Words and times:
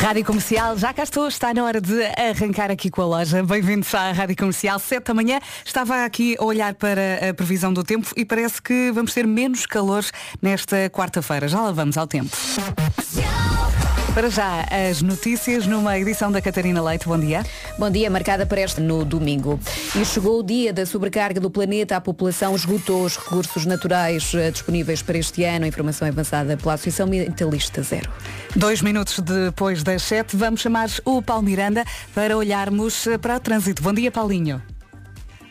Rádio 0.00 0.24
Comercial, 0.24 0.78
já 0.78 0.94
cá 0.94 1.02
estou, 1.02 1.26
está 1.26 1.52
na 1.52 1.64
hora 1.64 1.80
de 1.80 1.92
arrancar 2.16 2.70
aqui 2.70 2.88
com 2.88 3.02
a 3.02 3.06
loja. 3.06 3.42
Bem-vindos 3.42 3.92
à 3.92 4.12
Rádio 4.12 4.36
Comercial, 4.36 4.78
7 4.78 5.04
da 5.04 5.12
manhã. 5.12 5.40
Estava 5.64 6.04
aqui 6.04 6.36
a 6.38 6.44
olhar 6.44 6.72
para 6.74 7.28
a 7.28 7.34
previsão 7.34 7.72
do 7.72 7.82
tempo 7.82 8.08
e 8.16 8.24
parece 8.24 8.62
que 8.62 8.92
vamos 8.92 9.12
ter 9.12 9.26
menos 9.26 9.66
calor 9.66 10.04
nesta 10.40 10.88
quarta-feira. 10.88 11.48
Já 11.48 11.60
lá 11.60 11.72
vamos 11.72 11.98
ao 11.98 12.06
tempo. 12.06 12.30
Para 14.18 14.30
já, 14.30 14.66
as 14.90 15.00
notícias 15.00 15.64
numa 15.64 15.96
edição 15.96 16.32
da 16.32 16.42
Catarina 16.42 16.82
Leite. 16.82 17.06
Bom 17.06 17.16
dia. 17.16 17.46
Bom 17.78 17.88
dia, 17.88 18.10
marcada 18.10 18.44
para 18.44 18.60
este 18.60 18.80
no 18.80 19.04
domingo. 19.04 19.60
E 19.94 20.04
chegou 20.04 20.40
o 20.40 20.42
dia 20.42 20.72
da 20.72 20.84
sobrecarga 20.84 21.38
do 21.38 21.48
planeta. 21.48 21.94
A 21.96 22.00
população 22.00 22.56
esgotou 22.56 23.04
os 23.04 23.16
recursos 23.16 23.64
naturais 23.64 24.34
eh, 24.34 24.50
disponíveis 24.50 25.02
para 25.02 25.18
este 25.18 25.44
ano. 25.44 25.66
A 25.66 25.68
informação 25.68 26.08
avançada 26.08 26.56
pela 26.56 26.74
Associação 26.74 27.06
Ambientalista 27.06 27.80
Zero. 27.80 28.10
Dois 28.56 28.82
minutos 28.82 29.20
depois 29.20 29.84
das 29.84 30.02
sete, 30.02 30.34
vamos 30.34 30.62
chamar 30.62 30.88
o 31.04 31.22
Paulo 31.22 31.44
Miranda 31.44 31.84
para 32.12 32.36
olharmos 32.36 33.06
para 33.22 33.36
o 33.36 33.40
trânsito. 33.40 33.84
Bom 33.84 33.92
dia, 33.92 34.10
Paulinho. 34.10 34.60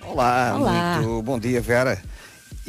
Olá, 0.06 0.56
Olá. 0.60 1.00
muito 1.02 1.22
bom 1.22 1.40
dia, 1.40 1.62
Vera. 1.62 1.98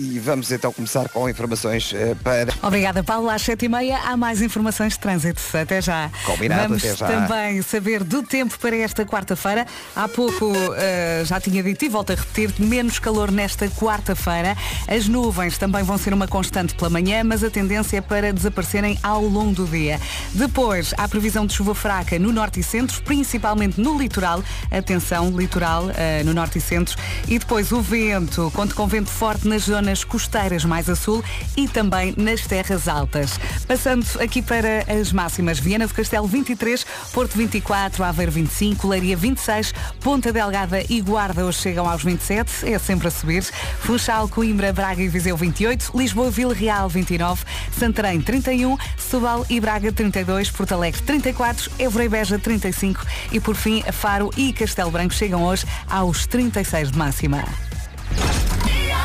E 0.01 0.21
vamos 0.21 0.53
então 0.53 0.73
começar 0.73 1.09
com 1.09 1.29
informações 1.29 1.93
eh, 1.93 2.15
para. 2.23 2.55
Obrigada, 2.63 3.03
Paulo. 3.03 3.29
Às 3.29 3.43
sete 3.43 3.65
e 3.65 3.69
meia 3.69 3.99
há 4.05 4.17
mais 4.17 4.41
informações 4.41 4.93
de 4.93 5.01
trânsito. 5.01 5.43
Até 5.61 5.83
já. 5.83 6.09
Combinado, 6.25 6.69
Vamos 6.69 6.85
até 6.85 6.95
já. 6.95 7.07
também 7.09 7.61
saber 7.63 8.05
do 8.05 8.23
tempo 8.23 8.57
para 8.61 8.77
esta 8.77 9.05
quarta-feira. 9.05 9.67
Há 9.97 10.07
pouco 10.07 10.53
eh, 10.77 11.25
já 11.27 11.41
tinha 11.41 11.65
dito 11.65 11.85
e 11.85 11.89
volto 11.89 12.13
a 12.13 12.15
repetir, 12.15 12.55
menos 12.61 13.01
calor 13.01 13.33
nesta 13.33 13.69
quarta-feira. 13.71 14.57
As 14.87 15.09
nuvens 15.09 15.59
também 15.59 15.83
vão 15.83 15.99
ser 15.99 16.15
uma 16.15 16.29
constante 16.29 16.77
pela 16.77 16.89
manhã, 16.91 17.25
mas 17.25 17.43
a 17.43 17.51
tendência 17.51 17.97
é 17.97 18.01
para 18.01 18.33
desaparecerem 18.33 18.97
ao 19.03 19.25
longo 19.25 19.53
do 19.53 19.67
dia. 19.67 20.01
Depois, 20.33 20.95
há 20.97 21.09
previsão 21.09 21.45
de 21.45 21.55
chuva 21.55 21.75
fraca 21.75 22.17
no 22.21 22.33
norte 22.33 22.61
e 22.61 22.63
centro, 22.63 23.03
principalmente 23.03 23.81
no 23.81 23.99
litoral. 23.99 24.45
Atenção, 24.71 25.37
litoral 25.37 25.91
eh, 25.97 26.23
no 26.23 26.33
norte 26.33 26.59
e 26.59 26.61
centro. 26.61 26.97
E 27.27 27.37
depois 27.37 27.73
o 27.73 27.81
vento, 27.81 28.49
conto 28.55 28.77
com 28.77 28.87
vento 28.87 29.11
forte 29.11 29.49
nas 29.49 29.63
zonas 29.63 29.88
costeiras 30.05 30.65
mais 30.65 30.89
a 30.89 30.97
sul 30.97 31.23
e 31.57 31.67
também 31.67 32.15
nas 32.17 32.47
terras 32.47 32.89
altas. 32.89 33.39
Passando 33.67 34.07
aqui 34.21 34.43
para 34.43 34.85
as 35.01 35.13
máximas. 35.13 35.59
Viana 35.59 35.87
do 35.87 35.95
Castelo 35.95 36.27
23, 36.27 36.87
Porto 37.13 37.37
24, 37.37 38.05
Aveiro 38.05 38.33
25, 38.33 38.87
Leiria 38.87 39.17
26, 39.17 39.73
Ponta 40.01 40.33
Delgada 40.33 40.83
e 40.89 41.01
Guarda 41.01 41.45
hoje 41.45 41.59
chegam 41.59 41.89
aos 41.89 42.03
27, 42.03 42.73
é 42.73 42.79
sempre 42.79 43.09
a 43.09 43.11
subir. 43.11 43.45
Funchal, 43.81 44.29
Coimbra, 44.29 44.73
Braga 44.73 45.03
e 45.03 45.09
Viseu 45.09 45.37
28, 45.37 45.93
Lisboa, 45.97 46.31
Vila 46.31 46.55
Real 46.55 46.89
29, 46.89 47.45
Santarém 47.79 48.21
31, 48.21 48.77
Setúbal 48.97 49.47
e 49.49 49.61
Braga 49.61 49.93
32, 49.93 50.51
Porto 50.51 50.73
Alegre 50.73 51.01
34, 51.03 51.71
Évora 51.79 52.05
e 52.05 52.09
Beja 52.09 52.39
35 52.39 53.05
e 53.33 53.41
por 53.41 53.57
fim 53.57 53.83
Faro 53.93 54.31
e 54.37 54.53
Castelo 54.53 54.91
Branco 54.91 55.15
chegam 55.15 55.45
hoje 55.45 55.67
aos 55.89 56.27
36 56.27 56.93
de 56.93 56.99
máxima. 56.99 57.68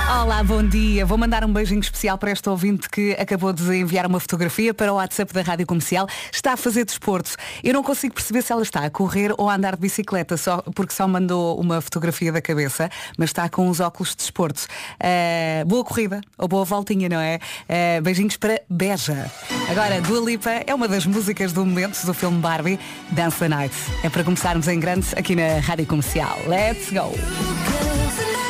Olá, 0.05 0.43
bom 0.43 0.61
dia. 0.61 1.05
Vou 1.05 1.17
mandar 1.17 1.45
um 1.45 1.51
beijinho 1.51 1.79
especial 1.79 2.17
para 2.17 2.31
este 2.31 2.47
ouvinte 2.49 2.89
que 2.89 3.13
acabou 3.13 3.53
de 3.53 3.63
enviar 3.75 4.05
uma 4.05 4.19
fotografia 4.19 4.73
para 4.73 4.91
o 4.91 4.97
WhatsApp 4.97 5.33
da 5.33 5.41
Rádio 5.41 5.65
Comercial. 5.65 6.07
Está 6.31 6.53
a 6.53 6.57
fazer 6.57 6.85
desporto. 6.85 7.31
Eu 7.63 7.73
não 7.73 7.81
consigo 7.81 8.13
perceber 8.13 8.41
se 8.41 8.51
ela 8.51 8.61
está 8.61 8.83
a 8.83 8.89
correr 8.89 9.33
ou 9.37 9.49
a 9.49 9.55
andar 9.55 9.75
de 9.75 9.81
bicicleta, 9.81 10.35
só, 10.35 10.61
porque 10.75 10.93
só 10.93 11.07
mandou 11.07 11.59
uma 11.59 11.79
fotografia 11.79 12.31
da 12.31 12.41
cabeça, 12.41 12.89
mas 13.17 13.29
está 13.29 13.47
com 13.47 13.69
os 13.69 13.79
óculos 13.79 14.09
de 14.09 14.17
desporto. 14.17 14.67
Ah, 14.99 15.63
boa 15.65 15.83
corrida, 15.83 16.21
ou 16.37 16.47
boa 16.47 16.65
voltinha, 16.65 17.07
não 17.07 17.19
é? 17.19 17.39
Ah, 17.69 18.01
beijinhos 18.01 18.35
para 18.35 18.61
Beja. 18.69 19.31
Agora, 19.69 20.01
Dua 20.01 20.19
Lipa 20.25 20.51
é 20.67 20.75
uma 20.75 20.87
das 20.87 21.05
músicas 21.05 21.53
do 21.53 21.65
momento 21.65 22.05
do 22.05 22.13
filme 22.13 22.39
Barbie, 22.39 22.79
Dance 23.11 23.37
the 23.39 23.47
Night. 23.47 23.75
É 24.03 24.09
para 24.09 24.23
começarmos 24.23 24.67
em 24.67 24.79
grande 24.79 25.07
aqui 25.15 25.35
na 25.35 25.59
Rádio 25.59 25.85
Comercial. 25.85 26.37
Let's 26.47 26.91
go! 26.91 27.13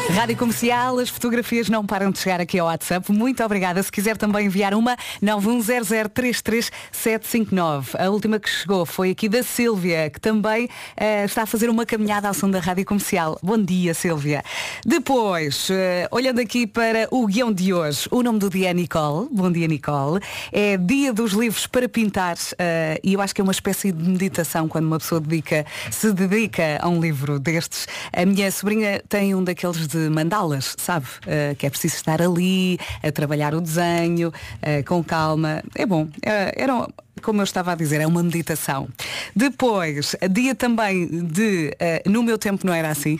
Rádio 0.10 0.36
Comercial, 0.38 1.00
as 1.00 1.10
fotografias 1.10 1.70
não 1.70 1.86
param 1.86 2.12
de 2.12 2.20
chegar 2.20 2.42
aqui 2.42 2.60
ao 2.60 2.68
WhatsApp. 2.68 3.10
Muito 3.12 3.44
obrigada. 3.44 3.82
Se 3.82 3.92
quiser 3.92 4.16
também 4.18 4.46
enviar 4.48 4.74
uma, 4.74 4.98
910033759. 5.24 7.96
A 7.98 8.10
última 8.10 8.38
que 8.38 8.50
chegou 8.50 8.86
foi 8.86 9.12
aqui 9.12 9.30
da 9.30 9.42
Sílvia, 9.42 10.10
que 10.10 10.20
também 10.20 10.68
eh, 10.98 11.24
está 11.24 11.44
a 11.44 11.46
fazer 11.46 11.70
uma 11.70 11.86
caminhada 11.86 12.28
ao 12.28 12.34
som 12.34 12.50
da 12.50 12.60
Rádio 12.60 12.84
Comercial. 12.86 13.40
Bom 13.42 13.58
dia, 13.58 13.94
Sílvia. 13.94 14.44
Depois, 14.86 15.70
eh, 15.72 16.06
olhando 16.12 16.42
aqui 16.42 16.68
para 16.68 17.08
o 17.10 17.26
guião 17.26 17.50
de 17.52 17.74
hoje, 17.74 18.08
o 18.12 18.22
nome 18.22 18.40
do 18.40 18.50
dia 18.50 18.72
é 18.72 18.74
Nicole. 18.74 19.30
Bom 19.32 19.50
dia, 19.52 19.68
Nicole. 19.68 20.20
É 20.52 20.76
dia 20.78 21.14
dos 21.14 21.32
livros 21.32 21.66
para 21.66 21.88
pintar 21.88 22.36
eh, 22.60 23.00
e 23.04 23.14
eu 23.14 23.22
acho 23.22 23.34
que 23.34 23.40
é 23.42 23.44
uma 23.44 23.54
espécie 23.54 23.92
de 23.92 24.10
meditação 24.10 24.68
quando 24.68 24.86
uma 24.86 25.00
pessoa 25.00 25.22
dedica, 25.22 25.66
se 25.90 26.12
dedica 26.12 26.78
a 26.82 26.90
um 26.90 27.00
livro 27.00 27.40
destes. 27.40 27.88
A 28.12 28.26
minha 28.26 28.52
sobrinha 28.52 29.02
tem 29.08 29.34
um 29.34 29.44
daqueles 29.44 29.93
de 29.94 30.10
mandalas, 30.10 30.76
sabe? 30.78 31.06
Eh, 31.28 31.56
que 31.58 31.68
é 31.68 31.70
preciso 31.70 31.96
estar 31.96 32.22
ali 32.22 32.80
a 33.02 33.12
trabalhar 33.12 33.54
o 33.54 33.62
desenho 33.62 34.34
eh, 34.62 34.82
com 34.84 35.04
calma. 35.04 35.64
É 35.76 35.86
bom. 35.86 36.08
Eh, 36.24 36.54
era, 36.58 36.88
como 37.22 37.42
eu 37.42 37.44
estava 37.44 37.72
a 37.72 37.76
dizer, 37.76 38.02
é 38.02 38.08
uma 38.08 38.24
meditação. 38.24 38.90
Depois, 39.36 40.16
dia 40.32 40.56
também 40.56 41.08
de 41.24 41.76
eh, 41.80 42.02
No 42.08 42.24
meu 42.24 42.38
tempo 42.38 42.66
não 42.66 42.74
era 42.74 42.90
assim. 42.90 43.20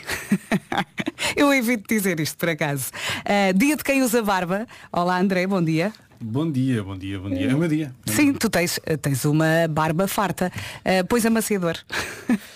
eu 1.36 1.52
evito 1.54 1.84
dizer 1.88 2.18
isto 2.18 2.36
por 2.36 2.48
acaso. 2.48 2.90
Eh, 3.24 3.52
dia 3.52 3.76
de 3.76 3.84
quem 3.84 4.02
usa 4.02 4.20
barba. 4.22 4.66
Olá 4.92 5.18
André, 5.18 5.46
bom 5.46 5.62
dia. 5.62 5.92
Bom 6.20 6.50
dia, 6.50 6.82
bom 6.82 6.96
dia, 6.96 7.18
bom 7.18 7.28
dia. 7.28 7.50
É 7.50 7.54
o 7.54 7.58
meu 7.58 7.68
dia. 7.68 7.94
Sim, 8.06 8.32
tu 8.32 8.48
tens, 8.48 8.80
tens 9.02 9.24
uma 9.24 9.68
barba 9.68 10.08
farta. 10.08 10.50
Eh, 10.84 11.02
pois 11.02 11.24
amaciador. 11.26 11.76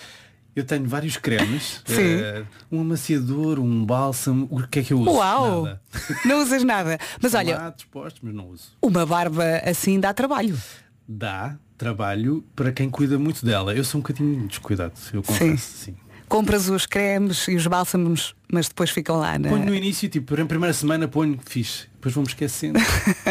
Eu 0.58 0.64
tenho 0.64 0.86
vários 0.88 1.16
cremes. 1.16 1.82
Sim. 1.86 2.20
eh, 2.20 2.42
um 2.70 2.80
amaciador, 2.80 3.58
um 3.58 3.84
bálsamo. 3.84 4.48
O 4.50 4.66
que 4.66 4.80
é 4.80 4.82
que 4.82 4.92
eu 4.92 5.00
uso? 5.00 5.10
Uau! 5.10 5.64
Nada. 5.64 5.82
Não 6.24 6.42
usas 6.42 6.64
nada. 6.64 6.98
Mas 7.22 7.34
olha, 7.34 7.56
lá 7.56 7.70
dispostos, 7.70 8.20
mas 8.22 8.34
não 8.34 8.48
uso. 8.48 8.72
uma 8.82 9.04
barba 9.06 9.44
assim 9.64 9.98
dá 10.00 10.12
trabalho. 10.12 10.58
Dá 11.06 11.56
trabalho 11.76 12.44
para 12.56 12.72
quem 12.72 12.91
cuida 12.91 13.18
muito 13.18 13.44
dela. 13.47 13.74
Eu 13.74 13.84
sou 13.84 13.98
um 13.98 14.02
bocadinho 14.02 14.47
descuidado, 14.48 14.92
eu 15.12 15.22
confesso. 15.22 15.84
Sim. 15.84 15.97
Compras 16.28 16.68
os 16.68 16.84
cremes 16.84 17.48
e 17.48 17.56
os 17.56 17.66
bálsamos, 17.66 18.34
mas 18.52 18.68
depois 18.68 18.91
ficam 18.91 19.16
lá, 19.16 19.38
na... 19.38 19.48
Ponho 19.48 19.64
no 19.64 19.74
início, 19.74 20.10
tipo, 20.10 20.36
na 20.36 20.44
primeira 20.44 20.74
semana 20.74 21.08
ponho 21.08 21.38
fixe. 21.42 21.86
Depois 21.94 22.14
vou-me 22.14 22.28
esquecendo. 22.28 22.78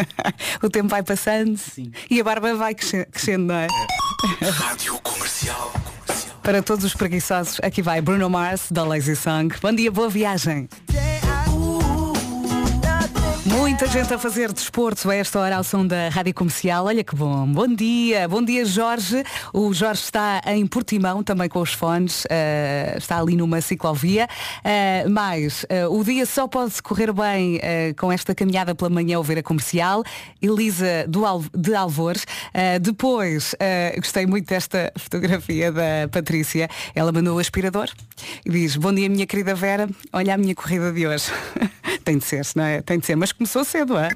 o 0.60 0.68
tempo 0.68 0.88
vai 0.88 1.04
passando 1.04 1.56
Sim. 1.56 1.92
e 2.10 2.20
a 2.20 2.24
barba 2.24 2.54
vai 2.56 2.74
cresce- 2.74 3.06
crescendo, 3.06 3.44
não 3.46 3.54
é? 3.54 3.68
Rádio 4.50 4.98
Comercial. 5.00 5.72
Para 6.48 6.62
todos 6.62 6.82
os 6.82 6.94
preguiçosos, 6.94 7.60
aqui 7.62 7.82
vai 7.82 8.00
Bruno 8.00 8.30
Mars, 8.30 8.68
da 8.70 8.82
Lazy 8.82 9.14
Song. 9.14 9.54
Bom 9.60 9.70
dia, 9.70 9.92
boa 9.92 10.08
viagem. 10.08 10.66
Muita 13.80 13.92
gente 13.96 14.12
a 14.12 14.18
fazer 14.18 14.52
desporto 14.52 15.08
a 15.08 15.14
esta 15.14 15.38
hora 15.38 15.56
ao 15.56 15.62
som 15.62 15.86
da 15.86 16.08
Rádio 16.08 16.34
Comercial. 16.34 16.86
Olha 16.86 17.04
que 17.04 17.14
bom. 17.14 17.46
Bom 17.46 17.68
dia. 17.68 18.26
Bom 18.26 18.42
dia, 18.42 18.64
Jorge. 18.64 19.22
O 19.52 19.72
Jorge 19.72 20.02
está 20.02 20.42
em 20.46 20.66
Portimão, 20.66 21.22
também 21.22 21.48
com 21.48 21.60
os 21.60 21.72
fones. 21.74 22.26
eh, 22.28 22.96
está 22.98 23.20
ali 23.20 23.36
numa 23.36 23.60
ciclovia. 23.60 24.26
Eh, 24.64 25.06
mas 25.08 25.64
eh, 25.68 25.86
o 25.86 26.02
dia 26.02 26.26
só 26.26 26.48
pode 26.48 26.82
correr 26.82 27.12
bem 27.12 27.60
com 27.96 28.10
esta 28.10 28.34
caminhada 28.34 28.74
pela 28.74 28.90
manhã 28.90 29.16
ao 29.16 29.22
ver 29.22 29.38
a 29.38 29.42
comercial. 29.44 30.02
Elisa 30.42 31.06
do 31.08 31.24
Al- 31.24 31.44
de 31.56 31.72
Alvores. 31.72 32.26
Depois, 32.82 33.54
gostei 33.96 34.26
muito 34.26 34.48
desta 34.48 34.92
fotografia 34.98 35.70
da 35.70 36.08
Patrícia. 36.10 36.68
Ela 36.96 37.12
mandou 37.12 37.36
o 37.36 37.38
aspirador 37.38 37.88
e 38.44 38.50
diz, 38.50 38.74
bom 38.74 38.92
dia 38.92 39.08
minha 39.08 39.24
querida 39.26 39.54
Vera, 39.54 39.88
olha 40.12 40.34
a 40.34 40.36
minha 40.36 40.54
corrida 40.54 40.92
de 40.92 41.06
hoje. 41.06 41.26
Tem 42.04 42.16
de 42.18 42.24
ser, 42.24 42.46
não 42.56 42.64
é? 42.64 42.80
Tem 42.80 42.98
de 42.98 43.04
ser, 43.06 43.16
mas 43.16 43.32
começou 43.32 43.64
cedo, 43.68 43.98
é? 43.98 44.08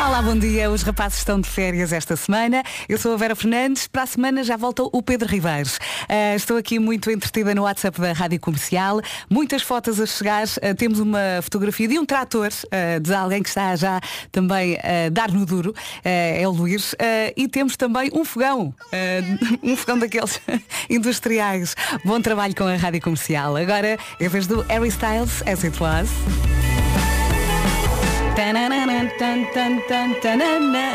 Olá, 0.00 0.20
bom 0.20 0.36
dia. 0.36 0.70
Os 0.70 0.82
rapazes 0.82 1.18
estão 1.18 1.40
de 1.40 1.48
férias 1.48 1.92
esta 1.92 2.16
semana. 2.16 2.62
Eu 2.88 2.98
sou 2.98 3.14
a 3.14 3.16
Vera 3.16 3.34
Fernandes. 3.36 3.86
Para 3.86 4.02
a 4.02 4.06
semana 4.06 4.42
já 4.42 4.56
volta 4.56 4.82
o 4.82 5.02
Pedro 5.02 5.28
Ribeiros. 5.28 5.78
Ah, 6.08 6.34
estou 6.34 6.56
aqui 6.58 6.78
muito 6.78 7.10
entretida 7.10 7.54
no 7.54 7.62
WhatsApp 7.62 8.00
da 8.00 8.12
Rádio 8.12 8.40
Comercial. 8.40 9.00
Muitas 9.30 9.62
fotos 9.62 10.00
a 10.00 10.06
chegar. 10.06 10.44
Ah, 10.60 10.74
temos 10.76 10.98
uma 10.98 11.40
fotografia 11.40 11.86
de 11.86 11.98
um 11.98 12.04
trator, 12.04 12.48
ah, 12.70 12.98
de 12.98 13.14
alguém 13.14 13.42
que 13.42 13.48
está 13.48 13.74
já 13.76 14.00
também 14.30 14.76
a 14.76 15.08
dar 15.10 15.30
no 15.30 15.46
duro. 15.46 15.72
É 16.04 16.46
o 16.46 16.50
Luís. 16.50 16.94
E 17.36 17.48
temos 17.48 17.76
também 17.76 18.10
um 18.12 18.24
fogão. 18.24 18.74
Um 19.62 19.76
fogão 19.76 19.98
daqueles 19.98 20.40
industriais. 20.90 21.74
Bom 22.04 22.20
trabalho 22.20 22.54
com 22.54 22.64
a 22.64 22.76
Rádio 22.76 23.00
Comercial. 23.00 23.56
Agora, 23.56 23.96
em 24.20 24.28
vez 24.28 24.46
do 24.46 24.60
Harry 24.62 24.88
Styles, 24.88 25.42
As 25.46 25.64
It 25.64 25.80
Was. 25.82 26.08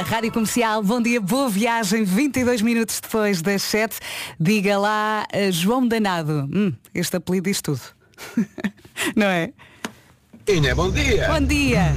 Rádio 0.06 0.31
Comercial, 0.31 0.83
bom 0.83 1.01
dia, 1.01 1.21
boa 1.21 1.50
viagem, 1.50 2.03
22 2.03 2.62
minutos 2.62 3.00
depois 3.00 3.41
das 3.41 3.62
7. 3.63 3.97
Diga 4.39 4.77
lá, 4.77 5.25
eh, 5.31 5.51
João 5.51 5.88
Danado. 5.88 6.50
Hum, 6.53 6.74
este 6.94 7.15
apelido 7.15 7.50
diz 7.50 7.62
tudo. 7.62 7.81
Não 9.15 9.27
é? 9.27 9.51
Inha, 10.47 10.75
bom 10.75 10.91
dia. 10.91 11.27
Bom 11.30 11.45
dia. 11.45 11.95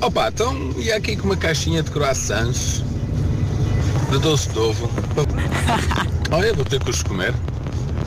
Opa, 0.00 0.28
então, 0.28 0.74
e 0.78 0.90
aqui 0.90 1.16
com 1.16 1.26
uma 1.26 1.36
caixinha 1.36 1.82
de 1.82 1.90
croissants? 1.90 2.82
de 4.10 4.18
doce 4.18 4.48
de 4.50 4.58
ovo. 4.58 4.90
Olha, 6.32 6.52
vou 6.52 6.64
ter 6.64 6.82
que 6.82 6.90
os 6.90 7.02
comer. 7.02 7.32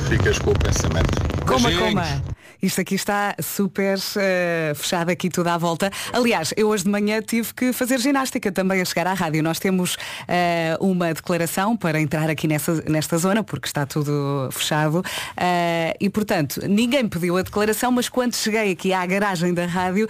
Ficas 0.10 0.38
com 0.38 0.52
o 0.52 0.60
pensamento. 0.60 1.10
Coma, 1.46 1.70
Beijinhos. 1.70 1.94
coma. 1.94 2.33
Isto 2.64 2.80
aqui 2.80 2.96
está 2.96 3.36
super 3.42 4.00
eh, 4.16 4.72
fechado 4.74 5.10
aqui 5.10 5.30
tudo 5.30 5.48
à 5.48 5.58
volta. 5.58 5.92
Aliás, 6.14 6.54
eu 6.56 6.70
hoje 6.70 6.86
de 6.86 6.90
manhã 6.90 7.22
tive 7.22 7.54
que 7.54 7.74
fazer 7.74 8.00
ginástica 8.00 8.54
também 8.54 8.80
a 8.80 8.86
chegar 8.86 9.06
à 9.06 9.14
rádio. 9.14 9.44
Nós 9.44 9.60
temos 9.60 9.98
eh, 10.30 10.78
uma 10.80 11.14
declaração 11.14 11.76
para 11.76 12.00
entrar 12.00 12.30
aqui 12.30 12.48
nessa, 12.48 12.82
nesta 12.90 13.18
zona, 13.18 13.44
porque 13.44 13.68
está 13.68 13.86
tudo 13.86 14.48
fechado. 14.50 15.04
Eh, 15.36 15.98
e 16.00 16.10
portanto, 16.10 16.62
ninguém 16.66 17.06
pediu 17.06 17.36
a 17.36 17.42
declaração, 17.42 17.92
mas 17.92 18.08
quando 18.08 18.34
cheguei 18.34 18.72
aqui 18.72 18.94
à 18.94 19.06
garagem 19.06 19.54
da 19.54 19.66
rádio, 19.66 20.08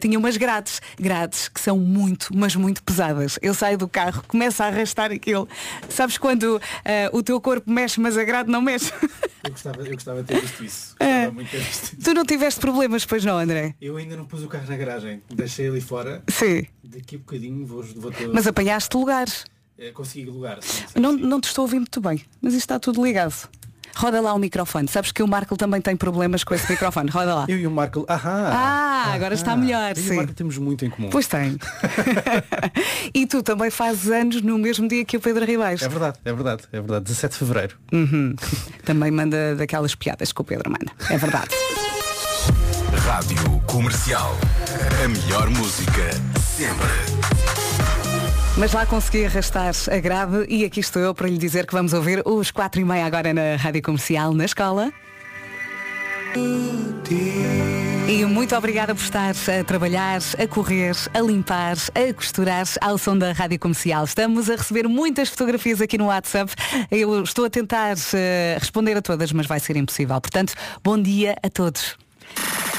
tinha 0.00 0.18
umas 0.18 0.38
grades. 0.38 0.80
Grades 0.98 1.48
que 1.48 1.60
são 1.60 1.76
muito, 1.76 2.28
mas 2.34 2.56
muito 2.56 2.82
pesadas. 2.82 3.38
Eu 3.42 3.52
saio 3.52 3.76
do 3.76 3.86
carro, 3.86 4.24
começo 4.26 4.62
a 4.62 4.66
arrastar 4.68 5.12
aquilo. 5.12 5.46
Sabes 5.90 6.16
quando 6.16 6.58
o 7.12 7.22
teu 7.22 7.38
corpo 7.42 7.70
mexe, 7.70 8.00
mas 8.00 8.16
a 8.16 8.24
grade 8.24 8.50
não 8.50 8.62
mexe? 8.62 8.90
Eu 9.42 9.50
gostava, 9.50 9.82
eu 9.82 9.92
gostava 9.92 10.22
de 10.22 10.28
ter 10.28 10.40
visto 10.40 10.64
isso. 10.64 10.96
É. 11.00 11.06
Gostava 11.06 11.32
muito 11.32 11.46
de 11.46 11.52
ter 11.52 11.64
visto 11.64 11.82
isso. 11.84 11.89
tu 12.02 12.14
não 12.14 12.24
tiveste 12.24 12.60
problemas, 12.60 13.04
pois 13.04 13.24
não, 13.24 13.38
André? 13.38 13.74
Eu 13.80 13.96
ainda 13.96 14.16
não 14.16 14.24
pus 14.24 14.42
o 14.42 14.48
carro 14.48 14.66
na 14.68 14.76
garagem. 14.76 15.22
Deixei 15.30 15.68
ali 15.68 15.80
fora. 15.80 16.22
Sim. 16.28 16.66
Daqui 16.84 17.16
a 17.16 17.18
bocadinho 17.18 17.64
vou, 17.66 17.82
vou 17.96 18.10
ter, 18.10 18.28
Mas 18.28 18.46
apanhaste 18.46 18.96
lugares. 18.96 19.44
eh, 19.78 19.90
consegui 19.92 20.26
lugar. 20.30 20.58
Sim, 20.62 20.84
sim, 20.94 21.00
Não, 21.00 21.12
sim. 21.16 21.22
não 21.24 21.40
te 21.40 21.44
estou 21.48 21.62
a 21.62 21.64
ouvir 21.64 21.76
muito 21.78 22.00
bem, 22.00 22.22
mas 22.40 22.52
isto 22.54 22.64
está 22.64 22.78
tudo 22.78 23.02
ligado. 23.04 23.48
Roda 23.96 24.20
lá 24.20 24.32
o 24.32 24.38
microfone. 24.38 24.86
Sabes 24.86 25.10
que 25.10 25.20
o 25.20 25.26
Marco 25.26 25.56
também 25.56 25.80
tem 25.80 25.96
problemas 25.96 26.44
com 26.44 26.54
esse 26.54 26.70
microfone. 26.70 27.10
Roda 27.10 27.34
lá. 27.34 27.44
Eu 27.50 27.58
e 27.58 27.66
o 27.66 27.70
Marco. 27.72 28.04
Ahá, 28.08 28.48
Ah, 28.52 29.12
agora 29.14 29.34
está 29.34 29.56
melhor, 29.56 29.96
Eu 29.96 30.00
e 30.00 30.06
sim. 30.06 30.12
o 30.12 30.16
Marco 30.16 30.32
temos 30.32 30.56
muito 30.58 30.84
em 30.84 30.90
comum. 30.90 31.10
Pois 31.10 31.26
tem. 31.26 31.58
e 33.12 33.26
tu 33.26 33.42
também 33.42 33.68
fazes 33.68 34.08
anos 34.10 34.40
no 34.42 34.58
mesmo 34.58 34.86
dia 34.86 35.04
que 35.04 35.16
o 35.16 35.20
Pedro 35.20 35.44
Ribeiro. 35.44 35.84
É 35.84 35.88
verdade, 35.88 36.18
é 36.24 36.32
verdade, 36.32 36.62
é 36.72 36.80
verdade. 36.80 37.04
17 37.06 37.32
de 37.32 37.38
Fevereiro. 37.38 37.76
Também 38.84 39.10
manda 39.10 39.56
daquelas 39.56 39.94
piadas 39.96 40.30
que 40.32 40.40
o 40.40 40.44
Pedro 40.44 40.70
manda. 40.70 40.92
É 41.12 41.18
verdade. 41.18 41.48
Rádio 43.10 43.60
Comercial. 43.66 44.36
A 45.04 45.08
melhor 45.08 45.50
música 45.50 46.12
sempre. 46.40 46.86
Mas 48.56 48.72
lá 48.72 48.86
consegui 48.86 49.26
arrastar 49.26 49.74
a 49.90 49.98
grave 49.98 50.46
e 50.48 50.64
aqui 50.64 50.78
estou 50.78 51.02
eu 51.02 51.12
para 51.12 51.26
lhe 51.26 51.36
dizer 51.36 51.66
que 51.66 51.72
vamos 51.72 51.92
ouvir 51.92 52.22
os 52.24 52.52
4 52.52 52.80
e 52.80 52.84
meia 52.84 53.04
agora 53.04 53.34
na 53.34 53.56
Rádio 53.56 53.82
Comercial, 53.82 54.32
na 54.32 54.44
escola. 54.44 54.92
E 58.06 58.24
muito 58.26 58.54
obrigada 58.54 58.94
por 58.94 59.02
estar 59.02 59.30
a 59.32 59.64
trabalhar, 59.64 60.20
a 60.38 60.46
correr, 60.46 60.94
a 61.12 61.20
limpar, 61.20 61.78
a 61.96 62.14
costurar 62.14 62.64
ao 62.80 62.96
som 62.96 63.18
da 63.18 63.32
Rádio 63.32 63.58
Comercial. 63.58 64.04
Estamos 64.04 64.48
a 64.48 64.54
receber 64.54 64.86
muitas 64.86 65.30
fotografias 65.30 65.80
aqui 65.80 65.98
no 65.98 66.06
WhatsApp. 66.06 66.52
Eu 66.92 67.24
estou 67.24 67.44
a 67.44 67.50
tentar 67.50 67.96
eh, 68.14 68.56
responder 68.56 68.96
a 68.96 69.02
todas, 69.02 69.32
mas 69.32 69.48
vai 69.48 69.58
ser 69.58 69.76
impossível. 69.76 70.20
Portanto, 70.20 70.54
bom 70.84 70.96
dia 70.96 71.34
a 71.42 71.50
todos. 71.50 71.98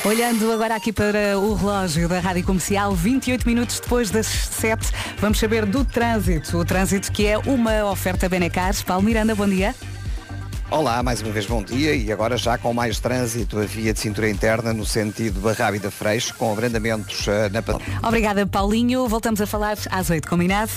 Olhando 0.04 0.52
agora 0.52 0.76
aqui 0.76 0.92
para 0.92 1.38
o 1.38 1.54
relógio 1.54 2.10
da 2.10 2.20
Rádio 2.20 2.44
Comercial, 2.44 2.96
28 2.96 3.48
minutos 3.48 3.80
depois 3.80 4.10
das 4.10 4.26
7, 4.26 4.90
vamos 5.20 5.40
saber 5.40 5.64
do 5.66 5.86
trânsito. 5.86 6.58
O 6.58 6.66
trânsito 6.66 7.12
que 7.12 7.28
é 7.28 7.38
uma 7.38 7.86
oferta 7.86 8.28
Benecar. 8.28 8.74
Paulo 8.84 9.04
Miranda, 9.04 9.36
bom 9.36 9.48
dia. 9.48 9.76
Olá, 10.72 11.04
mais 11.04 11.22
uma 11.22 11.32
vez 11.32 11.46
bom 11.46 11.62
dia 11.62 11.94
e 11.94 12.12
agora 12.12 12.38
já 12.38 12.58
com 12.58 12.74
mais 12.74 13.00
trânsito 13.00 13.60
a 13.60 13.66
via 13.66 13.94
de 13.94 14.00
cintura 14.00 14.30
interna 14.30 14.74
no 14.74 14.86
sentido 14.86 15.42
Barrábida 15.42 15.92
Freixo 15.92 16.34
com 16.36 16.52
abrandamentos 16.52 17.28
eh, 17.28 17.50
na 17.50 17.62
Obrigada, 18.08 18.48
Paulinho. 18.48 19.06
Voltamos 19.08 19.42
a 19.42 19.46
falar 19.46 19.78
às 19.92 20.10
8, 20.10 20.28
combinado? 20.28 20.72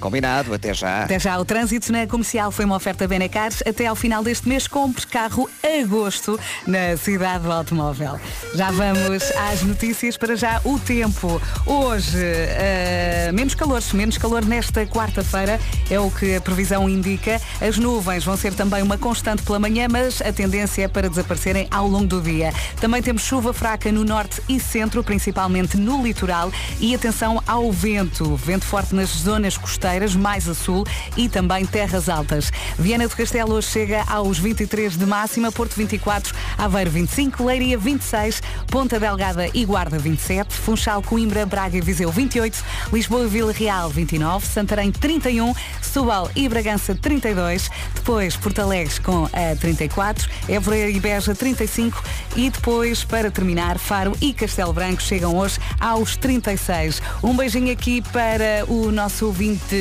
Combinado, 0.00 0.52
até 0.52 0.74
já. 0.74 1.04
Até 1.04 1.18
já, 1.18 1.38
o 1.38 1.44
trânsito 1.44 1.90
na 1.90 2.06
comercial 2.06 2.50
foi 2.50 2.64
uma 2.64 2.76
oferta 2.76 3.08
Benecar. 3.08 3.50
Até 3.66 3.86
ao 3.86 3.96
final 3.96 4.22
deste 4.22 4.48
mês, 4.48 4.66
compre 4.66 5.06
carro 5.06 5.48
a 5.62 5.86
gosto 5.86 6.38
na 6.66 6.96
cidade 6.96 7.44
do 7.44 7.52
automóvel. 7.52 8.18
Já 8.54 8.70
vamos 8.70 9.22
às 9.50 9.62
notícias 9.62 10.16
para 10.16 10.36
já 10.36 10.60
o 10.64 10.78
tempo. 10.78 11.40
Hoje, 11.64 12.18
eh, 12.18 13.30
menos 13.32 13.54
calor, 13.54 13.82
menos 13.94 14.18
calor 14.18 14.44
nesta 14.44 14.86
quarta-feira, 14.86 15.60
é 15.90 15.98
o 15.98 16.10
que 16.10 16.36
a 16.36 16.40
previsão 16.40 16.88
indica. 16.88 17.40
As 17.60 17.78
nuvens 17.78 18.24
vão 18.24 18.36
ser 18.36 18.54
também 18.54 18.82
uma 18.82 18.98
constante 18.98 19.42
pela 19.42 19.58
manhã, 19.58 19.86
mas 19.90 20.20
a 20.20 20.32
tendência 20.32 20.84
é 20.84 20.88
para 20.88 21.08
desaparecerem 21.08 21.66
ao 21.70 21.86
longo 21.86 22.06
do 22.06 22.20
dia. 22.20 22.52
Também 22.80 23.02
temos 23.02 23.22
chuva 23.22 23.52
fraca 23.52 23.90
no 23.90 24.04
norte 24.04 24.42
e 24.48 24.58
centro, 24.60 25.02
principalmente 25.02 25.76
no 25.76 26.02
litoral. 26.02 26.50
E 26.80 26.94
atenção 26.94 27.42
ao 27.46 27.72
vento. 27.72 28.36
Vento 28.36 28.64
forte 28.64 28.94
nas 28.94 29.08
zonas 29.08 29.56
costeiras, 29.56 29.85
mais 30.16 30.48
a 30.48 30.54
sul 30.54 30.84
e 31.16 31.28
também 31.28 31.64
terras 31.64 32.08
altas. 32.08 32.50
Viana 32.76 33.06
do 33.06 33.14
Castelo 33.14 33.54
hoje 33.54 33.68
chega 33.68 34.02
aos 34.08 34.36
23 34.36 34.96
de 34.96 35.06
máxima, 35.06 35.52
Porto 35.52 35.74
24, 35.76 36.34
Aveiro 36.58 36.90
25, 36.90 37.44
Leiria 37.44 37.78
26, 37.78 38.42
Ponta 38.66 38.98
Delgada 38.98 39.48
e 39.54 39.64
Guarda 39.64 39.96
27, 39.96 40.52
Funchal, 40.52 41.02
Coimbra, 41.02 41.46
Braga 41.46 41.76
e 41.76 41.80
Viseu 41.80 42.10
28, 42.10 42.64
Lisboa 42.92 43.24
e 43.24 43.28
Vila 43.28 43.52
Real 43.52 43.88
29, 43.88 44.44
Santarém 44.44 44.90
31, 44.90 45.54
Setúbal 45.80 46.30
e 46.34 46.48
Bragança 46.48 46.94
32, 46.94 47.70
depois 47.94 48.36
Porto 48.36 48.58
Alegre 48.60 49.00
com 49.00 49.24
a 49.26 49.56
34, 49.60 50.28
Évora 50.48 50.90
e 50.90 50.98
Beja 50.98 51.34
35 51.34 52.02
e 52.34 52.50
depois, 52.50 53.04
para 53.04 53.30
terminar, 53.30 53.78
Faro 53.78 54.16
e 54.20 54.32
Castelo 54.32 54.72
Branco 54.72 55.00
chegam 55.00 55.36
hoje 55.36 55.58
aos 55.78 56.16
36. 56.16 57.00
Um 57.22 57.36
beijinho 57.36 57.72
aqui 57.72 58.02
para 58.02 58.64
o 58.66 58.90
nosso 58.90 59.26
ouvinte 59.26 59.75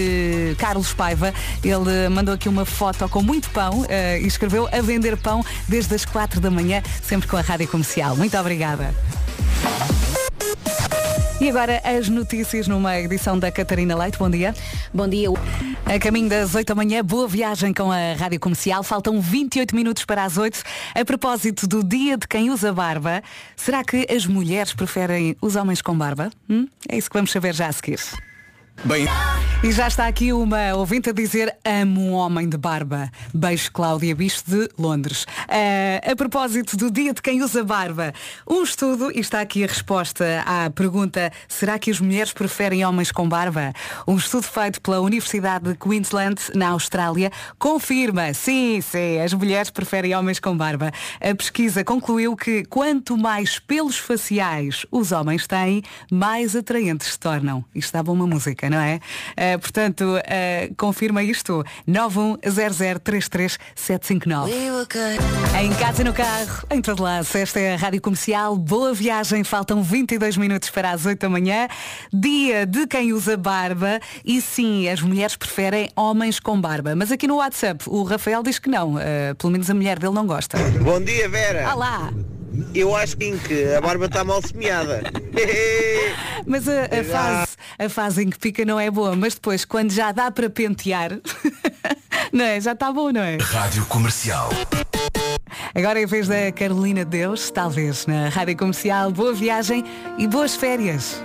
Carlos 0.58 0.94
Paiva. 0.94 1.34
Ele 1.64 2.10
mandou 2.10 2.34
aqui 2.34 2.50
uma 2.50 2.66
foto 2.66 3.08
com 3.10 3.22
muito 3.22 3.50
pão 3.50 3.86
eh, 3.88 4.20
e 4.20 4.28
escreveu 4.28 4.68
a 4.72 4.82
vender 4.82 5.18
pão 5.18 5.44
desde 5.68 5.94
as 5.96 6.06
4 6.06 6.40
da 6.40 6.52
manhã, 6.52 6.82
sempre 7.02 7.28
com 7.28 7.38
a 7.38 7.42
rádio 7.42 7.68
comercial. 7.68 8.16
Muito 8.16 8.38
obrigada. 8.38 8.94
E 11.40 11.50
agora 11.50 11.82
as 11.84 12.08
notícias 12.08 12.68
numa 12.68 12.98
edição 13.00 13.38
da 13.38 13.52
Catarina 13.52 13.96
Leite. 13.96 14.18
Bom 14.18 14.30
dia. 14.30 14.56
Bom 14.94 15.08
dia. 15.08 15.28
A 15.86 16.00
caminho 16.00 16.30
das 16.30 16.56
8 16.56 16.68
da 16.70 16.76
manhã, 16.76 17.04
boa 17.04 17.28
viagem 17.28 17.74
com 17.74 17.92
a 17.92 18.14
Rádio 18.18 18.40
Comercial. 18.40 18.82
Faltam 18.84 19.20
28 19.22 19.76
minutos 19.76 20.06
para 20.06 20.24
as 20.24 20.38
8. 20.38 20.64
A 20.96 21.06
propósito 21.06 21.68
do 21.68 21.84
dia 21.84 22.18
de 22.18 22.28
quem 22.28 22.50
usa 22.50 22.74
barba, 22.74 23.22
será 23.56 23.84
que 23.84 24.08
as 24.10 24.26
mulheres 24.26 24.74
preferem 24.74 25.36
os 25.42 25.56
homens 25.56 25.82
com 25.82 25.96
barba? 25.96 26.32
Hum? 26.50 26.68
É 26.90 26.98
isso 26.98 27.10
que 27.10 27.14
vamos 27.16 27.32
saber 27.32 27.54
já 27.54 27.68
a 27.68 27.72
seguir. 27.72 28.00
Bem, 28.84 29.08
E 29.64 29.72
já 29.72 29.88
está 29.88 30.06
aqui 30.06 30.32
uma 30.32 30.76
ouvinte 30.76 31.10
a 31.10 31.14
dizer 31.14 31.58
amo 31.66 32.00
um 32.00 32.12
homem 32.12 32.48
de 32.48 32.56
barba. 32.56 33.10
Beijo 33.34 33.72
Cláudia 33.72 34.16
Bicho 34.16 34.44
de 34.46 34.70
Londres. 34.78 35.26
Ah, 35.48 36.12
a 36.12 36.16
propósito 36.16 36.78
do 36.78 36.92
dia 36.92 37.12
de 37.14 37.20
quem 37.20 37.42
usa 37.42 37.64
barba, 37.64 38.14
um 38.48 38.62
estudo, 38.62 39.12
e 39.12 39.20
está 39.20 39.42
aqui 39.42 39.64
a 39.64 39.68
resposta 39.68 40.44
à 40.46 40.70
pergunta 40.70 41.32
será 41.48 41.80
que 41.80 41.90
as 41.90 42.00
mulheres 42.00 42.32
preferem 42.32 42.86
homens 42.86 43.12
com 43.12 43.28
barba? 43.28 43.74
Um 44.08 44.18
estudo 44.18 44.44
feito 44.44 44.80
pela 44.82 45.00
Universidade 45.00 45.70
de 45.70 45.76
Queensland, 45.80 46.40
na 46.54 46.70
Austrália, 46.70 47.32
confirma, 47.58 48.32
sim, 48.36 48.80
sim, 48.82 49.20
as 49.20 49.34
mulheres 49.34 49.72
preferem 49.72 50.16
homens 50.16 50.40
com 50.40 50.56
barba. 50.56 50.92
A 51.20 51.34
pesquisa 51.34 51.84
concluiu 51.84 52.36
que 52.36 52.66
quanto 52.66 53.18
mais 53.18 53.58
pelos 53.58 53.98
faciais 53.98 54.86
os 54.92 55.12
homens 55.12 55.48
têm, 55.48 55.82
mais 56.12 56.56
atraentes 56.56 57.14
se 57.14 57.20
tornam. 57.20 57.66
Isto 57.74 57.94
dava 57.94 58.12
uma 58.12 58.28
música, 58.28 58.65
não 58.70 58.80
é? 58.80 59.00
Ah, 59.36 59.58
portanto, 59.60 60.06
ah, 60.18 60.70
confirma 60.78 61.22
isto. 61.24 61.64
910033759. 61.88 64.50
Em 65.62 65.74
casa 65.74 66.02
e 66.02 66.06
no 66.06 66.14
carro, 66.14 66.66
em 66.72 66.82
todo 66.82 67.04
lado. 67.04 67.28
Esta 67.34 67.60
é 67.60 67.74
a 67.74 67.78
Rádio 67.78 68.02
Comercial. 68.02 68.56
Boa 68.58 68.94
viagem. 68.94 69.44
Faltam 69.44 69.84
22 69.84 70.38
minutos 70.38 70.70
para 70.70 70.92
as 70.92 71.06
8 71.06 71.20
da 71.20 71.30
manhã. 71.30 71.68
Dia 72.14 72.66
de 72.66 72.88
quem 72.88 73.14
usa 73.14 73.38
barba. 73.38 74.00
E 74.24 74.42
sim, 74.42 74.88
as 74.90 75.02
mulheres 75.02 75.36
preferem 75.36 75.90
homens 75.96 76.40
com 76.40 76.60
barba. 76.60 76.96
Mas 76.96 77.12
aqui 77.12 77.28
no 77.28 77.38
WhatsApp, 77.38 77.84
o 77.88 78.04
Rafael 78.04 78.44
diz 78.44 78.60
que 78.60 78.70
não. 78.70 78.98
Ah, 78.98 79.36
pelo 79.38 79.52
menos 79.52 79.70
a 79.70 79.74
mulher 79.74 80.00
dele 80.00 80.14
não 80.14 80.26
gosta. 80.26 80.58
Bom 80.82 81.02
dia, 81.02 81.28
Vera. 81.30 81.74
Olá! 81.74 82.12
Eu 82.74 82.96
acho 82.96 83.18
que 83.18 83.74
a 83.74 83.82
barba 83.82 84.06
está 84.06 84.24
mal 84.24 84.42
semeada. 84.42 85.02
Mas 86.46 86.68
a, 86.68 86.86
a 86.86 87.04
fase, 87.04 87.58
a 87.80 87.90
fase 87.90 88.24
em 88.24 88.30
que 88.30 88.38
pica 88.38 88.66
não 88.66 88.80
é 88.80 88.92
boa. 88.92 89.16
Mas 89.16 89.34
depois, 89.36 89.66
quando 89.66 89.92
já 89.92 90.12
dá 90.12 90.30
para 90.30 90.50
pentear, 90.50 91.12
não 92.32 92.46
é? 92.46 92.60
Já 92.60 92.74
está 92.74 92.92
bom, 92.92 93.12
não 93.12 93.22
é? 93.22 93.38
Rádio 93.38 93.86
Comercial. 93.86 94.50
Agora 95.74 96.02
em 96.02 96.06
vez 96.06 96.28
da 96.28 96.52
Carolina 96.52 97.04
de 97.04 97.12
Deus, 97.12 97.50
talvez 97.50 98.06
na 98.06 98.30
Rádio 98.30 98.58
Comercial, 98.58 99.12
boa 99.12 99.34
viagem 99.34 99.84
e 100.18 100.28
boas 100.28 100.56
férias. 100.56 101.24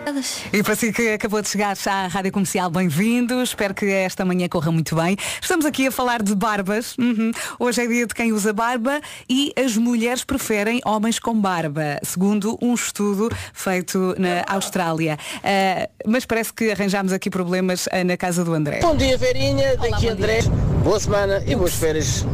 E 0.52 0.62
para 0.62 0.74
si 0.74 0.92
que 0.92 1.10
acabou 1.10 1.40
de 1.40 1.48
chegar 1.48 1.76
à 1.86 2.06
Rádio 2.06 2.32
Comercial, 2.32 2.70
bem-vindo. 2.70 3.42
Espero 3.42 3.74
que 3.74 3.86
esta 3.86 4.24
manhã 4.24 4.48
corra 4.48 4.70
muito 4.70 4.94
bem. 4.96 5.16
Estamos 5.40 5.64
aqui 5.64 5.86
a 5.86 5.90
falar 5.90 6.22
de 6.22 6.34
barbas. 6.34 6.96
Uhum. 6.98 7.32
Hoje 7.58 7.82
é 7.82 7.86
dia 7.86 8.06
de 8.06 8.14
quem 8.14 8.32
usa 8.32 8.52
barba 8.52 9.00
e 9.28 9.52
as 9.56 9.76
mulheres 9.76 10.24
preferem 10.24 10.80
homens 10.84 11.18
com 11.18 11.38
barba, 11.38 11.98
segundo 12.02 12.58
um 12.60 12.74
estudo 12.74 13.30
feito 13.52 14.14
na 14.18 14.44
Austrália. 14.46 15.18
Uh, 15.36 16.10
mas 16.10 16.24
parece 16.26 16.52
que 16.52 16.70
arranjámos 16.70 17.12
aqui 17.12 17.30
problemas 17.30 17.86
uh, 17.86 18.04
na 18.04 18.16
casa 18.16 18.44
do 18.44 18.52
André. 18.52 18.80
Bom 18.80 18.96
dia, 18.96 19.16
Verinha. 19.16 19.76
Daqui 19.76 20.06
bom 20.06 20.12
André. 20.12 20.40
Boa 20.82 21.00
semana 21.00 21.42
e 21.46 21.54
boas 21.54 21.74
férias. 21.74 22.24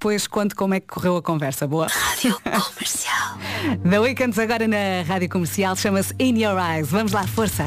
Depois 0.00 0.26
conto 0.26 0.56
como 0.56 0.72
é 0.72 0.80
que 0.80 0.86
correu 0.86 1.18
a 1.18 1.22
conversa. 1.22 1.66
Boa. 1.66 1.86
Rádio 1.86 2.34
Comercial. 2.40 3.36
The 3.86 3.98
Weekends 3.98 4.38
agora 4.38 4.66
na 4.66 5.02
Rádio 5.06 5.28
Comercial 5.28 5.76
chama-se 5.76 6.14
In 6.18 6.38
Your 6.38 6.58
Eyes. 6.58 6.88
Vamos 6.88 7.12
lá, 7.12 7.26
força. 7.26 7.66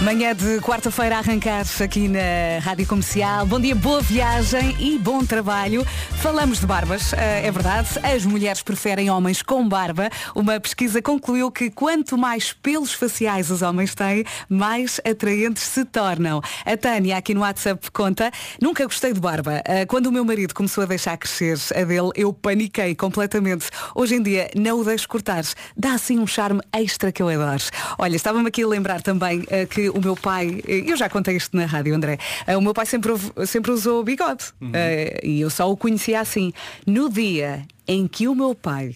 Manhã 0.00 0.32
de 0.32 0.60
quarta-feira 0.60 1.16
a 1.16 1.18
arrancar 1.18 1.64
aqui 1.82 2.06
na 2.06 2.60
Rádio 2.62 2.86
Comercial. 2.86 3.44
Bom 3.44 3.58
dia, 3.58 3.74
boa 3.74 4.00
viagem 4.00 4.76
e 4.78 4.96
bom 4.96 5.24
trabalho. 5.24 5.84
Falamos 6.22 6.60
de 6.60 6.66
barbas, 6.66 7.12
eh, 7.14 7.44
é 7.44 7.50
verdade. 7.50 7.88
As 8.04 8.24
mulheres 8.24 8.62
preferem 8.62 9.10
homens 9.10 9.42
com 9.42 9.68
barba. 9.68 10.08
Uma 10.36 10.60
pesquisa 10.60 11.02
concluiu 11.02 11.50
que 11.50 11.68
quanto 11.68 12.16
mais 12.16 12.52
pelos 12.52 12.92
faciais 12.92 13.50
os 13.50 13.60
homens 13.60 13.92
têm, 13.92 14.24
mais 14.48 15.00
atraentes 15.04 15.64
se 15.64 15.84
tornam. 15.84 16.40
A 16.64 16.76
Tânia 16.76 17.16
aqui 17.16 17.34
no 17.34 17.40
WhatsApp 17.40 17.90
conta, 17.90 18.30
nunca 18.62 18.84
gostei 18.84 19.12
de 19.12 19.20
barba. 19.20 19.62
Eh, 19.64 19.84
Quando 19.84 20.06
o 20.06 20.12
meu 20.12 20.24
marido 20.24 20.54
começou 20.54 20.84
a 20.84 20.86
deixar 20.86 21.16
crescer 21.16 21.58
a 21.74 21.82
dele, 21.82 22.10
eu 22.14 22.32
paniquei 22.32 22.94
completamente. 22.94 23.66
Hoje 23.96 24.14
em 24.14 24.22
dia 24.22 24.48
não 24.54 24.78
o 24.78 24.84
deixo 24.84 25.08
cortar. 25.08 25.42
Dá 25.76 25.94
assim 25.94 26.20
um 26.20 26.26
charme 26.26 26.60
extra 26.72 27.10
que 27.10 27.20
eu 27.20 27.28
adoro. 27.28 27.64
Olha, 27.98 28.14
estava-me 28.14 28.46
aqui 28.46 28.62
a 28.62 28.68
lembrar 28.68 29.02
também 29.02 29.44
eh, 29.48 29.66
que 29.92 29.98
o 29.98 30.00
meu 30.00 30.14
pai, 30.16 30.60
eh, 30.66 30.84
eu 30.86 30.96
já 30.96 31.08
contei 31.08 31.36
isto 31.36 31.56
na 31.56 31.66
rádio, 31.66 31.94
André, 31.94 32.18
eh, 32.46 32.56
o 32.56 32.60
meu 32.60 32.74
pai 32.74 32.86
sempre, 32.86 33.12
sempre 33.46 33.70
usou 33.70 34.02
bigode 34.04 34.44
Eh, 34.72 35.20
e 35.22 35.40
eu 35.40 35.50
só 35.50 35.70
o 35.70 35.76
conhecia 35.76 36.20
assim. 36.20 36.52
No 36.86 37.08
dia 37.08 37.64
em 37.86 38.06
que 38.06 38.28
o 38.28 38.34
meu 38.34 38.54
pai 38.54 38.94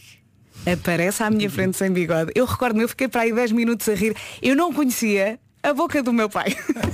aparece 0.71 1.23
à 1.23 1.31
minha 1.31 1.49
frente 1.51 1.77
sem 1.77 1.91
bigode, 1.91 2.31
eu 2.35 2.45
recordo-me, 2.45 2.83
eu 2.83 2.89
fiquei 2.89 3.09
para 3.09 3.23
aí 3.23 3.33
10 3.33 3.53
minutos 3.53 3.89
a 3.89 3.95
rir, 3.95 4.15
eu 4.43 4.55
não 4.55 4.73
conhecia 4.73 5.39
a 5.62 5.73
boca 5.73 6.02
do 6.02 6.12
meu 6.12 6.28
pai. 6.28 6.57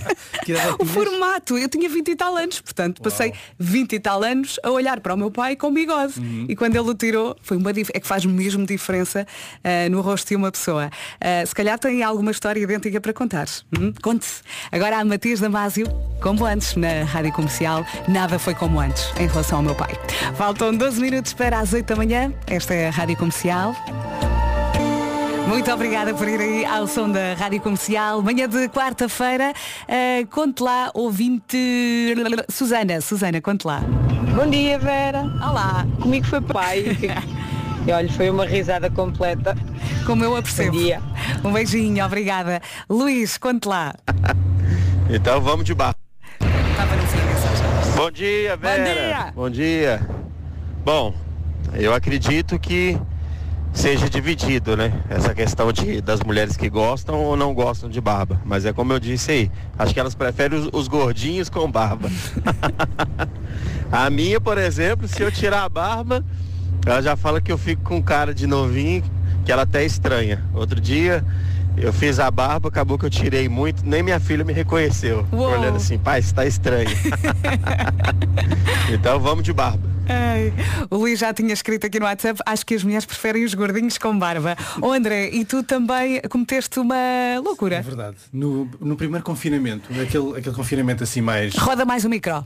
O 0.78 0.84
formato, 0.86 1.58
eu 1.58 1.68
tinha 1.68 1.88
20 1.88 2.08
e 2.08 2.16
tal 2.16 2.34
anos, 2.34 2.60
portanto 2.60 3.02
passei 3.02 3.34
20 3.58 3.92
e 3.92 4.00
tal 4.00 4.22
anos 4.22 4.58
a 4.62 4.70
olhar 4.70 4.98
para 5.00 5.12
o 5.12 5.16
meu 5.16 5.30
pai 5.30 5.54
com 5.56 5.70
bigode. 5.72 6.18
Uhum. 6.18 6.46
E 6.48 6.56
quando 6.56 6.74
ele 6.74 6.88
o 6.88 6.94
tirou, 6.94 7.36
foi 7.42 7.58
uma 7.58 7.70
é 7.70 8.00
que 8.00 8.06
faz 8.06 8.24
mesmo 8.24 8.64
diferença 8.64 9.26
ah, 9.62 9.88
no 9.90 10.00
rosto 10.00 10.28
de 10.28 10.36
uma 10.36 10.50
pessoa. 10.50 10.90
Ah, 11.20 11.44
se 11.44 11.54
calhar 11.54 11.78
tem 11.78 12.02
alguma 12.02 12.30
história 12.30 12.60
idêntica 12.60 12.98
para 12.98 13.12
contar. 13.12 13.46
Hum? 13.78 13.92
Conte-se. 14.02 14.42
Agora 14.72 14.98
há 14.98 15.04
Matias 15.04 15.40
Damasio, 15.40 15.86
como 16.22 16.46
antes, 16.46 16.74
na 16.76 17.04
Rádio 17.04 17.32
Comercial, 17.32 17.84
nada 18.08 18.38
foi 18.38 18.54
como 18.54 18.80
antes 18.80 19.04
em 19.20 19.26
relação 19.26 19.58
ao 19.58 19.64
meu 19.64 19.74
pai. 19.74 19.94
Faltam 20.36 20.74
12 20.74 21.00
minutos 21.00 21.34
para 21.34 21.58
as 21.58 21.74
8 21.74 21.86
da 21.86 21.96
manhã. 21.96 22.32
Esta 22.46 22.72
é 22.72 22.88
a 22.88 22.90
Rádio 22.90 23.18
Comercial. 23.18 23.74
Muito 25.48 25.72
obrigada 25.72 26.12
por 26.14 26.28
ir 26.28 26.40
aí 26.40 26.64
ao 26.64 26.86
som 26.86 27.10
da 27.10 27.32
Rádio 27.34 27.60
Comercial. 27.60 28.22
Manhã 28.22 28.48
de 28.48 28.68
quarta-feira, 28.68 29.52
eh, 29.88 30.26
conte 30.30 30.62
lá, 30.62 30.90
ouvinte. 30.94 32.14
Susana, 32.50 33.00
Susana, 33.00 33.40
conte 33.40 33.66
lá. 33.66 33.80
Bom 34.36 34.48
dia, 34.48 34.78
Vera. 34.78 35.22
Olá, 35.42 35.86
Comigo 36.00 36.26
foi 36.26 36.40
pai. 36.40 36.84
E 37.86 37.90
olha, 37.92 38.12
foi 38.12 38.28
uma 38.28 38.44
risada 38.44 38.90
completa. 38.90 39.56
como 40.04 40.22
eu 40.22 40.36
apercebo. 40.36 40.72
Bom 40.72 40.78
dia. 40.78 41.00
Um 41.42 41.52
beijinho, 41.52 42.04
obrigada. 42.04 42.60
Luís, 42.90 43.38
conte 43.38 43.66
lá. 43.66 43.94
Então 45.08 45.40
vamos 45.40 45.64
de 45.64 45.72
bar. 45.74 45.94
A 46.40 46.44
mensagem. 46.84 47.92
Bom 47.96 48.10
dia, 48.10 48.56
Vera. 48.58 48.84
dia. 48.84 49.32
Bom 49.34 49.48
dia. 49.48 50.06
Bom, 50.84 51.14
eu 51.72 51.94
acredito 51.94 52.58
que 52.58 52.98
seja 53.78 54.10
dividido, 54.10 54.76
né? 54.76 54.92
Essa 55.08 55.32
questão 55.32 55.72
de, 55.72 56.00
das 56.00 56.20
mulheres 56.20 56.56
que 56.56 56.68
gostam 56.68 57.14
ou 57.14 57.36
não 57.36 57.54
gostam 57.54 57.88
de 57.88 58.00
barba. 58.00 58.40
Mas 58.44 58.66
é 58.66 58.72
como 58.72 58.92
eu 58.92 58.98
disse 58.98 59.30
aí, 59.30 59.50
acho 59.78 59.94
que 59.94 60.00
elas 60.00 60.16
preferem 60.16 60.58
os, 60.58 60.68
os 60.72 60.88
gordinhos 60.88 61.48
com 61.48 61.70
barba. 61.70 62.10
a 63.90 64.10
minha, 64.10 64.40
por 64.40 64.58
exemplo, 64.58 65.06
se 65.06 65.22
eu 65.22 65.30
tirar 65.30 65.62
a 65.62 65.68
barba, 65.68 66.24
ela 66.84 67.00
já 67.00 67.16
fala 67.16 67.40
que 67.40 67.52
eu 67.52 67.56
fico 67.56 67.82
com 67.82 68.02
cara 68.02 68.34
de 68.34 68.48
novinho, 68.48 69.04
que 69.44 69.52
ela 69.52 69.62
até 69.62 69.84
estranha. 69.84 70.44
Outro 70.52 70.80
dia 70.80 71.24
eu 71.76 71.92
fiz 71.92 72.18
a 72.18 72.28
barba, 72.32 72.68
acabou 72.68 72.98
que 72.98 73.06
eu 73.06 73.10
tirei 73.10 73.48
muito, 73.48 73.86
nem 73.86 74.02
minha 74.02 74.18
filha 74.18 74.44
me 74.44 74.52
reconheceu. 74.52 75.24
Uou. 75.30 75.52
Olhando 75.52 75.76
assim, 75.76 75.96
pai, 75.96 76.20
você 76.20 76.34
tá 76.34 76.44
estranho. 76.44 76.90
então 78.92 79.20
vamos 79.20 79.44
de 79.44 79.52
barba. 79.52 79.87
Ai, 80.08 80.52
o 80.90 80.96
Luís 80.96 81.18
já 81.18 81.32
tinha 81.34 81.52
escrito 81.52 81.86
aqui 81.86 81.98
no 82.00 82.06
WhatsApp, 82.06 82.40
acho 82.46 82.64
que 82.64 82.74
as 82.74 82.82
mulheres 82.82 83.04
preferem 83.04 83.44
os 83.44 83.54
gordinhos 83.54 83.98
com 83.98 84.18
barba. 84.18 84.56
Ô 84.80 84.92
André, 84.92 85.28
e 85.30 85.44
tu 85.44 85.62
também 85.62 86.20
cometeste 86.22 86.78
uma 86.80 86.96
É 86.96 87.38
loucura. 87.38 87.82
verdade. 87.82 88.16
No, 88.32 88.68
no 88.80 88.96
primeiro 88.96 89.24
confinamento, 89.24 89.88
aquele, 90.00 90.38
aquele 90.38 90.54
confinamento 90.54 91.04
assim 91.04 91.20
mais. 91.20 91.54
Roda 91.54 91.84
mais 91.84 92.04
o 92.04 92.08
micro. 92.08 92.42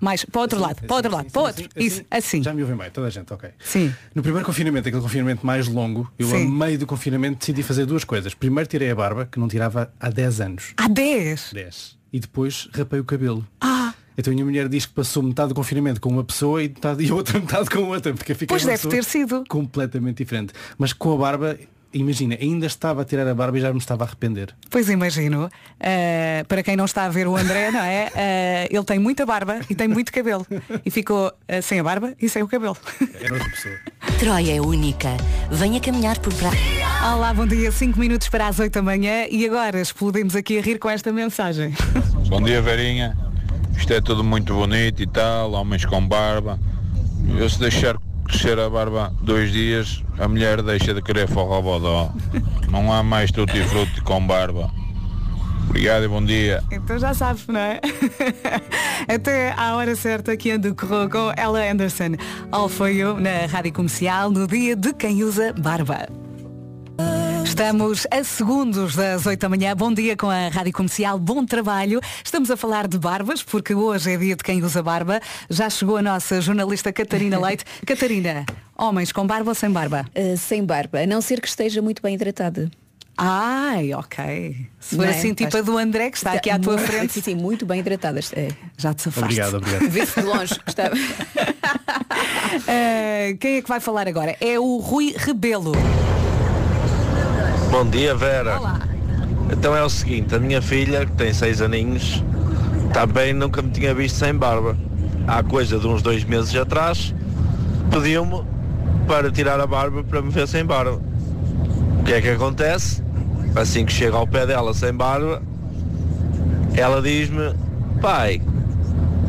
Mais, 0.00 0.24
para 0.24 0.38
o 0.38 0.42
outro 0.42 0.58
lado, 0.58 0.76
para 0.86 0.92
o 0.92 0.96
outro 0.96 1.08
Assim, 1.10 1.16
lado, 1.16 1.26
assim, 1.26 1.32
para 1.32 1.42
o 1.42 1.46
assim, 1.46 1.62
outro. 1.64 1.82
Isso, 1.82 2.02
assim. 2.10 2.42
Já 2.42 2.54
me 2.54 2.62
ouvem 2.62 2.76
bem, 2.76 2.90
toda 2.90 3.06
a 3.06 3.10
gente, 3.10 3.32
ok. 3.32 3.50
Sim. 3.58 3.92
No 4.14 4.22
primeiro 4.22 4.46
confinamento, 4.46 4.88
aquele 4.88 5.02
confinamento 5.02 5.44
mais 5.46 5.68
longo, 5.68 6.10
eu 6.18 6.26
Sim. 6.28 6.46
a 6.46 6.50
meio 6.66 6.78
do 6.78 6.86
confinamento 6.86 7.38
decidi 7.40 7.62
fazer 7.62 7.84
duas 7.86 8.02
coisas. 8.04 8.32
Primeiro 8.32 8.68
tirei 8.68 8.90
a 8.90 8.94
barba, 8.94 9.28
que 9.30 9.38
não 9.38 9.46
tirava 9.46 9.92
há 10.00 10.08
10 10.08 10.40
anos. 10.40 10.72
Há 10.76 10.88
10. 10.88 11.50
10. 11.52 11.98
E 12.12 12.18
depois 12.18 12.68
rapei 12.74 12.98
o 12.98 13.04
cabelo. 13.04 13.46
Ah, 13.60 13.79
Então 14.20 14.32
a 14.32 14.34
minha 14.34 14.44
mulher 14.44 14.68
diz 14.68 14.84
que 14.84 14.92
passou 14.92 15.22
metade 15.22 15.48
do 15.48 15.54
confinamento 15.54 16.00
com 16.00 16.10
uma 16.10 16.22
pessoa 16.22 16.62
e, 16.62 16.68
metade, 16.68 17.02
e 17.04 17.10
a 17.10 17.14
outra 17.14 17.40
metade 17.40 17.70
com 17.70 17.84
outra, 17.84 18.12
porque 18.12 18.34
fiquei 18.34 18.46
Pois 18.48 18.64
deve 18.64 18.86
ter 18.88 19.02
sido. 19.02 19.44
completamente 19.48 20.18
diferente. 20.18 20.52
Mas 20.76 20.92
com 20.92 21.14
a 21.14 21.16
barba, 21.16 21.58
imagina, 21.92 22.36
ainda 22.38 22.66
estava 22.66 23.00
a 23.00 23.04
tirar 23.04 23.26
a 23.26 23.34
barba 23.34 23.56
e 23.56 23.62
já 23.62 23.72
me 23.72 23.78
estava 23.78 24.04
a 24.04 24.06
arrepender. 24.06 24.54
Pois 24.68 24.90
imagino. 24.90 25.46
Uh, 25.46 26.44
para 26.46 26.62
quem 26.62 26.76
não 26.76 26.84
está 26.84 27.04
a 27.04 27.08
ver 27.08 27.26
o 27.26 27.34
André, 27.34 27.70
não 27.70 27.80
é? 27.80 28.10
Uh, 28.70 28.76
ele 28.76 28.84
tem 28.84 28.98
muita 28.98 29.24
barba 29.24 29.60
e 29.70 29.74
tem 29.74 29.88
muito 29.88 30.12
cabelo. 30.12 30.46
E 30.84 30.90
ficou 30.90 31.28
uh, 31.28 31.62
sem 31.62 31.80
a 31.80 31.82
barba 31.82 32.12
e 32.20 32.28
sem 32.28 32.42
o 32.42 32.48
cabelo. 32.48 32.76
Era 33.14 33.32
outra 33.32 33.48
pessoa. 33.48 33.74
Troia 34.18 34.56
é 34.56 34.60
única. 34.60 35.08
Venha 35.50 35.80
caminhar 35.80 36.18
por 36.18 36.34
pra... 36.34 36.50
Olá, 37.14 37.32
bom 37.32 37.46
dia. 37.46 37.72
5 37.72 37.98
minutos 37.98 38.28
para 38.28 38.48
as 38.48 38.58
8 38.58 38.74
da 38.74 38.82
manhã 38.82 39.24
e 39.30 39.46
agora 39.46 39.80
explodimos 39.80 40.36
aqui 40.36 40.58
a 40.58 40.60
rir 40.60 40.78
com 40.78 40.90
esta 40.90 41.10
mensagem. 41.10 41.72
Bom 42.28 42.42
dia, 42.42 42.60
Verinha. 42.60 43.29
Isto 43.80 43.94
é 43.94 44.00
tudo 44.00 44.22
muito 44.22 44.54
bonito 44.54 45.02
e 45.02 45.06
tal, 45.06 45.52
homens 45.52 45.84
com 45.86 46.06
barba. 46.06 46.58
Eu 47.36 47.48
se 47.48 47.58
deixar 47.58 47.96
crescer 48.24 48.58
a 48.58 48.68
barba 48.68 49.12
dois 49.22 49.50
dias, 49.50 50.04
a 50.18 50.28
mulher 50.28 50.62
deixa 50.62 50.94
de 50.94 51.02
querer 51.02 51.26
forrobodó. 51.26 52.12
Não 52.70 52.92
há 52.92 53.02
mais 53.02 53.32
tutti 53.32 53.60
frutti 53.64 54.00
com 54.02 54.24
barba. 54.24 54.70
Obrigado 55.68 56.04
e 56.04 56.08
bom 56.08 56.24
dia. 56.24 56.62
Então 56.70 56.98
já 56.98 57.14
sabes, 57.14 57.46
não 57.46 57.58
é? 57.58 57.80
Até 59.08 59.52
à 59.56 59.74
hora 59.76 59.96
certa 59.96 60.36
que 60.36 60.50
ando 60.50 60.74
correu 60.74 61.08
com 61.08 61.32
Ella 61.36 61.70
Anderson. 61.70 62.16
All 62.52 62.68
for 62.68 62.88
you 62.88 63.18
na 63.18 63.46
Rádio 63.46 63.72
Comercial 63.72 64.30
no 64.30 64.46
dia 64.46 64.76
de 64.76 64.92
quem 64.92 65.24
usa 65.24 65.52
barba. 65.54 66.06
Estamos 67.60 68.06
a 68.10 68.24
segundos 68.24 68.96
das 68.96 69.26
8 69.26 69.38
da 69.38 69.46
manhã. 69.46 69.76
Bom 69.76 69.92
dia 69.92 70.16
com 70.16 70.30
a 70.30 70.48
Rádio 70.48 70.72
Comercial. 70.72 71.18
Bom 71.18 71.44
trabalho. 71.44 72.00
Estamos 72.24 72.50
a 72.50 72.56
falar 72.56 72.88
de 72.88 72.98
barbas, 72.98 73.42
porque 73.42 73.74
hoje 73.74 74.14
é 74.14 74.16
dia 74.16 74.34
de 74.34 74.42
quem 74.42 74.62
usa 74.62 74.82
barba. 74.82 75.20
Já 75.50 75.68
chegou 75.68 75.98
a 75.98 76.02
nossa 76.02 76.40
jornalista 76.40 76.90
Catarina 76.90 77.36
Leite. 77.44 77.66
Catarina, 77.84 78.46
homens 78.78 79.12
com 79.12 79.26
barba 79.26 79.50
ou 79.50 79.54
sem 79.54 79.70
barba? 79.70 80.06
Uh, 80.16 80.38
sem 80.38 80.64
barba, 80.64 81.00
a 81.00 81.06
não 81.06 81.20
ser 81.20 81.38
que 81.38 81.48
esteja 81.48 81.82
muito 81.82 82.00
bem 82.00 82.14
hidratada. 82.14 82.70
Ai, 83.14 83.92
ok. 83.92 84.56
Se 84.78 84.96
for 84.96 85.04
é? 85.04 85.10
assim, 85.10 85.34
tipo 85.34 85.54
a 85.54 85.60
do 85.60 85.76
André, 85.76 86.08
que 86.10 86.16
está 86.16 86.32
aqui 86.32 86.48
à 86.48 86.58
tua 86.58 86.78
frente, 86.78 87.12
Sim, 87.20 87.20
sim, 87.20 87.34
muito 87.34 87.66
bem 87.66 87.80
hidratada. 87.80 88.20
É. 88.32 88.48
já 88.78 88.94
te 88.94 89.02
safaste. 89.02 89.38
Obrigado, 89.38 89.58
obrigado. 89.58 89.86
Vê-se 89.86 90.18
de 90.18 90.26
longe 90.26 90.58
que 90.58 90.70
está. 90.70 90.90
Uh, 92.54 93.36
quem 93.38 93.56
é 93.56 93.62
que 93.62 93.68
vai 93.68 93.80
falar 93.80 94.08
agora? 94.08 94.34
É 94.40 94.58
o 94.58 94.78
Rui 94.78 95.14
Rebelo. 95.14 95.72
Bom 97.70 97.88
dia, 97.88 98.16
Vera. 98.16 98.58
Olá. 98.58 98.80
Então 99.52 99.76
é 99.76 99.82
o 99.82 99.88
seguinte, 99.88 100.34
a 100.34 100.40
minha 100.40 100.60
filha, 100.60 101.06
que 101.06 101.12
tem 101.12 101.32
seis 101.32 101.62
aninhos, 101.62 102.22
também 102.92 103.32
nunca 103.32 103.62
me 103.62 103.70
tinha 103.70 103.94
visto 103.94 104.16
sem 104.16 104.34
barba. 104.34 104.76
Há 105.26 105.42
coisa 105.44 105.78
de 105.78 105.86
uns 105.86 106.02
dois 106.02 106.24
meses 106.24 106.54
atrás, 106.56 107.14
pediu-me 107.88 108.42
para 109.06 109.30
tirar 109.30 109.60
a 109.60 109.66
barba 109.68 110.02
para 110.02 110.20
me 110.20 110.30
ver 110.30 110.48
sem 110.48 110.64
barba. 110.64 111.00
O 112.00 112.02
que 112.02 112.12
é 112.12 112.20
que 112.20 112.30
acontece? 112.30 113.04
Assim 113.54 113.86
que 113.86 113.92
chego 113.92 114.16
ao 114.16 114.26
pé 114.26 114.46
dela 114.46 114.74
sem 114.74 114.92
barba, 114.92 115.40
ela 116.74 117.00
diz-me, 117.00 117.54
pai, 118.00 118.42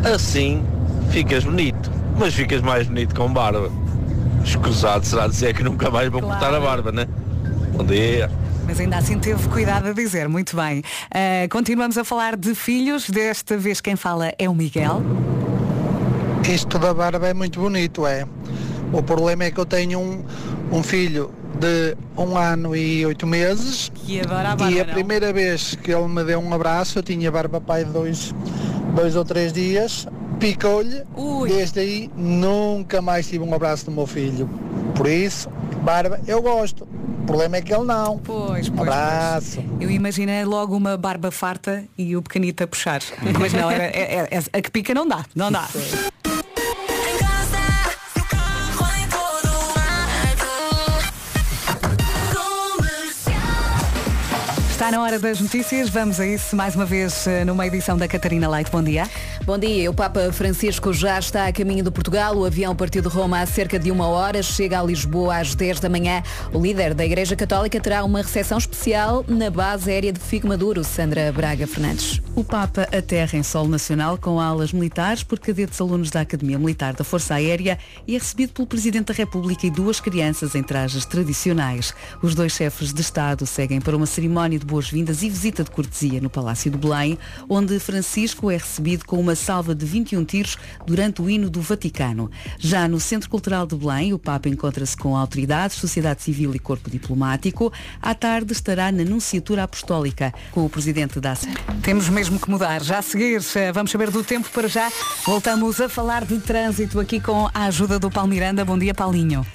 assim 0.04 0.64
ficas 1.12 1.44
bonito. 1.44 1.92
mas 2.18 2.34
ficas 2.34 2.62
mais 2.62 2.88
bonito 2.88 3.16
com 3.16 3.32
barba. 3.32 3.70
Escusado 4.44 5.06
será 5.06 5.28
dizer 5.28 5.54
que 5.54 5.64
nunca 5.64 5.90
mais 5.90 6.10
vou 6.10 6.22
cortar 6.22 6.54
a 6.54 6.60
barba, 6.60 6.92
né? 6.92 7.08
Bom 7.82 7.88
dia. 7.88 8.30
Mas 8.68 8.80
ainda 8.80 8.98
assim 8.98 9.18
teve 9.18 9.50
cuidado 9.50 9.88
a 9.88 9.92
dizer, 9.92 10.30
muito 10.30 10.56
bem. 10.56 10.84
Ah, 11.10 11.48
continuamos 11.50 11.98
a 11.98 12.04
falar 12.04 12.38
de 12.38 12.54
filhos, 12.54 13.10
desta 13.10 13.58
vez 13.58 13.82
quem 13.82 13.96
fala 13.96 14.32
é 14.38 14.48
o 14.48 14.54
Miguel. 14.54 15.02
Isto 16.48 16.78
da 16.78 16.94
barba 16.94 17.28
é 17.28 17.34
muito 17.34 17.60
bonito, 17.60 18.06
é. 18.06 18.24
O 18.94 19.02
problema 19.02 19.46
é 19.46 19.52
que 19.52 19.60
eu 19.60 19.66
tenho 19.66 19.98
um, 20.00 20.24
um 20.72 20.84
filho 20.84 21.32
de 21.60 21.98
um 22.16 22.38
ano 22.38 22.76
e 22.76 23.04
oito 23.04 23.26
meses 23.26 23.92
Que 23.96 24.20
adora 24.20 24.52
a 24.52 24.56
barba, 24.56 24.72
e 24.72 24.80
a 24.80 24.86
não? 24.86 24.94
primeira 24.94 25.34
vez 25.34 25.74
que 25.74 25.92
ele 25.92 26.08
me 26.08 26.24
deu 26.24 26.40
um 26.40 26.54
abraço, 26.54 27.00
eu 27.00 27.04
tinha 27.04 27.32
barba 27.32 27.60
pai 27.60 27.84
de 27.84 27.90
dois, 27.92 28.32
dois 28.96 29.16
ou 29.16 29.26
três 29.26 29.52
dias, 29.52 30.08
picou-lhe, 30.40 31.02
desde 31.48 31.80
aí 31.80 32.12
nunca 32.16 33.02
mais 33.02 33.28
tive 33.28 33.44
um 33.44 33.56
abraço 33.56 33.86
do 33.86 33.92
meu 33.92 34.06
filho. 34.06 34.48
Por 34.94 35.08
isso, 35.08 35.50
barba 35.84 36.20
eu 36.28 36.44
gosto. 36.44 36.88
O 37.32 37.34
problema 37.34 37.56
é 37.56 37.62
que 37.62 37.74
ele 37.74 37.86
não. 37.86 38.18
Pois, 38.18 38.68
pois, 38.68 38.82
abraço. 38.82 39.64
Eu 39.80 39.90
imaginei 39.90 40.44
logo 40.44 40.76
uma 40.76 40.98
barba 40.98 41.32
farta 41.32 41.86
e 41.98 42.14
o 42.18 42.22
pequenito 42.22 42.62
a 42.62 42.68
puxar. 42.68 43.00
Mas 43.40 43.54
não, 43.54 43.72
era, 43.72 43.86
é- 43.86 44.28
é- 44.30 44.38
é- 44.38 44.58
a 44.58 44.62
que 44.62 44.70
pica 44.70 44.94
não 44.94 45.08
dá, 45.08 45.24
não 45.34 45.50
dá. 45.50 45.66
Está 54.92 55.00
na 55.00 55.06
hora 55.06 55.20
das 55.20 55.40
notícias, 55.40 55.88
vamos 55.88 56.20
a 56.20 56.28
isso 56.28 56.54
mais 56.54 56.76
uma 56.76 56.84
vez 56.84 57.26
eh, 57.26 57.46
numa 57.46 57.66
edição 57.66 57.98
da 57.98 58.10
Catarina 58.10 58.50
Leite. 58.50 58.70
Bom 58.70 58.84
dia. 58.84 59.10
Bom 59.46 59.58
dia, 59.58 59.90
o 59.90 59.94
Papa 59.94 60.34
Francisco 60.34 60.92
já 60.92 61.18
está 61.18 61.48
a 61.48 61.54
caminho 61.54 61.82
de 61.82 61.90
Portugal. 61.90 62.36
O 62.36 62.44
avião 62.44 62.76
partiu 62.76 63.02
de 63.02 63.08
Roma 63.08 63.40
há 63.40 63.46
cerca 63.46 63.80
de 63.80 63.90
uma 63.90 64.06
hora, 64.08 64.44
chega 64.44 64.82
a 64.82 64.84
Lisboa 64.84 65.38
às 65.38 65.56
10 65.56 65.80
da 65.80 65.88
manhã. 65.88 66.22
O 66.52 66.62
líder 66.62 66.94
da 66.94 67.06
Igreja 67.06 67.38
Católica 67.38 67.80
terá 67.80 68.04
uma 68.04 68.22
recepção 68.22 68.58
especial 68.58 69.24
na 69.30 69.50
base 69.50 69.90
aérea 69.90 70.12
de 70.12 70.20
Figo 70.20 70.50
Maduro, 70.50 70.84
Sandra 70.84 71.32
Braga 71.32 71.66
Fernandes. 71.66 72.22
O 72.36 72.44
Papa 72.44 72.82
aterra 72.92 73.38
em 73.38 73.44
solo 73.44 73.70
nacional 73.70 74.18
com 74.18 74.42
alas 74.42 74.74
militares 74.74 75.24
por 75.24 75.40
cadetes 75.40 75.80
alunos 75.80 76.10
da 76.10 76.20
Academia 76.20 76.60
Militar 76.60 76.94
da 76.94 77.06
Força 77.06 77.36
Aérea 77.36 77.80
e 78.06 78.16
é 78.16 78.20
recebido 78.20 78.52
pelo 78.52 78.68
Presidente 78.68 79.06
da 79.06 79.14
República 79.14 79.66
e 79.66 79.72
duas 79.72 80.02
crianças 80.02 80.54
em 80.54 80.62
trajes 80.62 81.06
tradicionais. 81.06 81.94
Os 82.22 82.36
dois 82.36 82.52
chefes 82.52 82.94
de 82.94 83.00
Estado 83.00 83.46
seguem 83.46 83.80
para 83.80 83.96
uma 83.96 84.06
cerimónia 84.06 84.60
de 84.60 84.66
boas-vindas 84.82 85.22
e 85.22 85.30
visita 85.30 85.64
de 85.64 85.70
cortesia 85.70 86.20
no 86.20 86.30
Palácio 86.30 86.72
de 86.72 86.78
Belém, 86.78 87.18
onde 87.48 87.80
Francisco 87.80 88.50
é 88.50 88.58
recebido 88.58 89.06
com 89.06 89.20
uma 89.20 89.36
salva 89.36 89.76
de 89.76 89.86
21 89.86 90.26
tiros 90.26 90.58
durante 90.88 91.22
o 91.22 91.30
hino 91.30 91.52
do 91.52 91.62
Vaticano. 91.62 92.32
Já 92.58 92.88
no 92.88 93.00
Centro 93.00 93.30
Cultural 93.30 93.68
de 93.68 93.76
Belém, 93.76 94.12
o 94.12 94.18
Papa 94.18 94.50
encontra-se 94.50 94.98
com 94.98 95.16
autoridades, 95.16 95.78
sociedade 95.78 96.24
civil 96.24 96.56
e 96.56 96.60
corpo 96.60 96.90
diplomático. 96.90 97.72
À 98.02 98.16
tarde 98.16 98.54
estará 98.54 98.92
na 98.92 99.04
Nunciatura 99.04 99.64
Apostólica 99.64 100.34
com 100.52 100.66
o 100.66 100.70
Presidente 100.70 101.20
da 101.20 101.36
Temos 101.84 102.10
mesmo 102.10 102.40
que 102.40 102.50
mudar. 102.50 102.82
Já 102.82 102.98
a 102.98 103.02
seguir, 103.04 103.40
eh, 103.56 103.72
vamos 103.72 103.92
saber 103.92 104.10
do 104.10 104.24
tempo 104.24 104.50
para 104.50 104.68
já. 104.68 104.92
Voltamos 105.24 105.80
a 105.80 105.88
falar 105.88 106.26
de 106.26 106.40
trânsito 106.40 107.00
aqui 107.00 107.20
com 107.20 107.48
a 107.54 107.66
ajuda 107.66 108.00
do 108.00 108.10
Paulo 108.10 108.30
Miranda. 108.30 108.66
Bom 108.66 108.80
dia, 108.80 108.96
Paulinho. 108.96 109.46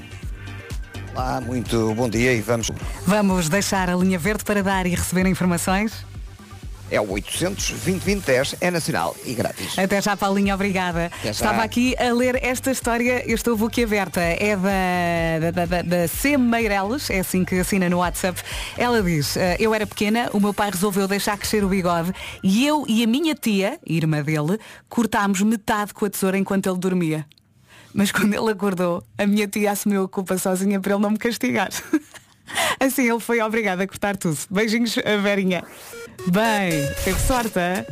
Olá, 1.16 1.40
muito 1.40 1.94
bom 1.94 2.10
dia 2.10 2.34
e 2.34 2.42
vamos. 2.42 2.70
Vamos 3.06 3.48
deixar 3.48 3.88
a 3.88 3.96
linha 3.96 4.18
verde 4.18 4.44
para 4.44 4.62
dar 4.62 4.84
e 4.84 4.90
receber 4.90 5.26
informações. 5.26 6.04
É 6.90 7.00
o 7.00 7.10
800 7.10 7.70
2010 7.70 8.56
é 8.60 8.70
nacional 8.70 9.16
e 9.24 9.32
grátis. 9.32 9.78
Até 9.78 10.02
já, 10.02 10.14
Paulinho, 10.14 10.54
obrigada. 10.54 11.10
já. 11.24 11.30
Estava 11.30 11.62
aqui 11.62 11.96
a 11.98 12.12
ler 12.12 12.38
esta 12.44 12.70
história, 12.70 13.24
eu 13.26 13.34
estou 13.34 13.56
boquiaberta. 13.56 14.20
É 14.20 14.54
da, 15.40 15.50
da, 15.52 15.64
da, 15.64 15.82
da 15.82 16.06
C. 16.06 16.36
Meireles, 16.36 17.08
é 17.08 17.20
assim 17.20 17.46
que 17.46 17.58
assina 17.58 17.88
no 17.88 17.96
WhatsApp. 18.00 18.38
Ela 18.76 19.02
diz, 19.02 19.38
"Eh, 19.38 19.56
eu 19.58 19.74
era 19.74 19.86
pequena, 19.86 20.28
o 20.34 20.38
meu 20.38 20.52
pai 20.52 20.70
resolveu 20.70 21.08
deixar 21.08 21.38
crescer 21.38 21.64
o 21.64 21.68
bigode 21.68 22.12
e 22.42 22.66
eu 22.66 22.84
e 22.86 23.02
a 23.02 23.06
minha 23.06 23.34
tia, 23.34 23.80
irmã 23.86 24.22
dele, 24.22 24.58
cortámos 24.86 25.40
metade 25.40 25.94
com 25.94 26.04
a 26.04 26.10
tesoura 26.10 26.36
enquanto 26.36 26.68
ele 26.68 26.78
dormia. 26.78 27.26
Mas 27.96 28.12
quando 28.12 28.34
ele 28.34 28.50
acordou, 28.50 29.02
a 29.16 29.26
minha 29.26 29.48
tia 29.48 29.72
assumiu 29.72 30.04
a 30.04 30.08
culpa 30.08 30.36
sozinha 30.36 30.78
para 30.78 30.92
ele 30.92 31.00
não 31.00 31.12
me 31.12 31.16
castigar. 31.16 31.70
Assim 32.78 33.08
ele 33.08 33.18
foi 33.18 33.40
obrigado 33.40 33.80
a 33.80 33.86
cortar 33.86 34.18
tudo. 34.18 34.36
Beijinhos, 34.50 34.98
a 34.98 35.16
Verinha. 35.16 35.64
Bem, 36.24 36.88
teve 37.04 37.20
sorte, 37.20 37.58
hein? 37.58 37.84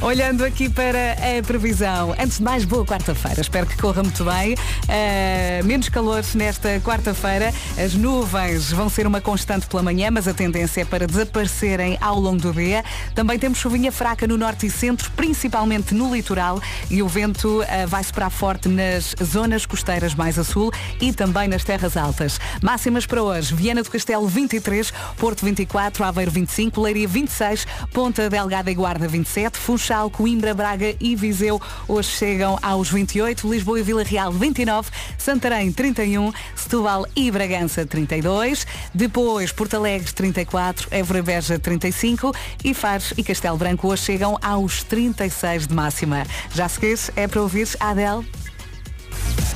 Olhando 0.00 0.44
aqui 0.44 0.68
para 0.68 1.12
a 1.12 1.42
previsão. 1.42 2.14
Antes 2.18 2.38
de 2.38 2.44
mais, 2.44 2.64
boa 2.64 2.84
quarta-feira. 2.84 3.40
Espero 3.40 3.66
que 3.66 3.76
corra 3.76 4.02
muito 4.02 4.24
bem. 4.24 4.54
Uh, 4.54 5.64
menos 5.64 5.88
calor 5.88 6.22
nesta 6.34 6.80
quarta-feira. 6.80 7.52
As 7.78 7.94
nuvens 7.94 8.70
vão 8.72 8.88
ser 8.88 9.06
uma 9.06 9.20
constante 9.20 9.66
pela 9.66 9.82
manhã, 9.82 10.10
mas 10.10 10.28
a 10.28 10.34
tendência 10.34 10.82
é 10.82 10.84
para 10.84 11.06
desaparecerem 11.06 11.96
ao 12.00 12.18
longo 12.20 12.40
do 12.40 12.52
dia. 12.52 12.84
Também 13.14 13.38
temos 13.38 13.58
chuvinha 13.58 13.90
fraca 13.90 14.26
no 14.26 14.36
norte 14.36 14.66
e 14.66 14.70
centro, 14.70 15.10
principalmente 15.12 15.94
no 15.94 16.14
litoral. 16.14 16.60
E 16.90 17.02
o 17.02 17.08
vento 17.08 17.62
uh, 17.62 17.86
vai 17.86 18.04
soprar 18.04 18.30
forte 18.30 18.68
nas 18.68 19.14
zonas 19.22 19.64
costeiras 19.64 20.14
mais 20.14 20.38
a 20.38 20.44
sul 20.44 20.70
e 21.00 21.12
também 21.12 21.48
nas 21.48 21.64
terras 21.64 21.96
altas. 21.96 22.38
Máximas 22.62 23.06
para 23.06 23.22
hoje. 23.22 23.54
Viana 23.54 23.82
do 23.82 23.90
Castelo 23.90 24.28
23, 24.28 24.92
Porto 25.16 25.44
24, 25.44 26.04
Aveiro 26.04 26.30
25, 26.30 26.80
Leiria 26.80 27.08
26, 27.08 27.65
Ponta 27.92 28.28
Delgada 28.30 28.70
e 28.70 28.74
Guarda 28.74 29.08
27, 29.08 29.58
Funchal, 29.58 30.10
Coimbra, 30.10 30.54
Braga 30.54 30.94
e 31.00 31.16
Viseu 31.16 31.60
hoje 31.88 32.10
chegam 32.10 32.58
aos 32.62 32.90
28, 32.90 33.48
Lisboa 33.48 33.80
e 33.80 33.82
Vila 33.82 34.02
Real 34.02 34.32
29, 34.32 34.90
Santarém 35.18 35.72
31, 35.72 36.32
Setúbal 36.54 37.06
e 37.14 37.30
Bragança 37.30 37.86
32, 37.86 38.66
depois 38.94 39.52
Porto 39.52 39.74
Alegre 39.74 40.12
34, 40.12 40.88
Évora 40.90 41.18
e 41.18 41.22
Beja 41.22 41.58
35 41.58 42.34
e 42.64 42.74
Fares 42.74 43.12
e 43.16 43.22
Castelo 43.22 43.56
Branco 43.56 43.88
hoje 43.88 44.02
chegam 44.02 44.38
aos 44.42 44.82
36 44.82 45.66
de 45.66 45.74
máxima. 45.74 46.24
Já 46.54 46.68
seguires 46.68 47.10
é 47.16 47.26
para 47.26 47.42
ouvir 47.42 47.68
a 47.80 47.90
Adele? 47.90 48.26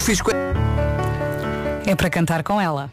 Fiz 0.00 0.20
É 1.86 1.94
para 1.94 2.10
cantar 2.10 2.42
com 2.42 2.60
ela. 2.60 2.90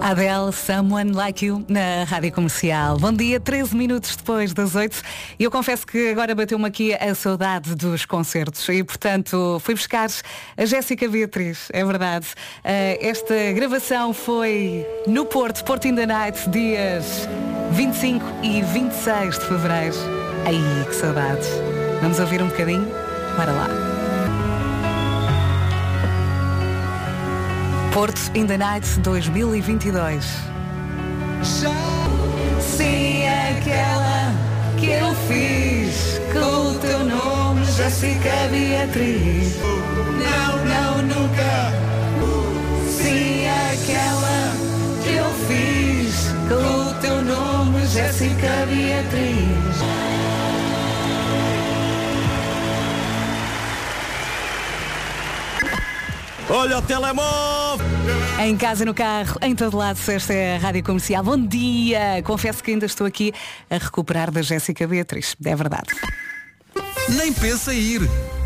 Adele, 0.00 0.50
Someone 0.52 1.12
Like 1.12 1.44
You, 1.44 1.64
na 1.68 2.04
Rádio 2.04 2.32
Comercial. 2.32 2.96
Bom 2.98 3.12
dia, 3.12 3.38
13 3.38 3.76
minutos 3.76 4.16
depois 4.16 4.54
das 4.54 4.74
8. 4.74 5.02
E 5.38 5.44
eu 5.44 5.50
confesso 5.50 5.86
que 5.86 6.10
agora 6.10 6.34
bateu-me 6.34 6.66
aqui 6.66 6.94
a 6.94 7.14
saudade 7.14 7.74
dos 7.74 8.06
concertos 8.06 8.66
e, 8.68 8.82
portanto, 8.82 9.60
fui 9.60 9.74
buscar 9.74 10.08
a 10.56 10.64
Jéssica 10.64 11.06
Beatriz, 11.06 11.68
é 11.72 11.84
verdade. 11.84 12.26
Eh, 12.64 12.98
esta 13.02 13.52
gravação 13.52 14.14
foi 14.14 14.86
no 15.06 15.26
Porto, 15.26 15.62
Porto 15.64 15.86
in 15.86 15.94
the 15.94 16.06
Night, 16.06 16.48
dias 16.48 17.28
25 17.72 18.24
e 18.42 18.62
26 18.62 19.38
de 19.38 19.44
Fevereiro. 19.44 19.96
Ai, 20.46 20.86
que 20.86 20.94
saudades. 20.94 21.48
Vamos 22.00 22.18
ouvir 22.18 22.42
um 22.42 22.48
bocadinho? 22.48 22.88
Bora 23.36 23.52
lá. 23.52 23.89
Porto 27.92 28.30
in 28.34 28.46
the 28.46 28.56
Night 28.56 28.86
2022. 29.02 30.24
Sim, 32.60 33.26
aquela 33.26 34.32
que 34.78 34.90
eu 34.90 35.12
fiz 35.26 36.20
com 36.32 36.70
o 36.70 36.78
teu 36.78 37.04
nome, 37.04 37.64
Jéssica 37.64 38.30
Beatriz. 38.50 39.56
Não, 40.22 40.64
não, 40.64 41.02
nunca. 41.02 41.72
Sim, 42.88 43.46
aquela 43.48 44.52
que 45.02 45.14
eu 45.16 45.30
fiz 45.48 46.28
com 46.48 46.90
o 46.90 46.94
teu 47.00 47.22
nome, 47.22 47.86
Jéssica 47.88 48.66
Beatriz. 48.68 50.09
Olha 56.52 56.78
o 56.78 56.82
telemóvel! 56.82 57.86
Em 58.40 58.56
casa, 58.56 58.84
no 58.84 58.92
carro, 58.92 59.38
em 59.40 59.54
todo 59.54 59.76
lado, 59.76 59.98
esta 60.08 60.34
é 60.34 60.56
a 60.56 60.58
Rádio 60.58 60.82
Comercial. 60.82 61.22
Bom 61.22 61.38
dia! 61.38 62.20
Confesso 62.24 62.60
que 62.60 62.72
ainda 62.72 62.86
estou 62.86 63.06
aqui 63.06 63.32
a 63.70 63.78
recuperar 63.78 64.32
da 64.32 64.42
Jéssica 64.42 64.84
Beatriz. 64.84 65.36
É 65.44 65.54
verdade. 65.54 65.94
Nem 67.08 67.32
pensa 67.32 67.72
em 67.72 67.78
ir. 67.78 68.39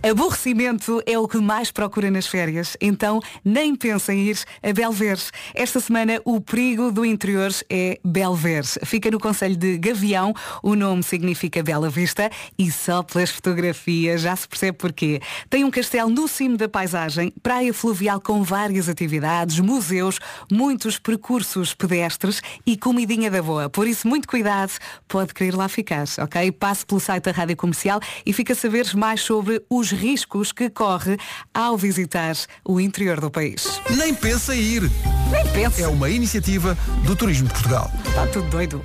Aborrecimento 0.00 1.02
é 1.06 1.18
o 1.18 1.26
que 1.26 1.38
mais 1.38 1.72
procura 1.72 2.08
nas 2.08 2.28
férias, 2.28 2.76
então 2.80 3.20
nem 3.44 3.74
pensa 3.74 4.14
em 4.14 4.28
ir 4.28 4.38
a 4.62 4.72
Belveres. 4.72 5.32
Esta 5.52 5.80
semana 5.80 6.20
o 6.24 6.40
perigo 6.40 6.92
do 6.92 7.04
interior 7.04 7.50
é 7.68 7.98
Belveres. 8.04 8.78
Fica 8.84 9.10
no 9.10 9.18
Conselho 9.18 9.56
de 9.56 9.76
Gavião, 9.76 10.32
o 10.62 10.76
nome 10.76 11.02
significa 11.02 11.64
Bela 11.64 11.90
Vista 11.90 12.30
e 12.56 12.70
só 12.70 13.02
pelas 13.02 13.30
fotografias 13.30 14.20
já 14.20 14.36
se 14.36 14.46
percebe 14.46 14.78
porquê. 14.78 15.20
Tem 15.50 15.64
um 15.64 15.70
castelo 15.70 16.08
no 16.08 16.28
cimo 16.28 16.56
da 16.56 16.68
paisagem, 16.68 17.32
praia 17.42 17.74
fluvial 17.74 18.20
com 18.20 18.44
várias 18.44 18.88
atividades, 18.88 19.58
museus, 19.58 20.20
muitos 20.50 20.96
percursos 20.96 21.74
pedestres 21.74 22.40
e 22.64 22.76
comidinha 22.76 23.32
da 23.32 23.42
boa. 23.42 23.68
Por 23.68 23.88
isso, 23.88 24.06
muito 24.06 24.28
cuidado, 24.28 24.72
pode 25.08 25.34
querer 25.34 25.56
lá 25.56 25.68
ficar, 25.68 26.04
ok? 26.18 26.52
Passe 26.52 26.86
pelo 26.86 27.00
site 27.00 27.24
da 27.24 27.32
Rádio 27.32 27.56
Comercial 27.56 27.98
e 28.24 28.32
fica 28.32 28.52
a 28.52 28.56
saber 28.56 28.94
mais 28.94 29.22
sobre 29.22 29.60
os 29.68 29.88
riscos 29.98 30.52
que 30.52 30.70
corre 30.70 31.18
ao 31.52 31.76
visitar 31.76 32.36
o 32.64 32.80
interior 32.80 33.20
do 33.20 33.30
país. 33.30 33.80
Nem 33.96 34.14
pensa 34.14 34.54
em 34.54 34.60
ir. 34.60 34.82
Nem 35.30 35.46
pensa. 35.52 35.82
É 35.82 35.88
uma 35.88 36.08
iniciativa 36.08 36.76
do 37.04 37.16
Turismo 37.16 37.48
de 37.48 37.54
Portugal. 37.54 37.90
Está 38.06 38.26
tudo 38.28 38.48
doido. 38.48 38.84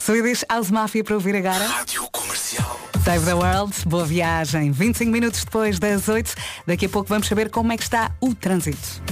Swedish 0.00 0.44
House 0.48 0.70
Mafia 0.70 1.04
para 1.04 1.14
ouvir 1.14 1.36
agora. 1.36 1.66
Rádio 1.66 2.08
Comercial. 2.12 2.80
Save 3.04 3.24
the 3.24 3.34
World, 3.34 3.74
boa 3.86 4.04
viagem. 4.04 4.70
25 4.70 5.10
minutos 5.10 5.44
depois 5.44 5.78
das 5.78 6.08
8, 6.08 6.34
daqui 6.66 6.86
a 6.86 6.88
pouco 6.88 7.08
vamos 7.08 7.26
saber 7.26 7.50
como 7.50 7.72
é 7.72 7.76
que 7.76 7.82
está 7.82 8.12
o 8.20 8.34
trânsito. 8.34 9.02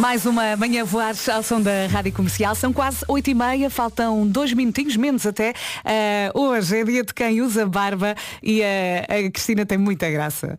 Mais 0.00 0.24
uma 0.24 0.56
manhã 0.56 0.82
voar 0.82 1.14
ao 1.30 1.42
som 1.42 1.60
da 1.60 1.86
Rádio 1.86 2.10
Comercial. 2.14 2.54
São 2.54 2.72
quase 2.72 3.04
8 3.06 3.28
e 3.28 3.34
meia, 3.34 3.68
faltam 3.68 4.26
dois 4.26 4.50
minutinhos, 4.54 4.96
menos 4.96 5.26
até. 5.26 5.50
Uh, 5.52 6.40
hoje 6.40 6.78
é 6.78 6.84
dia 6.84 7.04
de 7.04 7.12
quem 7.12 7.42
usa 7.42 7.66
barba 7.66 8.14
e 8.42 8.62
a, 8.62 9.00
a 9.14 9.30
Cristina 9.30 9.66
tem 9.66 9.76
muita 9.76 10.10
graça. 10.10 10.58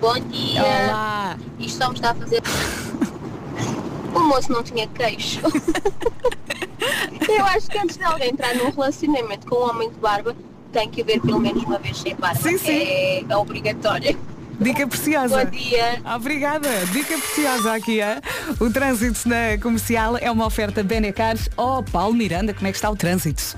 Bom 0.00 0.14
dia. 0.30 0.62
Olá. 0.62 1.36
Isto 1.58 1.78
só 1.78 1.88
me 1.88 1.96
está 1.96 2.12
a 2.12 2.14
fazer. 2.14 2.40
O 4.14 4.20
moço 4.20 4.52
não 4.52 4.62
tinha 4.62 4.86
queixo. 4.86 5.40
Eu 7.28 7.44
acho 7.46 7.68
que 7.68 7.78
antes 7.78 7.96
de 7.96 8.04
alguém 8.04 8.30
entrar 8.30 8.54
num 8.54 8.70
relacionamento 8.70 9.44
com 9.48 9.56
um 9.56 9.70
homem 9.70 9.90
de 9.90 9.96
barba, 9.96 10.36
tem 10.70 10.88
que 10.88 11.02
o 11.02 11.04
ver 11.04 11.20
pelo 11.20 11.40
menos 11.40 11.64
uma 11.64 11.80
vez 11.80 11.98
sem 11.98 12.14
barba. 12.14 12.40
Sim, 12.40 12.58
sim. 12.58 12.70
É, 12.70 13.24
é 13.28 13.36
obrigatório. 13.36 14.16
Dica 14.60 14.86
preciosa. 14.86 15.44
Bom 15.44 15.50
dia. 15.50 16.00
Obrigada. 16.14 16.68
Dica 16.92 17.18
preciosa 17.18 17.74
aqui, 17.74 18.00
é? 18.00 18.20
O 18.60 18.70
trânsito 18.70 19.28
na 19.28 19.58
comercial 19.60 20.16
é 20.16 20.30
uma 20.30 20.46
oferta 20.46 20.82
Benecars. 20.82 21.48
Oh, 21.56 21.82
Paulo 21.82 22.14
Miranda, 22.14 22.54
como 22.54 22.66
é 22.66 22.70
que 22.70 22.76
está 22.76 22.90
o 22.90 22.96
trânsito? 22.96 23.56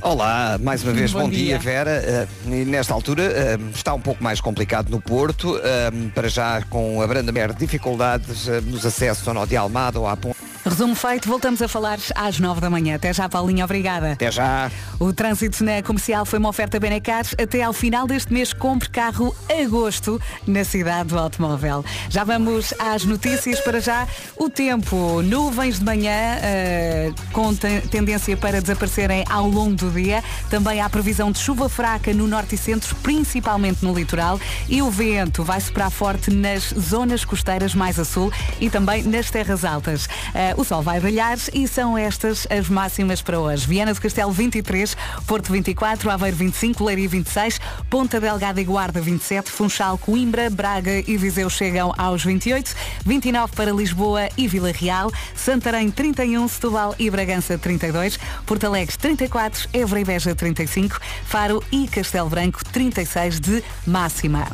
Olá, 0.00 0.58
mais 0.60 0.84
uma 0.84 0.92
vez 0.92 1.12
Bom 1.12 1.20
bom, 1.20 1.30
dia. 1.30 1.58
dia. 1.58 1.58
Vera. 1.58 2.28
Uh, 2.46 2.54
e 2.54 2.64
nesta 2.66 2.92
altura 2.92 3.22
uh, 3.58 3.70
está 3.70 3.94
um 3.94 4.00
pouco 4.00 4.22
mais 4.22 4.38
complicado 4.38 4.90
no 4.90 5.00
Porto, 5.00 5.56
uh, 5.56 6.10
para 6.14 6.28
já 6.28 6.60
com 6.68 7.00
a 7.00 7.06
Brandamer 7.06 7.54
dificuldades 7.54 8.46
uh, 8.46 8.60
nos 8.66 8.84
acessos 8.84 9.26
ao 9.26 9.32
Nó 9.32 9.46
de 9.46 9.56
Almada 9.56 9.98
ou 9.98 10.06
à 10.06 10.14
Ponte. 10.14 10.33
Resumo 10.64 10.94
feito, 10.94 11.28
voltamos 11.28 11.60
a 11.60 11.68
falar 11.68 11.98
às 12.14 12.38
9 12.40 12.58
da 12.60 12.70
manhã. 12.70 12.94
Até 12.96 13.12
já, 13.12 13.28
Paulinho, 13.28 13.62
obrigada. 13.64 14.12
Até 14.12 14.32
já. 14.32 14.70
O 14.98 15.12
trânsito 15.12 15.62
na 15.62 15.82
comercial 15.82 16.24
foi 16.24 16.38
uma 16.38 16.48
oferta 16.48 16.80
Benecar. 16.80 17.26
Até 17.40 17.62
ao 17.62 17.74
final 17.74 18.06
deste 18.06 18.32
mês, 18.32 18.54
compre 18.54 18.88
carro 18.88 19.36
agosto 19.62 20.18
na 20.46 20.64
cidade 20.64 21.10
do 21.10 21.18
automóvel. 21.18 21.84
Já 22.08 22.24
vamos 22.24 22.72
às 22.78 23.04
notícias 23.04 23.60
para 23.60 23.78
já. 23.78 24.08
O 24.36 24.48
tempo, 24.48 25.20
nuvens 25.20 25.78
de 25.80 25.84
manhã, 25.84 26.38
eh, 26.42 27.12
com 27.32 27.54
te- 27.54 27.82
tendência 27.90 28.34
para 28.34 28.60
desaparecerem 28.62 29.22
ao 29.28 29.46
longo 29.46 29.74
do 29.76 29.90
dia. 29.90 30.24
Também 30.48 30.80
há 30.80 30.88
previsão 30.88 31.30
de 31.30 31.40
chuva 31.40 31.68
fraca 31.68 32.12
no 32.14 32.26
norte 32.26 32.54
e 32.54 32.58
centro, 32.58 32.94
principalmente 32.96 33.84
no 33.84 33.92
litoral. 33.94 34.40
E 34.66 34.80
o 34.80 34.90
vento 34.90 35.44
vai 35.44 35.60
soprar 35.60 35.90
forte 35.90 36.30
nas 36.30 36.70
zonas 36.70 37.22
costeiras 37.22 37.74
mais 37.74 37.98
a 37.98 38.04
sul 38.04 38.32
e 38.58 38.70
também 38.70 39.02
nas 39.02 39.30
terras 39.30 39.62
altas. 39.62 40.08
Eh, 40.34 40.53
o 40.56 40.64
sol 40.64 40.82
vai 40.82 41.00
brilhar 41.00 41.36
e 41.52 41.66
são 41.66 41.96
estas 41.96 42.46
as 42.50 42.68
máximas 42.68 43.20
para 43.20 43.38
hoje. 43.38 43.66
Viana 43.66 43.92
do 43.92 44.00
Castelo 44.00 44.32
23, 44.32 44.96
Porto 45.26 45.52
24, 45.52 46.10
Aveiro 46.10 46.36
25, 46.36 46.84
Leiria 46.84 47.08
26, 47.08 47.60
Ponta 47.90 48.20
Delgada 48.20 48.60
e 48.60 48.64
Guarda 48.64 49.00
27, 49.00 49.50
Funchal, 49.50 49.98
Coimbra, 49.98 50.48
Braga 50.50 51.02
e 51.06 51.16
Viseu 51.16 51.48
chegam 51.50 51.92
aos 51.96 52.24
28, 52.24 52.74
29 53.04 53.54
para 53.54 53.72
Lisboa 53.72 54.28
e 54.36 54.46
Vila 54.46 54.72
Real, 54.72 55.10
Santarém 55.34 55.90
31, 55.90 56.46
Setúbal 56.48 56.94
e 56.98 57.10
Bragança 57.10 57.58
32, 57.58 58.18
Porto 58.46 58.64
Alegre 58.64 58.96
34, 58.96 59.68
Évora 59.72 60.00
e 60.00 60.04
Beja 60.04 60.34
35, 60.34 61.00
Faro 61.26 61.62
e 61.72 61.86
Castelo 61.88 62.28
Branco 62.28 62.64
36 62.64 63.40
de 63.40 63.62
máxima. 63.86 64.46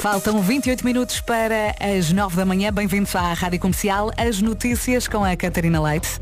Faltam 0.00 0.40
28 0.40 0.84
minutos 0.84 1.20
para 1.20 1.74
as 1.80 2.12
9 2.12 2.36
da 2.36 2.44
manhã. 2.44 2.72
Bem-vindos 2.72 3.16
à 3.16 3.32
Rádio 3.32 3.58
Comercial. 3.58 4.10
As 4.16 4.40
notícias 4.40 5.08
com 5.08 5.24
a 5.24 5.34
Catarina 5.34 5.82
Leite. 5.82 6.20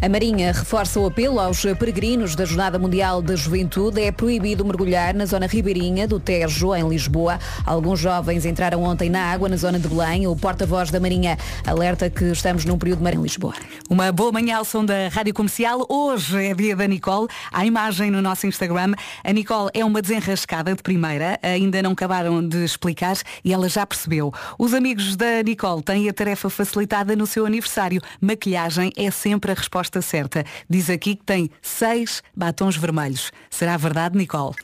A 0.00 0.08
Marinha 0.08 0.52
reforça 0.52 1.00
o 1.00 1.06
apelo 1.06 1.40
aos 1.40 1.62
peregrinos 1.78 2.36
da 2.36 2.44
Jornada 2.44 2.78
Mundial 2.78 3.20
da 3.20 3.34
Juventude. 3.34 4.00
É 4.00 4.12
proibido 4.12 4.64
mergulhar 4.64 5.12
na 5.14 5.26
zona 5.26 5.46
ribeirinha 5.46 6.06
do 6.06 6.20
Tejo, 6.20 6.74
em 6.74 6.88
Lisboa. 6.88 7.38
Alguns 7.66 7.98
jovens 7.98 8.46
entraram 8.46 8.84
ontem 8.84 9.10
na 9.10 9.24
água, 9.24 9.48
na 9.48 9.56
zona 9.56 9.78
de 9.78 9.88
Belém. 9.88 10.26
O 10.26 10.36
porta-voz 10.36 10.90
da 10.90 11.00
Marinha 11.00 11.36
alerta 11.66 12.08
que 12.08 12.24
estamos 12.26 12.64
num 12.64 12.78
período 12.78 12.98
de 12.98 13.04
mar 13.04 13.14
em 13.14 13.20
Lisboa. 13.20 13.54
Uma 13.90 14.12
boa 14.12 14.30
manhã 14.30 14.58
ao 14.58 14.64
som 14.64 14.84
da 14.84 15.08
Rádio 15.08 15.34
Comercial. 15.34 15.84
Hoje 15.88 16.46
é 16.46 16.54
dia 16.54 16.76
da 16.76 16.86
Nicole. 16.86 17.26
Há 17.52 17.66
imagem 17.66 18.10
no 18.10 18.22
nosso 18.22 18.46
Instagram. 18.46 18.94
A 19.24 19.32
Nicole 19.32 19.70
é 19.74 19.84
uma 19.84 20.00
desenrascada 20.00 20.74
de 20.74 20.82
primeira. 20.82 21.38
Ainda 21.42 21.82
não 21.82 21.92
acabaram 21.92 22.46
de 22.46 22.64
explicar 22.64 23.07
e 23.44 23.52
ela 23.52 23.68
já 23.68 23.86
percebeu. 23.86 24.32
Os 24.58 24.74
amigos 24.74 25.16
da 25.16 25.42
Nicole 25.42 25.82
têm 25.82 26.08
a 26.08 26.12
tarefa 26.12 26.50
facilitada 26.50 27.16
no 27.16 27.26
seu 27.26 27.46
aniversário. 27.46 28.00
Maquilhagem 28.20 28.92
é 28.96 29.10
sempre 29.10 29.52
a 29.52 29.54
resposta 29.54 30.02
certa. 30.02 30.44
Diz 30.68 30.90
aqui 30.90 31.14
que 31.14 31.24
tem 31.24 31.50
seis 31.62 32.22
batons 32.36 32.76
vermelhos. 32.76 33.32
Será 33.50 33.76
verdade, 33.76 34.16
Nicole? 34.16 34.54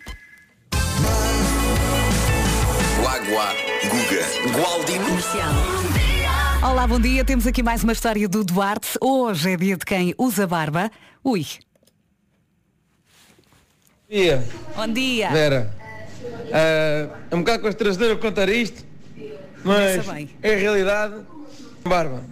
Guagua, 3.00 3.54
Guga, 3.84 4.58
Gualdino. 4.58 5.04
Olá, 6.62 6.86
bom 6.86 6.98
dia. 6.98 7.24
Temos 7.24 7.46
aqui 7.46 7.62
mais 7.62 7.84
uma 7.84 7.92
história 7.92 8.28
do 8.28 8.42
Duarte. 8.42 8.98
Hoje 9.00 9.52
é 9.52 9.56
dia 9.56 9.76
de 9.76 9.84
quem 9.84 10.14
usa 10.16 10.46
barba. 10.46 10.90
Ui. 11.22 11.46
dia, 14.08 14.42
Bom 14.74 14.88
dia. 14.88 15.30
Vera. 15.30 15.83
Ah, 16.52 17.08
é 17.30 17.34
um 17.34 17.40
bocado 17.40 17.62
constrangedor 17.62 18.16
contar 18.18 18.48
isto, 18.48 18.84
mas 19.62 20.06
é 20.42 20.54
a 20.54 20.56
realidade. 20.56 21.14
Barba. 21.84 22.22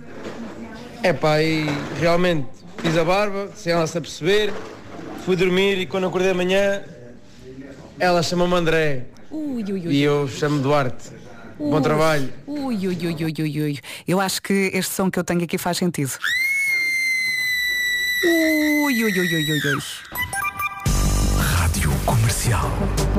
É 1.02 1.12
pá, 1.12 1.42
e 1.42 1.66
realmente 2.00 2.48
fiz 2.78 2.96
a 2.96 3.04
barba, 3.04 3.50
sem 3.54 3.72
ela 3.72 3.86
se 3.86 3.98
aperceber, 3.98 4.52
fui 5.24 5.36
dormir 5.36 5.78
e 5.78 5.86
quando 5.86 6.06
acordei 6.06 6.30
amanhã, 6.30 6.82
ela 7.98 8.22
chamou-me 8.22 8.54
André 8.54 9.06
Ui, 9.30 9.62
ui, 9.62 9.86
ui. 9.86 9.94
e 9.94 10.02
eu 10.02 10.28
chamo 10.28 10.60
Duarte. 10.60 11.10
Bom 11.58 11.80
trabalho. 11.80 12.32
Ui, 12.46 12.74
ui, 12.88 13.06
ui, 13.06 13.24
ui, 13.24 13.34
ui, 13.38 13.62
ui. 13.62 13.78
Eu 14.06 14.20
acho 14.20 14.42
que 14.42 14.70
este 14.74 14.94
som 14.94 15.10
que 15.10 15.18
eu 15.18 15.24
tenho 15.24 15.44
aqui 15.44 15.58
faz 15.58 15.78
sentido. 15.78 16.12
Ui, 18.24 19.04
ui, 19.04 19.12
ui, 19.12 19.20
ui, 19.20 19.52
ui, 19.52 19.82
Comercial. 22.04 22.70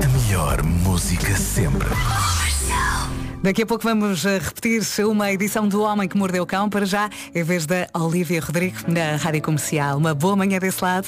A 0.04 0.08
melhor 0.08 0.62
música 0.64 1.36
sempre. 1.36 1.88
Daqui 3.42 3.64
a 3.64 3.66
pouco 3.66 3.84
vamos 3.84 4.26
eh, 4.26 4.40
repetir 4.40 4.82
uma 5.06 5.32
edição 5.32 5.68
do 5.68 5.82
Homem 5.82 6.08
que 6.08 6.18
Mordeu 6.18 6.44
o 6.44 6.46
Cão 6.46 6.70
para 6.70 6.86
já, 6.86 7.10
em 7.34 7.44
vez 7.44 7.66
da 7.66 7.88
Olivia 7.94 8.42
Rodrigo, 8.42 8.78
na 8.88 9.16
Rádio 9.16 9.42
Comercial. 9.42 9.98
Uma 9.98 10.14
boa 10.14 10.36
manhã 10.36 10.60
desse 10.60 10.84
lado. 10.84 11.08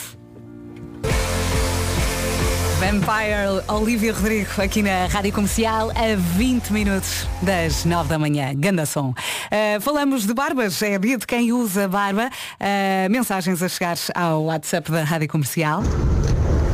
Vampire 2.79 3.63
Olivia 3.67 4.13
Rodrigo 4.13 4.49
aqui 4.61 4.81
na 4.81 5.07
Rádio 5.07 5.33
Comercial 5.33 5.91
a 5.91 6.15
20 6.37 6.71
minutos 6.71 7.27
das 7.41 7.83
9 7.83 8.09
da 8.09 8.19
manhã. 8.19 8.53
Ganda 8.55 8.85
som. 8.85 9.09
Uh, 9.09 9.81
falamos 9.81 10.25
de 10.25 10.33
barbas, 10.33 10.81
é 10.81 10.97
dia 10.97 11.17
de 11.17 11.25
quem 11.27 11.51
usa 11.51 11.87
barba. 11.87 12.29
Uh, 12.59 13.09
mensagens 13.09 13.61
a 13.61 13.69
chegar 13.69 13.97
ao 14.13 14.45
WhatsApp 14.45 14.91
da 14.91 15.03
Rádio 15.03 15.27
Comercial. 15.27 15.81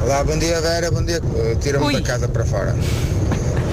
Olá, 0.03 0.23
bom 0.23 0.37
dia 0.37 0.59
Vera, 0.59 0.89
bom 0.89 1.03
dia. 1.03 1.19
Uh, 1.23 1.55
Tira-me 1.59 1.93
da 1.93 2.01
casa 2.01 2.27
para 2.27 2.43
fora. 2.43 2.75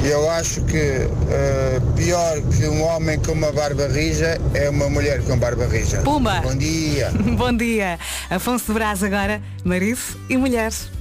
Eu 0.04 0.28
acho 0.30 0.62
que 0.62 0.76
uh, 0.76 1.92
pior 1.96 2.40
que 2.42 2.66
um 2.66 2.82
homem 2.84 3.18
com 3.18 3.32
uma 3.32 3.50
barba 3.50 3.88
rija 3.88 4.38
é 4.52 4.68
uma 4.68 4.90
mulher 4.90 5.22
com 5.24 5.38
barba 5.38 5.66
rija. 5.66 6.02
Pumba! 6.02 6.40
Bom 6.42 6.54
dia. 6.54 7.10
Bom 7.36 7.52
dia. 7.56 7.98
Afonso 8.28 8.66
de 8.66 8.72
Brás 8.74 9.02
agora, 9.02 9.42
marido 9.64 10.00
e 10.28 10.36
mulheres. 10.36 10.97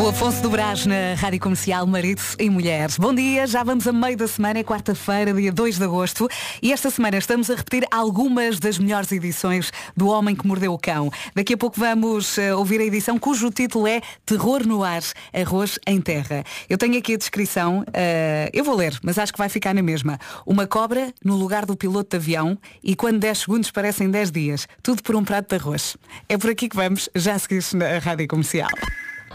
O 0.00 0.08
Afonso 0.08 0.40
do 0.40 0.50
Brás 0.50 0.86
na 0.86 1.14
Rádio 1.16 1.40
Comercial 1.40 1.84
Maridos 1.84 2.36
e 2.38 2.48
Mulheres. 2.48 2.96
Bom 2.96 3.12
dia, 3.12 3.44
já 3.44 3.64
vamos 3.64 3.88
a 3.88 3.92
meio 3.92 4.16
da 4.16 4.28
semana, 4.28 4.60
é 4.60 4.62
quarta-feira, 4.62 5.34
dia 5.34 5.50
2 5.50 5.78
de 5.78 5.84
agosto, 5.84 6.28
e 6.62 6.72
esta 6.72 6.90
semana 6.90 7.18
estamos 7.18 7.50
a 7.50 7.56
repetir 7.56 7.84
algumas 7.90 8.60
das 8.60 8.78
melhores 8.78 9.10
edições 9.10 9.72
do 9.96 10.06
Homem 10.06 10.36
que 10.36 10.46
Mordeu 10.46 10.72
o 10.72 10.78
Cão. 10.78 11.10
Daqui 11.34 11.54
a 11.54 11.56
pouco 11.56 11.78
vamos 11.80 12.36
uh, 12.38 12.56
ouvir 12.56 12.80
a 12.80 12.84
edição 12.84 13.18
cujo 13.18 13.50
título 13.50 13.88
é 13.88 14.00
Terror 14.24 14.64
no 14.64 14.84
Ar, 14.84 15.02
Arroz 15.32 15.78
em 15.86 16.00
Terra. 16.00 16.44
Eu 16.68 16.78
tenho 16.78 16.96
aqui 16.96 17.14
a 17.14 17.18
descrição, 17.18 17.80
uh, 17.80 18.50
eu 18.52 18.62
vou 18.62 18.76
ler, 18.76 18.96
mas 19.02 19.18
acho 19.18 19.32
que 19.32 19.38
vai 19.38 19.48
ficar 19.48 19.74
na 19.74 19.82
mesma. 19.82 20.20
Uma 20.46 20.68
cobra 20.68 21.12
no 21.24 21.34
lugar 21.34 21.66
do 21.66 21.76
piloto 21.76 22.10
de 22.10 22.16
avião 22.16 22.56
e 22.82 22.94
quando 22.94 23.18
10 23.18 23.38
segundos 23.38 23.70
parecem 23.72 24.08
10 24.08 24.30
dias. 24.30 24.68
Tudo 24.82 25.02
por 25.02 25.16
um 25.16 25.24
prato 25.24 25.48
de 25.48 25.56
arroz. 25.56 25.96
É 26.28 26.38
por 26.38 26.50
aqui 26.50 26.68
que 26.68 26.76
vamos, 26.76 27.08
já 27.14 27.36
seguiste 27.38 27.76
na 27.76 27.98
Rádio 27.98 28.28
Comercial. 28.28 28.70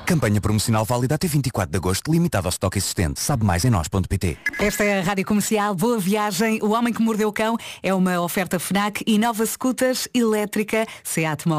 Campanha 0.08 0.39
promocional 0.39 0.86
válida 0.86 1.15
até 1.15 1.28
24 1.28 1.70
de 1.70 1.78
agosto, 1.78 2.10
limitada 2.10 2.48
ao 2.48 2.50
estoque 2.50 2.78
existente. 2.78 3.20
Sabe 3.20 3.43
mais 3.43 3.65
em 3.65 3.70
nós.pt. 3.70 4.38
Esta 4.58 4.86
é 4.86 5.00
a 5.00 5.04
Rádio 5.04 5.26
Comercial. 5.26 5.76
Boa 5.76 6.00
viagem. 6.00 6.60
O 6.63 6.70
Homem 6.70 6.93
que 6.93 7.02
Mordeu 7.02 7.28
o 7.28 7.34
Cão 7.34 7.58
é 7.84 7.93
uma 7.93 8.22
oferta 8.22 8.58
FNAC 8.58 9.04
e 9.06 9.17
nova 9.17 9.46
scooters 9.46 10.08
elétrica 10.13 10.88
Seat 11.04 11.46
Mó. 11.46 11.58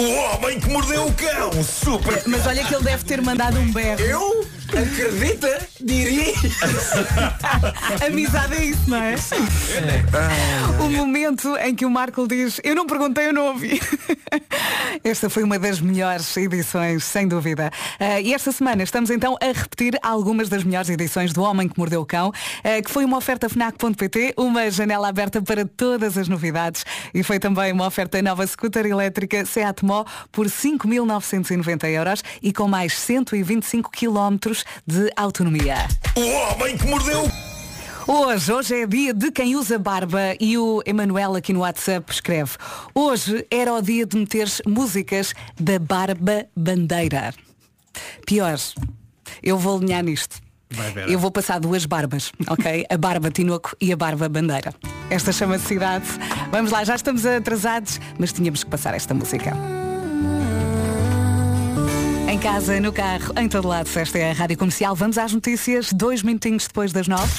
O 0.00 0.02
Homem 0.02 0.58
que 0.58 0.70
Mordeu 0.70 1.04
o 1.04 1.12
Cão! 1.12 1.62
Super! 1.62 2.22
Mas 2.26 2.46
olha 2.46 2.64
que 2.64 2.74
ele 2.74 2.84
deve 2.84 3.04
ter 3.04 3.20
mandado 3.20 3.58
um 3.58 3.70
berro. 3.70 4.00
Eu? 4.00 4.46
Acredita? 4.70 5.68
Diria. 5.78 6.32
Amizade 8.06 8.54
é 8.54 8.64
isso, 8.66 8.88
não 8.88 8.96
é? 8.96 9.16
O 10.80 10.88
momento 10.90 11.54
em 11.56 11.74
que 11.74 11.84
o 11.84 11.90
Marco 11.90 12.26
diz 12.26 12.60
eu 12.62 12.74
não 12.74 12.86
perguntei, 12.86 13.26
eu 13.26 13.32
não 13.32 13.48
ouvi. 13.48 13.80
Esta 15.02 15.28
foi 15.28 15.42
uma 15.42 15.58
das 15.58 15.80
melhores 15.80 16.34
edições, 16.36 17.04
sem 17.04 17.26
dúvida. 17.26 17.70
Uh, 17.98 18.20
e 18.22 18.34
esta 18.34 18.52
semana 18.52 18.82
estamos 18.82 19.08
então 19.08 19.36
a 19.40 19.46
repetir 19.46 19.98
algumas 20.02 20.48
das 20.48 20.64
melhores 20.64 20.90
edições 20.90 21.32
do 21.32 21.42
Homem 21.42 21.68
que 21.68 21.78
Mordeu 21.78 22.02
o 22.02 22.06
Cão, 22.06 22.28
uh, 22.28 22.82
que 22.84 22.90
foi 22.90 23.04
uma 23.04 23.16
oferta 23.16 23.48
FNAC.pt, 23.48 24.34
uma 24.36 24.70
janela 24.70 25.08
aberta 25.08 25.40
para 25.40 25.64
todas 25.64 26.18
as 26.18 26.28
novidades 26.28 26.84
e 27.14 27.22
foi 27.22 27.38
também 27.38 27.72
uma 27.72 27.86
oferta 27.86 28.20
nova 28.20 28.46
scooter 28.46 28.86
elétrica 28.86 29.44
Seat 29.44 29.84
Mó 29.90 30.04
por 30.30 30.46
5.990 30.46 31.88
euros 31.88 32.22
e 32.40 32.52
com 32.52 32.68
mais 32.68 32.92
125 32.96 33.90
km 33.90 34.52
de 34.86 35.10
autonomia. 35.16 35.74
O 36.14 36.52
Homem 36.52 36.78
que 36.78 36.86
Mordeu 36.86 37.28
Hoje, 38.06 38.52
hoje 38.52 38.82
é 38.82 38.86
dia 38.86 39.12
de 39.12 39.30
quem 39.30 39.56
usa 39.56 39.78
barba 39.78 40.34
e 40.40 40.56
o 40.56 40.80
Emanuel 40.86 41.34
aqui 41.34 41.52
no 41.52 41.60
WhatsApp 41.60 42.10
escreve 42.10 42.52
Hoje 42.94 43.46
era 43.50 43.72
o 43.72 43.82
dia 43.82 44.06
de 44.06 44.16
meteres 44.16 44.62
músicas 44.66 45.34
da 45.60 45.78
Barba 45.78 46.46
Bandeira. 46.56 47.34
Pior, 48.26 48.58
eu 49.42 49.58
vou 49.58 49.76
alinhar 49.76 50.02
nisto. 50.04 50.40
Eu 51.08 51.18
vou 51.18 51.30
passar 51.30 51.58
duas 51.58 51.84
barbas, 51.84 52.32
ok? 52.48 52.86
A 52.88 52.96
barba 52.96 53.30
Tinoco 53.30 53.76
e 53.80 53.92
a 53.92 53.96
barba 53.96 54.28
Bandeira. 54.28 54.72
Esta 55.10 55.32
chama-se 55.32 55.66
Cidade. 55.66 56.06
Vamos 56.50 56.70
lá, 56.70 56.84
já 56.84 56.94
estamos 56.94 57.26
atrasados, 57.26 58.00
mas 58.18 58.32
tínhamos 58.32 58.62
que 58.64 58.70
passar 58.70 58.94
esta 58.94 59.12
música. 59.12 59.79
Casa, 62.42 62.80
no 62.80 62.90
carro, 62.90 63.34
em 63.36 63.46
todo 63.50 63.68
lado, 63.68 63.86
esta 63.94 64.18
é 64.18 64.30
a 64.30 64.32
Rádio 64.32 64.56
Comercial. 64.56 64.94
Vamos 64.94 65.18
às 65.18 65.30
notícias, 65.30 65.92
dois 65.92 66.22
minutinhos 66.22 66.66
depois 66.66 66.90
das 66.90 67.06
nove. 67.06 67.30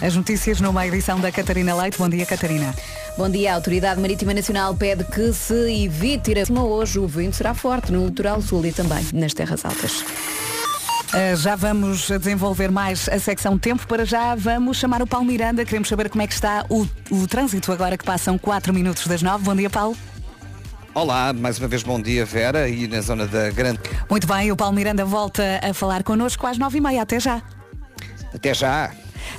As 0.00 0.14
notícias 0.14 0.60
numa 0.60 0.86
edição 0.86 1.18
da 1.18 1.32
Catarina 1.32 1.74
Leite. 1.74 1.98
Bom 1.98 2.08
dia, 2.08 2.24
Catarina. 2.24 2.72
Bom 3.16 3.28
dia. 3.28 3.50
A 3.50 3.56
Autoridade 3.56 4.00
Marítima 4.00 4.32
Nacional 4.32 4.76
pede 4.76 5.02
que 5.02 5.32
se 5.32 5.84
evite 5.86 6.30
ir 6.30 6.38
acima 6.38 6.62
hoje. 6.62 7.00
O 7.00 7.08
vento 7.08 7.34
será 7.34 7.52
forte 7.52 7.90
no 7.90 8.06
litoral 8.06 8.40
sul 8.40 8.64
e 8.64 8.70
também 8.70 9.04
nas 9.12 9.34
terras 9.34 9.64
altas. 9.64 10.02
Uh, 10.02 11.34
já 11.36 11.56
vamos 11.56 12.06
desenvolver 12.06 12.70
mais 12.70 13.08
a 13.08 13.18
secção 13.18 13.58
tempo. 13.58 13.88
Para 13.88 14.04
já 14.04 14.36
vamos 14.36 14.76
chamar 14.76 15.02
o 15.02 15.06
Paulo 15.06 15.26
Miranda. 15.26 15.64
Queremos 15.64 15.88
saber 15.88 16.08
como 16.10 16.22
é 16.22 16.28
que 16.28 16.34
está 16.34 16.64
o, 16.68 16.86
o 17.10 17.26
trânsito 17.26 17.72
agora 17.72 17.98
que 17.98 18.04
passam 18.04 18.38
4 18.38 18.72
minutos 18.72 19.04
das 19.08 19.20
9. 19.20 19.42
Bom 19.42 19.56
dia, 19.56 19.68
Paulo. 19.68 19.96
Olá, 20.94 21.32
mais 21.32 21.58
uma 21.58 21.68
vez 21.68 21.82
bom 21.82 22.00
dia 22.00 22.24
Vera 22.24 22.68
e 22.68 22.88
na 22.88 23.00
zona 23.00 23.26
da 23.26 23.50
Grande. 23.50 23.78
Muito 24.10 24.26
bem, 24.26 24.50
o 24.50 24.56
Paulo 24.56 24.74
Miranda 24.74 25.04
volta 25.04 25.60
a 25.62 25.72
falar 25.72 26.02
connosco 26.02 26.46
às 26.46 26.58
9h30. 26.58 27.00
Até 27.00 27.20
já. 27.20 27.42
Até 28.34 28.54
já. 28.54 28.90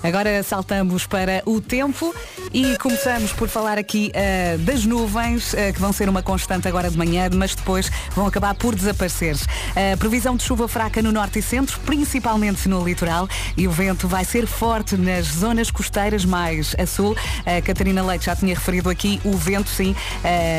Agora 0.03 0.41
saltamos 0.43 1.05
para 1.05 1.41
o 1.45 1.59
tempo 1.61 2.13
e 2.53 2.77
começamos 2.77 3.31
por 3.33 3.47
falar 3.47 3.77
aqui 3.77 4.11
uh, 4.15 4.57
das 4.59 4.85
nuvens, 4.85 5.53
uh, 5.53 5.73
que 5.73 5.79
vão 5.79 5.93
ser 5.93 6.09
uma 6.09 6.21
constante 6.21 6.67
agora 6.67 6.89
de 6.89 6.97
manhã, 6.97 7.29
mas 7.33 7.53
depois 7.53 7.91
vão 8.15 8.25
acabar 8.25 8.53
por 8.55 8.75
desaparecer. 8.75 9.35
Uh, 9.35 9.97
previsão 9.97 10.35
de 10.35 10.43
chuva 10.43 10.67
fraca 10.67 11.01
no 11.01 11.11
norte 11.11 11.39
e 11.39 11.41
centro, 11.41 11.79
principalmente 11.81 12.67
no 12.67 12.83
litoral, 12.83 13.27
e 13.55 13.67
o 13.67 13.71
vento 13.71 14.07
vai 14.07 14.25
ser 14.25 14.47
forte 14.47 14.97
nas 14.97 15.25
zonas 15.27 15.69
costeiras 15.69 16.25
mais 16.25 16.75
a 16.79 16.85
sul. 16.85 17.15
A 17.45 17.61
Catarina 17.61 18.03
Leite 18.03 18.25
já 18.25 18.35
tinha 18.35 18.55
referido 18.55 18.89
aqui 18.89 19.19
o 19.23 19.33
vento, 19.33 19.69
sim, 19.69 19.95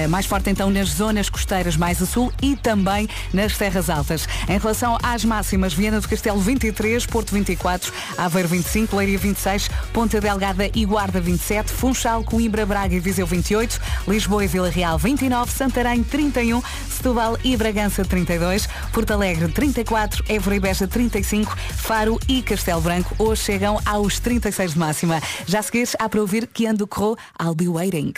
mais 0.08 0.26
forte 0.26 0.50
então 0.50 0.70
nas 0.70 0.88
zonas 0.88 1.28
costeiras 1.28 1.76
mais 1.76 2.00
a 2.02 2.06
sul 2.06 2.32
e 2.42 2.56
também 2.56 3.08
nas 3.32 3.56
terras 3.56 3.90
altas. 3.90 4.26
Em 4.48 4.58
relação 4.58 4.98
às 5.02 5.24
máximas, 5.24 5.72
Viana 5.72 6.00
do 6.00 6.08
Castelo 6.08 6.40
23, 6.40 7.06
Porto 7.06 7.32
24, 7.32 7.92
Aveiro 8.16 8.48
25, 8.48 8.96
Leiria 8.96 9.09
26, 9.16 9.70
Ponta 9.92 10.20
Delgada 10.20 10.70
e 10.74 10.84
Guarda 10.84 11.20
27, 11.20 11.72
Funchal, 11.72 12.24
Coimbra, 12.24 12.66
Braga 12.66 12.94
e 12.94 13.00
Viseu 13.00 13.26
28, 13.26 13.80
Lisboa 14.06 14.44
e 14.44 14.48
Vila 14.48 14.70
Real 14.70 14.98
29, 14.98 15.52
Santarém 15.52 16.02
31, 16.02 16.62
Setúbal 16.88 17.38
e 17.44 17.56
Bragança 17.56 18.04
32, 18.04 18.68
Porto 18.92 19.12
Alegre 19.12 19.48
34, 19.48 20.24
Évora 20.28 20.56
e 20.56 20.60
Beja 20.60 20.86
35, 20.88 21.56
Faro 21.56 22.18
e 22.28 22.42
Castelo 22.42 22.80
Branco 22.80 23.14
hoje 23.18 23.42
chegam 23.42 23.80
aos 23.84 24.18
36 24.18 24.72
de 24.72 24.78
máxima. 24.78 25.20
Já 25.46 25.60
a 25.60 25.62
seguir 25.62 25.88
há 25.98 26.08
para 26.08 26.20
ouvir 26.20 26.46
que 26.46 26.66
ando 26.66 26.86
corrou 26.86 27.16
I'll 27.40 27.54
be 27.54 27.68
waiting. 27.68 28.12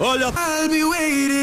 Olha, 0.00 0.26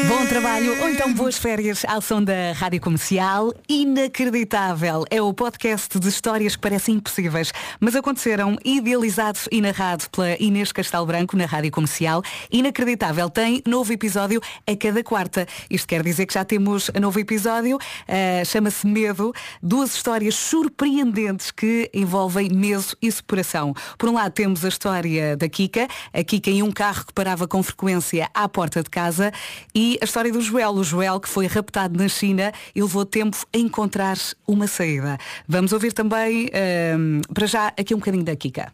Bom 0.08 0.26
trabalho, 0.26 0.78
ou 0.82 0.90
então 0.90 1.10
boas 1.14 1.38
férias 1.38 1.86
ao 1.88 2.02
som 2.02 2.22
da 2.22 2.52
Rádio 2.52 2.82
Comercial. 2.82 3.54
Inacreditável. 3.66 5.04
É 5.10 5.22
o 5.22 5.32
podcast 5.32 5.98
de 5.98 6.06
histórias 6.06 6.54
que 6.54 6.60
parecem 6.60 6.96
impossíveis, 6.96 7.50
mas 7.80 7.96
aconteceram, 7.96 8.58
idealizado 8.62 9.38
e 9.50 9.62
narrado 9.62 10.04
pela 10.10 10.36
Inês 10.38 10.70
Castelo 10.70 11.06
Branco 11.06 11.34
na 11.34 11.46
Rádio 11.46 11.70
Comercial. 11.70 12.22
Inacreditável. 12.50 13.30
Tem 13.30 13.62
novo 13.66 13.90
episódio 13.90 14.38
a 14.66 14.76
cada 14.76 15.02
quarta. 15.02 15.46
Isto 15.70 15.88
quer 15.88 16.02
dizer 16.02 16.26
que 16.26 16.34
já 16.34 16.44
temos 16.44 16.90
novo 17.00 17.18
episódio. 17.18 17.76
Uh, 17.76 18.44
Chama-se 18.44 18.86
Medo. 18.86 19.32
Duas 19.62 19.94
histórias 19.94 20.34
surpreendentes 20.34 21.50
que 21.50 21.90
envolvem 21.94 22.50
medo 22.50 22.84
e 23.00 23.10
separação. 23.10 23.72
Por 23.96 24.10
um 24.10 24.12
lado 24.12 24.32
temos 24.32 24.62
a 24.62 24.68
história 24.68 25.38
da 25.38 25.48
Kika. 25.48 25.88
A 26.12 26.22
Kika 26.22 26.50
em 26.50 26.62
um 26.62 26.70
carro 26.70 27.06
que 27.06 27.14
parava 27.14 27.48
com 27.48 27.62
frequência 27.62 28.28
à 28.34 28.41
porta 28.48 28.82
de 28.82 28.90
casa 28.90 29.32
e 29.74 29.98
a 30.00 30.04
história 30.04 30.32
do 30.32 30.40
Joel, 30.40 30.72
o 30.72 30.84
Joel 30.84 31.20
que 31.20 31.28
foi 31.28 31.46
raptado 31.46 31.98
na 31.98 32.08
China 32.08 32.52
e 32.74 32.82
levou 32.82 33.04
tempo 33.04 33.36
a 33.54 33.58
encontrar 33.58 34.16
uma 34.46 34.66
saída. 34.66 35.18
Vamos 35.48 35.72
ouvir 35.72 35.92
também, 35.92 36.50
hum, 36.98 37.20
para 37.32 37.46
já, 37.46 37.68
aqui 37.68 37.94
um 37.94 37.98
bocadinho 37.98 38.24
da 38.24 38.36
Kika. 38.36 38.72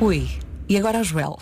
Ui, 0.00 0.28
e 0.68 0.76
agora 0.76 1.00
o 1.00 1.04
Joel. 1.04 1.38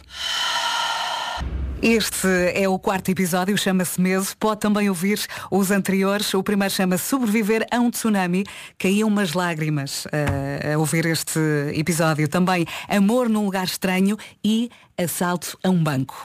Este 1.82 2.28
é 2.54 2.68
o 2.68 2.78
quarto 2.78 3.10
episódio, 3.10 3.56
chama-se 3.56 3.98
Meso. 3.98 4.36
Pode 4.36 4.60
também 4.60 4.90
ouvir 4.90 5.18
os 5.50 5.70
anteriores. 5.70 6.34
O 6.34 6.42
primeiro 6.42 6.72
chama-se 6.72 7.04
Sobreviver 7.04 7.66
a 7.70 7.78
um 7.78 7.90
Tsunami. 7.90 8.44
Caíam 8.78 9.08
umas 9.08 9.32
lágrimas 9.32 10.04
uh, 10.04 10.74
a 10.74 10.78
ouvir 10.78 11.06
este 11.06 11.40
episódio. 11.74 12.28
Também 12.28 12.66
Amor 12.86 13.30
num 13.30 13.46
Lugar 13.46 13.64
Estranho 13.64 14.18
e 14.44 14.68
Assalto 14.98 15.58
a 15.64 15.70
um 15.70 15.82
Banco. 15.82 16.22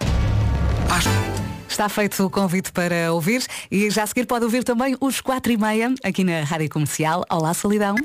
Está 1.69 1.87
feito 1.87 2.25
o 2.25 2.29
convite 2.29 2.73
para 2.73 3.13
ouvir 3.13 3.45
e 3.71 3.89
já 3.89 4.03
a 4.03 4.07
seguir 4.07 4.25
pode 4.25 4.43
ouvir 4.43 4.65
também 4.65 4.97
os 4.99 5.21
quatro 5.21 5.53
e 5.53 5.57
meia 5.57 5.93
aqui 6.03 6.25
na 6.25 6.43
Rádio 6.43 6.69
Comercial. 6.69 7.23
Olá, 7.29 7.53
Solidão. 7.53 7.95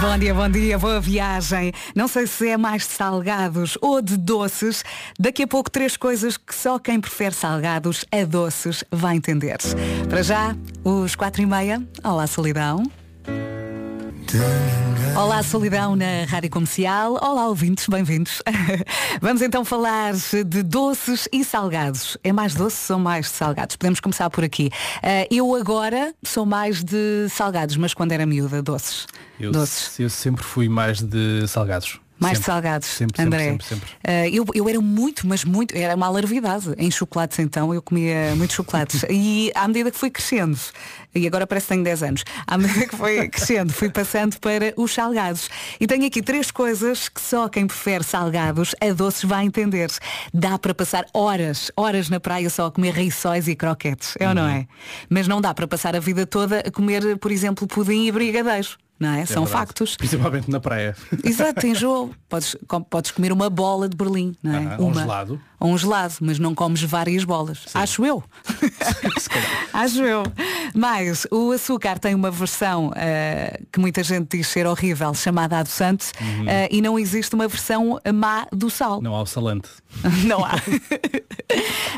Bom 0.00 0.16
dia, 0.16 0.32
bom 0.32 0.48
dia, 0.48 0.78
boa 0.78 1.00
viagem. 1.00 1.72
Não 1.92 2.06
sei 2.06 2.26
se 2.26 2.48
é 2.48 2.56
mais 2.56 2.82
de 2.82 2.90
salgados 2.90 3.76
ou 3.80 4.00
de 4.00 4.16
doces. 4.16 4.84
Daqui 5.18 5.42
a 5.42 5.46
pouco 5.46 5.68
três 5.68 5.96
coisas 5.96 6.36
que 6.36 6.54
só 6.54 6.78
quem 6.78 7.00
prefere 7.00 7.34
salgados 7.34 8.04
a 8.12 8.24
doces 8.24 8.84
vai 8.92 9.16
entender. 9.16 9.58
Para 10.08 10.22
já, 10.22 10.56
os 10.84 11.16
quatro 11.16 11.42
e 11.42 11.46
meia. 11.46 11.82
Olá, 12.04 12.28
Solidão. 12.28 12.84
Olá, 15.16 15.42
Solidão 15.42 15.96
na 15.96 16.24
Rádio 16.28 16.50
Comercial. 16.50 17.14
Olá, 17.14 17.48
ouvintes, 17.48 17.86
bem-vindos. 17.88 18.42
Vamos 19.22 19.40
então 19.40 19.64
falar 19.64 20.12
de 20.14 20.62
doces 20.62 21.26
e 21.32 21.42
salgados. 21.42 22.18
É 22.22 22.30
mais 22.30 22.54
doces 22.54 22.90
ou 22.90 22.98
mais 22.98 23.26
de 23.26 23.32
salgados? 23.32 23.76
Podemos 23.76 24.00
começar 24.00 24.28
por 24.28 24.44
aqui. 24.44 24.70
Uh, 24.98 25.34
eu 25.34 25.54
agora 25.54 26.14
sou 26.22 26.44
mais 26.44 26.84
de 26.84 27.26
salgados, 27.30 27.78
mas 27.78 27.94
quando 27.94 28.12
era 28.12 28.26
miúda, 28.26 28.62
doces. 28.62 29.06
Eu, 29.40 29.50
doces. 29.50 29.98
eu 29.98 30.10
sempre 30.10 30.44
fui 30.44 30.68
mais 30.68 31.00
de 31.00 31.46
salgados. 31.48 31.98
Mais 32.20 32.38
Sempre. 32.38 32.52
salgados, 32.52 32.88
Sempre, 32.88 33.22
André. 33.22 33.58
sempre. 33.60 33.88
Ah, 34.04 34.28
eu, 34.28 34.44
eu 34.54 34.68
era 34.68 34.80
muito, 34.80 35.26
mas 35.26 35.44
muito, 35.44 35.76
era 35.76 35.94
uma 35.94 36.06
alarvidade 36.06 36.74
em 36.76 36.90
chocolates 36.90 37.38
então, 37.38 37.72
eu 37.72 37.80
comia 37.80 38.34
muitos 38.36 38.56
chocolates. 38.56 39.04
e 39.10 39.50
à 39.54 39.66
medida 39.68 39.90
que 39.90 39.96
fui 39.98 40.10
crescendo, 40.10 40.58
e 41.14 41.26
agora 41.26 41.46
parece 41.46 41.66
que 41.66 41.72
tenho 41.74 41.84
10 41.84 42.02
anos, 42.02 42.24
à 42.46 42.58
medida 42.58 42.86
que 42.86 42.96
fui 42.96 43.26
crescendo, 43.30 43.72
fui 43.72 43.90
passando 43.90 44.38
para 44.38 44.72
os 44.76 44.92
salgados. 44.92 45.48
E 45.80 45.86
tenho 45.86 46.06
aqui 46.06 46.22
três 46.22 46.50
coisas 46.50 47.08
que 47.08 47.20
só 47.20 47.48
quem 47.48 47.66
prefere 47.66 48.04
salgados 48.04 48.74
a 48.80 48.92
doces 48.92 49.24
vai 49.24 49.44
entender. 49.44 49.90
Dá 50.32 50.58
para 50.58 50.74
passar 50.74 51.06
horas, 51.14 51.70
horas 51.76 52.08
na 52.08 52.20
praia 52.20 52.50
só 52.50 52.66
a 52.66 52.70
comer 52.70 52.94
rissóis 52.94 53.48
e 53.48 53.56
croquetes, 53.56 54.14
é 54.18 54.28
ou 54.28 54.34
não 54.34 54.46
é? 54.48 54.66
Mas 55.08 55.26
não 55.26 55.40
dá 55.40 55.54
para 55.54 55.66
passar 55.66 55.96
a 55.96 56.00
vida 56.00 56.26
toda 56.26 56.60
a 56.60 56.70
comer, 56.70 57.16
por 57.18 57.30
exemplo, 57.32 57.66
pudim 57.66 58.06
e 58.06 58.12
brigadeiro. 58.12 58.68
Não 59.00 59.10
é? 59.10 59.20
É 59.20 59.26
São 59.26 59.44
verdade. 59.44 59.50
factos. 59.66 59.96
Principalmente 59.96 60.50
na 60.50 60.58
praia. 60.60 60.96
Exato, 61.24 61.66
enjoo. 61.66 62.10
Podes, 62.28 62.56
com- 62.66 62.82
podes 62.82 63.10
comer 63.12 63.32
uma 63.32 63.48
bola 63.48 63.88
de 63.88 63.96
Berlim, 63.96 64.34
não 64.42 64.54
é? 64.54 64.64
Ah, 64.74 64.76
ou 64.78 64.86
um 64.88 64.92
uma, 64.92 65.00
gelado. 65.02 65.40
Ou 65.60 65.70
um 65.70 65.78
gelado, 65.78 66.14
mas 66.20 66.38
não 66.38 66.54
comes 66.54 66.82
várias 66.82 67.24
bolas. 67.24 67.64
Acho 67.74 68.04
eu. 68.04 68.22
Acho 69.72 70.02
eu. 70.02 70.22
Mas 70.74 71.26
o 71.30 71.52
açúcar 71.52 71.98
tem 71.98 72.14
uma 72.14 72.30
versão 72.30 72.90
ah, 72.96 73.58
que 73.72 73.78
muita 73.78 74.02
gente 74.02 74.36
diz 74.36 74.48
ser 74.48 74.66
horrível, 74.66 75.14
chamada 75.14 75.58
adoçante, 75.58 76.12
Uhum. 76.20 76.46
ah, 76.48 76.68
e 76.70 76.80
não 76.82 76.98
existe 76.98 77.34
uma 77.34 77.46
versão 77.48 78.00
má 78.14 78.46
do 78.52 78.68
sal. 78.68 79.00
Não 79.00 79.14
há 79.14 79.22
o 79.22 79.26
salante. 79.26 79.68
Não 80.26 80.44
há. 80.44 80.52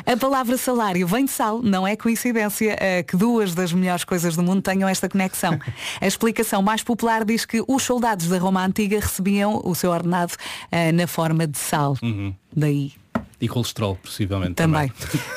A 0.07 0.17
palavra 0.17 0.57
salário 0.57 1.07
vem 1.07 1.25
de 1.25 1.31
sal, 1.31 1.63
não 1.63 1.87
é 1.87 1.97
coincidência 1.97 2.77
eh, 2.81 3.03
que 3.03 3.17
duas 3.17 3.55
das 3.55 3.73
melhores 3.73 4.05
coisas 4.05 4.37
do 4.37 4.43
mundo 4.43 4.63
tenham 4.63 4.89
esta 4.89 5.09
conexão. 5.09 5.59
A 6.01 6.07
explicação 6.07 6.63
mais 6.63 6.83
popular 6.91 7.25
diz 7.25 7.47
que 7.47 7.63
os 7.69 7.85
soldados 7.85 8.27
da 8.27 8.37
Roma 8.37 8.65
Antiga 8.65 8.99
recebiam 8.99 9.61
o 9.65 9.77
seu 9.77 9.93
ordenado 9.93 10.35
eh, 10.73 10.91
na 10.91 11.07
forma 11.07 11.47
de 11.47 11.57
sal. 11.57 11.97
Uhum. 12.03 12.35
Daí 12.55 12.93
E 13.41 13.49
colesterol, 13.49 13.97
possivelmente. 14.03 14.55
também. 14.55 14.93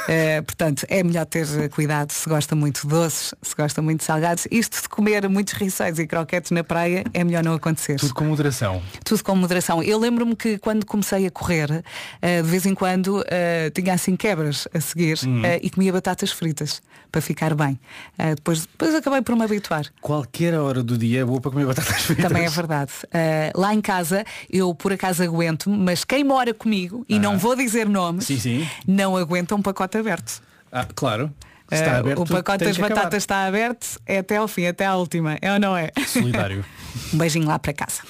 Eh, 0.08 0.42
portanto, 0.42 0.86
é 0.90 1.02
melhor 1.04 1.26
ter 1.26 1.70
cuidado 1.70 2.12
se 2.12 2.28
gosta 2.28 2.56
muito 2.56 2.82
de 2.82 2.88
doces, 2.88 3.34
se 3.42 3.56
gosta 3.56 3.82
muito 3.82 4.00
de 4.00 4.06
salgados. 4.06 4.46
Isto 4.52 4.82
de 4.82 4.90
comer 4.90 5.28
muitos 5.30 5.54
rissóis 5.54 5.98
e 6.00 6.06
croquetes 6.06 6.52
na 6.52 6.64
praia 6.64 7.04
é 7.14 7.24
melhor 7.24 7.44
não 7.44 7.54
acontecer. 7.54 7.96
Tudo 8.00 8.14
com 8.14 8.26
moderação. 8.26 8.82
Tudo 9.06 9.24
com 9.24 9.36
moderação. 9.36 9.82
Eu 9.82 9.98
lembro-me 9.98 10.36
que 10.36 10.58
quando 10.58 10.86
comecei 10.86 11.26
a 11.26 11.32
correr, 11.32 11.84
eh, 12.22 12.42
de 12.42 12.48
vez 12.50 12.66
em 12.66 12.76
quando 12.76 13.24
eh, 13.28 13.70
tinha 13.74 13.94
assim 13.94 14.16
quebras 14.16 14.68
a 14.74 14.80
seguir 14.82 15.18
Uhum. 15.26 15.46
eh, 15.46 15.60
e 15.62 15.70
comia 15.70 15.92
batatas 15.94 16.32
fritas 16.32 16.82
para 17.12 17.22
ficar 17.22 17.54
bem. 17.56 17.80
Eh, 18.18 18.36
depois, 18.36 18.62
depois 18.66 18.96
acabei 18.96 19.22
por 19.22 19.36
me 19.36 19.44
habituar. 19.44 19.86
Qualquer 20.02 20.56
hora 20.56 20.82
do 20.84 20.98
dia 20.98 21.22
é 21.22 21.26
boa 21.26 21.40
para 21.40 21.52
comer 21.52 21.66
batatas 21.66 22.02
fritas. 22.02 22.26
Também 22.26 22.46
é 22.46 22.50
verdade. 22.50 22.92
Eh, 23.14 23.52
lá 23.56 23.74
em 23.74 23.80
casa, 23.82 24.26
eu 24.50 24.74
por 24.76 24.92
acaso 24.92 25.22
aguento, 25.24 25.70
mas 25.70 26.04
quem 26.04 26.24
mora 26.24 26.54
comigo, 26.54 27.06
e 27.08 27.20
não 27.20 27.38
vou 27.38 27.56
dizer 27.56 27.88
nomes, 27.94 28.26
Sim, 28.26 28.40
sim. 28.40 28.68
não 28.86 29.16
aguenta 29.16 29.56
um 29.56 29.62
pacote 29.62 29.98
aberto. 29.98 30.42
Ah, 30.72 30.86
claro. 30.94 31.32
Se 31.70 31.76
Eh, 31.76 31.80
Está 31.80 31.98
aberto, 32.00 32.22
o 32.22 32.26
pacote 32.28 32.66
das 32.66 32.76
que 32.76 32.82
acabar. 32.84 32.96
batatas 33.02 33.24
está 33.24 33.46
aberto, 33.46 34.00
é 34.06 34.18
até 34.20 34.36
ao 34.38 34.48
fim, 34.48 34.66
até 34.68 34.86
à 34.86 34.96
última. 34.96 35.38
É 35.42 35.54
ou 35.54 35.60
não 35.60 35.76
é? 35.78 35.92
Solidário. 36.06 36.64
um 37.14 37.18
beijinho 37.18 37.48
lá 37.48 37.58
para 37.58 37.74
casa. 37.74 38.02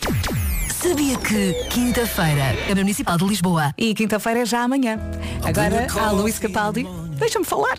Sabia 0.74 1.18
que 1.18 1.54
quinta-feira, 1.70 2.56
Câmara 2.64 2.82
Municipal 2.82 3.18
de 3.18 3.26
Lisboa. 3.26 3.74
E 3.78 3.94
quinta-feira 3.94 4.40
é 4.42 4.46
já 4.46 4.64
amanhã. 4.64 4.98
Agora, 5.46 5.88
a 6.02 6.12
Luís 6.12 6.40
Capaldi, 6.40 6.86
deixa-me 7.18 7.46
falar. 7.46 7.78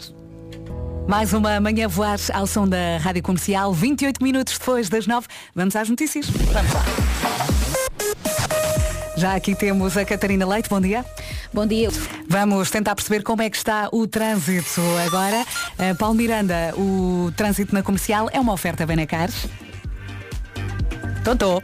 Mais 1.06 1.34
uma 1.34 1.60
manhã 1.60 1.86
voar 1.86 2.18
ao 2.32 2.46
som 2.46 2.66
da 2.66 2.96
Rádio 2.98 3.22
Comercial, 3.22 3.70
28 3.74 4.22
minutos 4.22 4.56
depois 4.58 4.88
das 4.88 5.06
9. 5.06 5.26
Vamos 5.54 5.76
às 5.76 5.88
notícias. 5.90 6.26
Vamos 6.30 6.72
lá. 6.72 6.84
Já 9.16 9.34
aqui 9.34 9.54
temos 9.54 9.96
a 9.96 10.04
Catarina 10.04 10.46
Leite, 10.46 10.68
bom 10.68 10.80
dia. 10.80 11.04
Bom 11.52 11.66
dia. 11.66 11.88
Vamos 12.28 12.70
tentar 12.70 12.94
perceber 12.94 13.22
como 13.22 13.42
é 13.42 13.50
que 13.50 13.56
está 13.56 13.88
o 13.92 14.06
trânsito 14.06 14.80
agora. 15.06 15.44
Uh, 15.78 15.94
Paulo 15.96 16.14
Miranda, 16.14 16.74
o 16.76 17.32
trânsito 17.36 17.72
na 17.74 17.82
comercial 17.82 18.28
é 18.32 18.40
uma 18.40 18.52
oferta 18.52 18.84
Benacares. 18.84 19.46
Totó. 21.22 21.62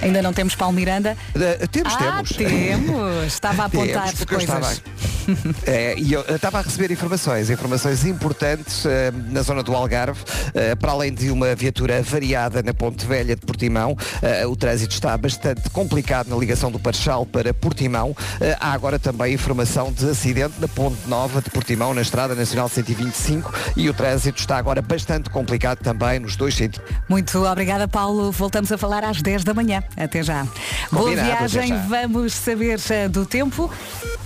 Ainda 0.00 0.22
não 0.22 0.32
temos 0.32 0.54
Paulo 0.54 0.74
Miranda. 0.74 1.16
Eh, 1.34 1.66
temos, 1.68 1.94
ah, 1.94 1.98
temos. 1.98 2.30
temos. 2.30 3.26
Estava 3.32 3.62
a 3.62 3.66
apontar 3.66 4.12
Temos, 4.12 4.24
coisas. 4.24 4.82
Estava- 5.28 5.54
É, 5.66 5.94
e 5.98 6.12
eu 6.12 6.20
estava 6.28 6.58
a 6.58 6.62
receber 6.62 6.90
informações, 6.90 7.50
informações 7.50 8.04
importantes 8.04 8.84
eh, 8.86 9.12
na 9.30 9.42
zona 9.42 9.62
do 9.62 9.74
Algarve, 9.74 10.20
eh, 10.54 10.74
para 10.74 10.92
além 10.92 11.12
de 11.12 11.30
uma 11.30 11.54
viatura 11.54 12.02
variada 12.02 12.62
na 12.62 12.74
Ponte 12.74 13.06
Velha 13.06 13.34
de 13.36 13.42
Portimão, 13.46 13.96
eh, 14.20 14.46
o 14.46 14.56
trânsito 14.56 14.94
está 14.94 15.16
bastante 15.16 15.68
complicado 15.70 16.28
na 16.28 16.36
ligação 16.36 16.70
do 16.70 16.78
Parchal 16.78 17.24
para 17.26 17.52
Portimão. 17.54 18.14
Há 18.60 18.72
agora 18.72 18.98
também 18.98 19.34
informação 19.34 19.92
de 19.92 20.08
acidente 20.10 20.54
na 20.60 20.68
Ponte 20.68 20.98
Nova 21.06 21.40
de 21.40 21.50
Portimão, 21.50 21.94
na 21.94 22.02
Estrada 22.02 22.34
Nacional 22.34 22.68
125, 22.68 23.52
e 23.76 23.88
o 23.88 23.94
trânsito 23.94 24.38
está 24.40 24.56
agora 24.56 24.82
bastante 24.82 25.30
complicado 25.30 25.78
também 25.78 26.18
nos 26.18 26.36
dois 26.36 26.54
sentidos. 26.54 26.80
Muito 27.08 27.44
obrigada, 27.44 27.86
Paulo. 27.88 28.30
Voltamos 28.32 28.70
a 28.72 28.78
falar 28.78 29.04
às 29.04 29.20
10 29.22 29.44
da 29.44 29.54
manhã. 29.54 29.82
Até 29.96 30.22
já. 30.22 30.44
Boa 30.90 31.04
Combinado, 31.10 31.30
até 31.32 31.46
viagem. 31.48 31.78
Vamos 31.88 32.32
saber 32.34 32.78
do 33.10 33.24
tempo. 33.26 33.70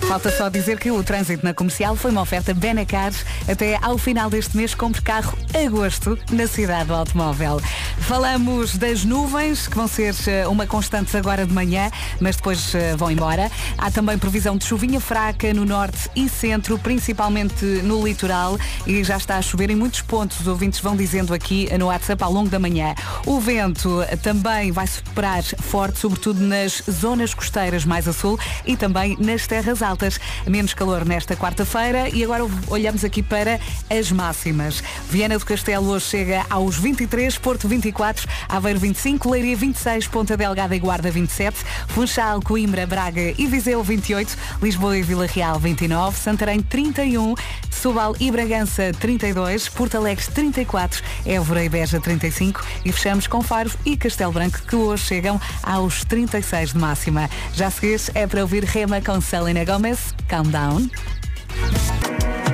Falta 0.01 0.31
só 0.31 0.49
dizer 0.49 0.79
que 0.79 0.91
o 0.91 1.03
trânsito 1.03 1.45
na 1.45 1.53
comercial 1.53 1.97
foi 1.97 2.11
uma 2.11 2.23
oferta 2.23 2.55
Benacar 2.55 3.13
até 3.49 3.79
ao 3.83 3.99
final 3.99 4.31
deste 4.31 4.57
mês. 4.57 4.75
Compre 4.75 5.03
carro 5.03 5.37
a 5.55 5.69
gosto 5.69 6.19
na 6.31 6.47
cidade 6.47 6.87
do 6.87 6.95
automóvel. 6.95 7.61
Falamos 8.01 8.77
das 8.77 9.05
nuvens, 9.05 9.67
que 9.67 9.75
vão 9.75 9.89
ser 9.89 10.15
eh, 10.29 10.47
uma 10.47 10.65
constante 10.67 11.17
agora 11.17 11.45
de 11.45 11.53
manhã, 11.53 11.91
mas 12.21 12.37
depois 12.37 12.73
eh, 12.75 12.95
vão 12.95 13.11
embora. 13.11 13.51
Há 13.77 13.91
também 13.91 14.17
previsão 14.17 14.57
de 14.57 14.65
chuvinha 14.65 15.01
fraca 15.01 15.53
no 15.53 15.65
norte 15.65 16.09
e 16.15 16.29
centro, 16.29 16.79
principalmente 16.79 17.65
no 17.65 18.07
litoral, 18.07 18.57
e 18.87 19.03
já 19.03 19.17
está 19.17 19.37
a 19.37 19.43
chover 19.43 19.71
em 19.71 19.75
muitos 19.75 20.03
pontos. 20.03 20.39
Os 20.39 20.47
ouvintes 20.47 20.79
vão 20.79 20.97
dizendo 20.97 21.35
aqui 21.35 21.69
no 21.77 21.87
WhatsApp 21.87 22.23
ao 22.23 22.33
longo 22.33 22.49
da 22.49 22.61
manhã. 22.61 22.95
O 23.27 23.41
vento 23.41 24.05
também 24.23 24.71
vai 24.71 24.87
superar 24.87 25.43
forte, 25.43 25.99
sobretudo 25.99 26.41
nas 26.41 26.83
zonas 26.89 27.35
costeiras 27.35 27.85
mais 27.85 28.07
a 28.07 28.13
sul 28.13 28.39
e 28.65 28.77
também 28.77 29.17
nas 29.19 29.47
terras 29.49 29.83
altas. 29.83 30.21
Menos 30.47 30.75
calor 30.75 31.05
nesta 31.05 31.35
quarta-feira 31.35 32.09
e 32.09 32.23
agora 32.23 32.45
olhamos 32.69 33.05
aqui 33.05 33.23
para 33.23 33.59
as 33.91 34.13
máximas. 34.13 34.83
Viana 35.11 35.39
do 35.39 35.45
Castelo 35.45 35.89
hoje 35.89 36.07
chega 36.07 36.47
aos 36.49 36.77
23, 36.77 37.37
Porto 37.39 37.67
24, 37.87 38.27
Aveiro 38.49 38.81
25, 38.81 39.31
Leiria 39.31 39.57
26, 39.57 40.09
Ponta 40.09 40.37
Delgada 40.37 40.75
e 40.75 40.79
Guarda 40.79 41.11
27, 41.11 41.57
Funchal, 41.89 42.41
Coimbra, 42.43 42.87
Braga 42.87 43.33
e 43.39 43.47
Viseu 43.47 43.83
28, 43.83 44.37
Lisboa 44.61 44.99
e 44.99 45.03
Vila 45.03 45.27
Real 45.27 45.59
29, 45.59 46.19
Santarém 46.19 46.61
31, 46.61 47.35
Setúbal 47.71 48.17
e 48.19 48.31
Bragança 48.31 48.93
32, 48.99 49.69
Porto 49.69 49.97
Alegre 49.97 50.25
34, 50.27 51.03
Évora 51.25 51.65
e 51.65 51.69
Beja 51.69 52.01
35 52.01 52.65
e 52.85 52.91
fechamos 52.91 53.29
com 53.29 53.41
Faro 53.41 53.71
e 53.85 53.97
Castelo 53.97 54.33
Branco 54.33 54.61
que 54.63 54.75
hoje 54.75 55.05
chegam 55.05 55.41
aos 55.63 56.05
36 56.05 56.73
de 56.73 56.79
máxima. 56.79 57.31
Já 57.55 57.69
a 57.69 57.71
seguir 57.71 58.01
é 58.15 58.27
para 58.27 58.41
ouvir 58.41 58.65
Rema 58.65 59.01
com 59.01 59.21
Selena 59.21 59.65
Gomez, 59.65 60.13
Calm 60.27 60.49
Down. 60.49 60.89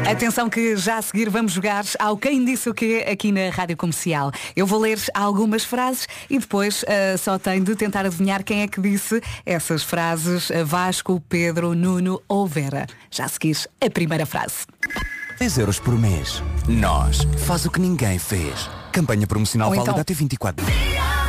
Atenção 0.08 0.50
que 0.50 0.76
já 0.76 0.98
a 0.98 1.02
seguir 1.02 1.30
vamos 1.30 1.52
jogar 1.52 1.84
ao 1.98 2.16
Quem 2.16 2.44
Disse 2.44 2.68
o 2.68 2.74
Quê 2.74 3.06
aqui 3.10 3.30
na 3.30 3.50
Rádio 3.50 3.76
Comercial. 3.76 4.32
Eu 4.54 4.66
vou 4.66 4.80
ler 4.80 4.98
algumas 5.14 5.64
frases 5.64 6.08
e 6.28 6.38
depois 6.38 6.84
ah, 6.88 7.16
só 7.16 7.38
tem 7.38 7.62
de 7.62 7.76
tentar 7.76 8.04
adivinhar 8.04 8.42
quem 8.42 8.62
é 8.62 8.68
que 8.68 8.80
disse 8.80 9.22
essas 9.46 9.82
frases, 9.82 10.50
ah, 10.50 10.64
Vasco, 10.64 11.22
Pedro, 11.28 11.74
Nuno 11.74 12.20
ou 12.28 12.46
Vera. 12.46 12.86
Já 13.10 13.26
a 13.26 13.28
seguir 13.28 13.56
a 13.80 13.88
primeira 13.88 14.26
frase. 14.26 14.66
10 15.38 15.58
euros 15.58 15.78
por 15.78 15.96
mês. 15.96 16.42
Nós. 16.68 17.20
Faz 17.46 17.64
o 17.64 17.70
que 17.70 17.80
ninguém 17.80 18.18
fez. 18.18 18.81
Campanha 18.92 19.26
promocional 19.26 19.68
Ou 19.68 19.74
válida 19.74 19.90
então- 19.92 20.00
até 20.00 20.14
24. 20.14 20.64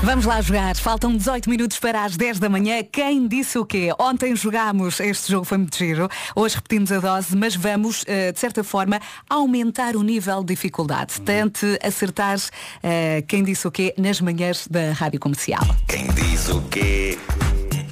Vamos 0.03 0.25
lá 0.25 0.41
jogar. 0.41 0.75
Faltam 0.75 1.15
18 1.15 1.49
minutos 1.49 1.79
para 1.79 2.03
as 2.03 2.17
10 2.17 2.37
da 2.37 2.49
manhã. 2.49 2.83
Quem 2.83 3.25
disse 3.25 3.57
o 3.57 3.65
quê? 3.65 3.89
Ontem 3.97 4.35
jogámos, 4.35 4.99
este 4.99 5.31
jogo 5.31 5.45
foi 5.45 5.57
muito 5.57 5.77
giro. 5.77 6.09
Hoje 6.35 6.55
repetimos 6.55 6.91
a 6.91 6.99
dose, 6.99 7.33
mas 7.37 7.55
vamos, 7.55 8.03
eh, 8.05 8.33
de 8.33 8.39
certa 8.39 8.65
forma, 8.65 8.99
aumentar 9.29 9.95
o 9.95 10.03
nível 10.03 10.41
de 10.41 10.53
dificuldade. 10.53 11.21
Tente 11.21 11.79
acertar 11.81 12.37
eh, 12.83 13.23
quem 13.29 13.43
disse 13.45 13.65
o 13.65 13.71
quê 13.71 13.93
nas 13.97 14.19
manhãs 14.19 14.67
da 14.69 14.91
Rádio 14.91 15.21
Comercial. 15.21 15.63
Quem 15.87 16.05
diz 16.07 16.49
o 16.49 16.61
quê 16.63 17.17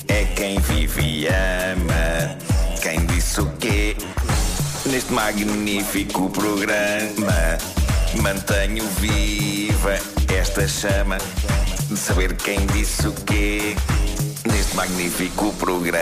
é 0.10 0.26
quem 0.36 0.60
vive 0.60 1.02
e 1.02 1.28
ama. 1.28 2.38
Quem 2.84 3.06
disse 3.06 3.40
o 3.40 3.46
quê 3.58 3.96
neste 4.86 5.14
magnífico 5.14 6.30
programa. 6.30 7.58
Mantenho 8.20 8.86
viva 9.00 9.94
esta 10.36 10.68
chama 10.68 11.18
de 11.88 11.96
saber 11.98 12.36
quem 12.36 12.66
disse 12.68 13.08
o 13.08 13.14
quê 13.14 13.76
neste 14.46 14.76
magnífico 14.76 15.54
programa. 15.54 16.02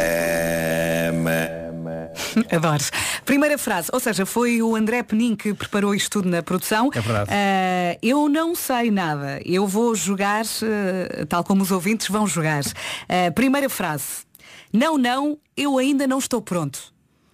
Adoro. 2.52 2.84
Primeira 3.26 3.58
frase, 3.58 3.90
ou 3.94 4.00
seja, 4.00 4.26
foi 4.26 4.62
o 4.62 4.76
André 4.76 5.04
Penin 5.04 5.36
que 5.36 5.54
preparou 5.54 5.94
isto 5.94 6.10
tudo 6.10 6.30
na 6.30 6.42
produção. 6.42 6.90
É 6.94 7.00
verdade. 7.00 7.30
Ah, 7.32 7.98
eu 8.02 8.28
não 8.28 8.56
sei 8.56 8.90
nada. 8.90 9.40
Eu 9.46 9.68
vou 9.68 9.94
jogar, 9.94 10.44
ah, 10.44 11.26
tal 11.28 11.44
como 11.44 11.62
os 11.62 11.72
ouvintes 11.72 12.08
vão 12.08 12.26
jogar. 12.26 12.64
Ah, 13.08 13.32
primeira 13.34 13.70
frase. 13.70 14.28
Não, 14.74 14.98
não, 14.98 15.38
eu 15.56 15.78
ainda 15.78 16.08
não 16.08 16.18
estou 16.20 16.42
pronto. 16.42 16.80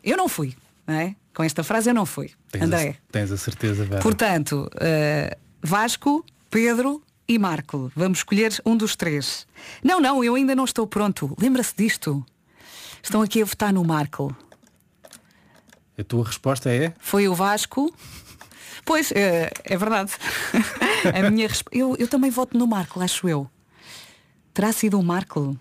Eu 0.04 0.18
não 0.18 0.28
fui. 0.28 0.54
Não 0.86 0.96
é? 0.96 1.16
Com 1.34 1.44
esta 1.44 1.64
frase 1.64 1.90
eu 1.90 1.94
não 1.94 2.06
fui. 2.06 2.32
Tens 2.60 2.68
André. 2.68 2.90
A, 2.90 3.12
tens 3.12 3.32
a 3.32 3.38
certeza, 3.38 3.86
Vera. 3.86 4.02
Portanto, 4.02 4.70
eh, 4.80 5.38
Vasco, 5.62 6.26
Pedro 6.50 7.02
e 7.28 7.38
Marco. 7.40 7.92
Vamos 7.96 8.20
escolher 8.20 8.60
um 8.66 8.78
dos 8.78 8.96
três. 8.96 9.48
Não, 9.84 10.00
não, 10.00 10.24
eu 10.24 10.36
ainda 10.36 10.56
não 10.56 10.66
estou 10.66 10.86
pronto. 10.88 11.36
Lembra-se 11.40 11.74
disto? 11.76 12.26
Estão 13.02 13.22
aqui 13.22 13.42
a 13.42 13.46
votar 13.46 13.74
no 13.74 13.84
Marco. 13.84 14.36
A 15.98 16.04
tua 16.04 16.26
resposta 16.26 16.70
é? 16.70 16.94
Foi 17.00 17.28
o 17.28 17.34
Vasco. 17.34 17.94
Pois, 18.84 19.12
eh, 19.12 19.50
é 19.64 19.78
verdade. 19.78 20.12
a 21.14 21.30
minha 21.30 21.48
resp... 21.48 21.68
eu, 21.72 21.96
eu 21.98 22.08
também 22.08 22.30
voto 22.30 22.58
no 22.58 22.68
Marco, 22.68 23.02
acho 23.02 23.28
eu. 23.28 23.50
Terá 24.54 24.72
sido 24.72 25.00
o 25.00 25.04
Marco? 25.04 25.58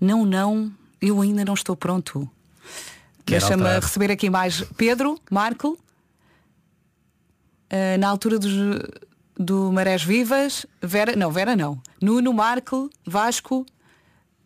Não, 0.00 0.24
não, 0.24 0.72
eu 1.00 1.20
ainda 1.20 1.44
não 1.44 1.54
estou 1.54 1.76
pronto. 1.76 2.28
Deixa-me 3.24 3.78
receber 3.78 4.10
aqui 4.10 4.28
mais 4.28 4.62
Pedro, 4.76 5.18
Marco, 5.30 5.78
eh, 7.70 7.96
na 7.96 8.08
altura 8.08 8.38
dos, 8.38 8.52
do 9.38 9.72
Marés 9.72 10.02
Vivas, 10.02 10.66
Vera, 10.82 11.16
não, 11.16 11.30
Vera 11.30 11.56
não. 11.56 11.80
Nuno, 12.02 12.32
Marco, 12.32 12.90
Vasco, 13.06 13.64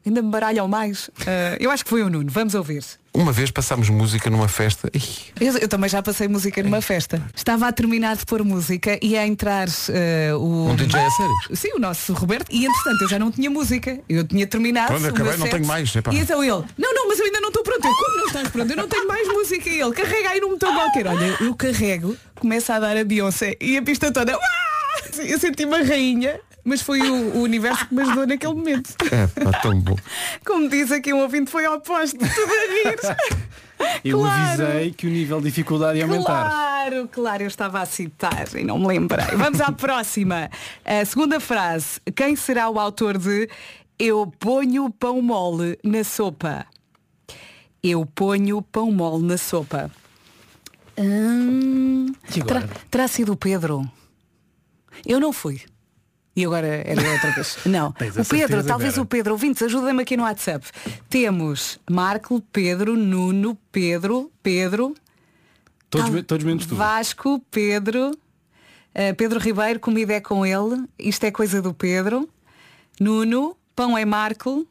ainda 0.07 0.23
me 0.23 0.31
baralham 0.31 0.69
mais. 0.69 1.11
Eh, 1.27 1.57
eu 1.61 1.71
acho 1.71 1.83
que 1.83 1.91
foi 1.91 2.03
o 2.03 2.11
Nuno, 2.11 2.31
vamos 2.31 2.55
ouvir. 2.55 2.85
Uma 3.17 3.31
vez 3.31 3.49
passámos 3.53 3.89
música 3.89 4.29
numa 4.29 4.49
festa. 4.49 4.91
Eu, 5.41 5.57
eu 5.59 5.69
também 5.69 5.89
já 5.89 6.03
passei 6.03 6.27
música 6.27 6.61
numa 6.65 6.83
festa. 6.83 7.23
Estava 7.33 7.69
a 7.69 7.73
terminar 7.73 8.17
de 8.17 8.27
pôr 8.27 8.43
música 8.43 8.99
e 9.01 9.17
a 9.17 9.25
entrar 9.25 9.69
eh, 9.89 10.35
o. 10.35 10.71
Um 10.71 10.75
DJ 10.75 11.01
a 11.01 11.11
sério? 11.11 11.35
Sim, 11.53 11.69
o 11.77 11.79
nosso 11.79 12.13
Roberto. 12.13 12.51
E 12.51 12.67
entretanto 12.67 13.03
eu 13.03 13.09
já 13.09 13.17
não 13.17 13.31
tinha 13.31 13.49
música. 13.49 14.01
Eu 14.09 14.27
tinha 14.27 14.45
terminado. 14.49 14.89
Pronto, 14.89 15.05
o 15.05 15.09
acabei, 15.11 15.37
não 15.37 15.49
tenho 15.49 15.65
mais, 15.65 15.95
epá. 15.95 16.13
E 16.13 16.19
então 16.19 16.43
ele, 16.43 16.65
não, 16.77 16.93
não, 16.93 17.07
mas 17.07 17.21
eu 17.21 17.27
ainda 17.27 17.41
não 17.41 17.51
estou 17.51 17.63
pronto. 17.63 17.87
Eu, 17.87 17.95
como 17.95 18.17
não 18.17 18.27
estás 18.27 18.49
pronto? 18.49 18.71
Eu 18.71 18.77
não 18.77 18.89
tenho 18.89 19.07
mais 19.07 19.29
música. 19.29 19.69
E 19.69 19.81
ele, 19.81 19.93
carrega 19.93 20.31
aí 20.31 20.41
num 20.41 20.51
botão 20.51 20.75
qualquer. 20.75 21.07
Olha, 21.07 21.37
eu 21.41 21.55
carrego, 21.55 22.17
começa 22.35 22.75
a 22.75 22.81
dar 22.81 22.97
a 22.97 23.05
Beyoncé 23.05 23.57
e 23.61 23.77
a 23.77 23.83
pista 23.83 24.11
toda. 24.11 24.37
Eu 25.19 25.39
senti 25.39 25.65
uma 25.65 25.83
rainha, 25.83 26.41
mas 26.65 26.81
foi 26.81 27.01
o, 27.03 27.37
o 27.37 27.43
universo 27.43 27.87
que 27.87 27.95
me 27.95 28.03
ajudou 28.03 28.27
naquele 28.27 28.55
momento. 28.55 28.95
é, 29.13 29.27
pá, 29.27 29.59
tão 29.61 29.79
bom. 29.81 29.97
Como 30.45 30.69
diz 30.69 30.91
aqui 30.91 31.13
um 31.13 31.19
ouvinte, 31.21 31.51
foi 31.51 31.65
ao 31.67 31.81
posto, 31.81 32.19
tudo 32.19 32.29
a 32.29 32.91
rir. 32.91 32.99
Eu 34.05 34.21
Claro. 34.21 34.63
avisei 34.65 34.93
que 34.93 35.07
o 35.07 35.11
nível 35.11 35.39
de 35.41 35.47
dificuldade 35.47 35.99
ia 35.99 36.05
aumentar. 36.05 36.45
Claro, 36.49 37.09
claro, 37.11 37.43
eu 37.43 37.49
estava 37.49 37.81
a 37.81 37.85
citar 37.87 38.47
e 38.55 38.63
não 38.63 38.79
me 38.79 38.87
lembrei. 38.87 39.27
Vamos 39.37 39.61
à 39.61 39.73
próxima. 39.73 40.49
A 40.85 41.05
segunda 41.05 41.41
frase. 41.41 42.01
Quem 42.15 42.37
será 42.37 42.71
o 42.71 42.79
autor 42.79 43.19
de 43.19 43.49
Eu 43.99 44.33
ponho 44.39 44.89
pão 44.91 45.21
mole 45.21 45.77
na 45.83 46.05
sopa? 46.05 46.65
Eu 47.83 48.07
ponho 48.07 48.63
pão 48.63 48.91
mole 48.93 49.25
na 49.27 49.37
sopa. 49.37 49.91
Hum, 50.97 52.13
terá, 52.47 52.63
terá 52.91 53.09
sido 53.09 53.33
o 53.33 53.37
Pedro? 53.37 53.85
Eu 55.05 55.19
não 55.19 55.33
fui. 55.33 55.61
E 56.37 56.45
agora 56.45 56.67
era 56.67 57.13
outra 57.13 57.31
vez. 57.37 57.59
Não. 57.65 57.89
O 57.91 58.25
Pedro, 58.29 58.65
talvez 58.65 58.93
Vera? 58.95 59.03
o 59.03 59.07
Pedro. 59.07 59.33
Ouvintes, 59.35 59.63
ajuda-me 59.63 60.03
aqui 60.03 60.17
no 60.17 60.25
WhatsApp. 60.25 60.67
Temos 61.09 61.79
Marco, 61.91 62.41
Pedro, 62.53 62.97
Nuno, 62.97 63.57
Pedro, 63.71 64.31
Pedro, 64.43 64.95
Todos, 65.91 66.11
Tal- 66.11 66.23
todos 66.25 66.45
menos 66.45 66.67
tu. 66.67 66.75
Vasco, 66.75 67.39
Pedro, 67.53 68.19
eh, 68.93 69.13
Pedro 69.13 69.39
Ribeiro, 69.39 69.79
comida 69.79 70.13
é 70.15 70.21
com 70.21 70.45
ele, 70.45 70.85
isto 70.99 71.23
é 71.25 71.31
coisa 71.31 71.63
do 71.63 71.73
Pedro, 71.73 72.29
Nuno, 72.99 73.57
pão 73.77 73.97
é 73.97 74.05
Marco. 74.05 74.67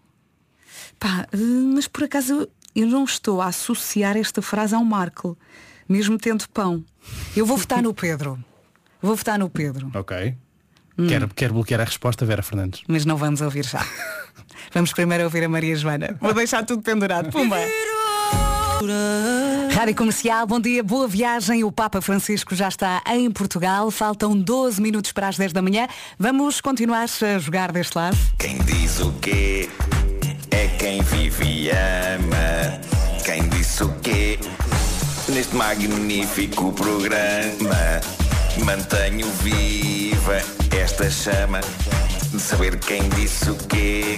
Pá, 0.99 1.25
eh, 1.31 1.37
mas 1.73 1.87
por 1.87 2.03
acaso 2.03 2.33
eu, 2.33 2.49
eu 2.75 2.87
não 2.87 3.05
estou 3.05 3.41
a 3.41 3.45
associar 3.47 4.17
esta 4.17 4.41
frase 4.41 4.75
ao 4.75 4.83
Marco, 4.83 5.37
mesmo 5.87 6.17
tendo 6.17 6.45
pão. 6.49 6.83
Eu 7.37 7.45
vou 7.45 7.55
votar 7.55 7.81
no 7.81 7.93
Pedro. 7.93 8.37
Vou 9.01 9.15
votar 9.15 9.39
no 9.39 9.49
Pedro, 9.49 9.91
Ok. 9.95 10.35
Hum. 10.97 11.07
Quero, 11.07 11.27
quero 11.29 11.53
bloquear 11.53 11.81
a 11.81 11.85
resposta, 11.85 12.25
Vera 12.25 12.43
Fernandes. 12.43 12.81
mas 12.87 13.05
não 13.05 13.17
vamos 13.17 13.41
ouvir 13.41 13.65
já. 13.65 13.85
Vamos 14.73 14.91
primeiro 14.93 15.25
ouvir 15.25 15.43
a 15.43 15.49
Maria 15.49 15.75
Joana. 15.75 16.15
Vou 16.19 16.33
deixar 16.33 16.65
tudo 16.65 16.81
pendurado. 16.81 17.29
Pumba! 17.29 17.57
Rádio 19.71 19.95
Comercial, 19.95 20.45
bom 20.47 20.59
dia, 20.59 20.83
boa 20.83 21.07
viagem. 21.07 21.63
O 21.63 21.71
Papa 21.71 22.01
Francisco 22.01 22.55
já 22.55 22.67
está 22.67 23.01
em 23.07 23.29
Portugal. 23.29 23.89
Faltam 23.91 24.37
12 24.37 24.81
minutos 24.81 25.11
para 25.11 25.27
as 25.27 25.37
10 25.37 25.53
da 25.53 25.61
manhã. 25.61 25.87
Vamos 26.17 26.59
continuar 26.59 27.05
a 27.05 27.39
jogar 27.39 27.71
deste 27.71 27.95
lado. 27.95 28.17
Quem 28.37 28.57
diz 28.59 28.99
o 28.99 29.11
quê 29.13 29.69
é 30.51 30.67
quem 30.79 31.01
vive 31.01 31.45
e 31.45 31.69
ama. 31.69 32.79
Quem 33.23 33.47
disse 33.49 33.83
o 33.83 33.93
quê 34.01 34.39
neste 35.29 35.55
magnífico 35.55 36.71
programa. 36.73 38.01
Mantenho 38.65 39.27
viva 39.41 40.41
esta 40.77 41.09
chama 41.09 41.61
de 42.31 42.39
saber 42.39 42.79
quem 42.79 43.07
disse 43.09 43.49
o 43.49 43.55
quê 43.55 44.17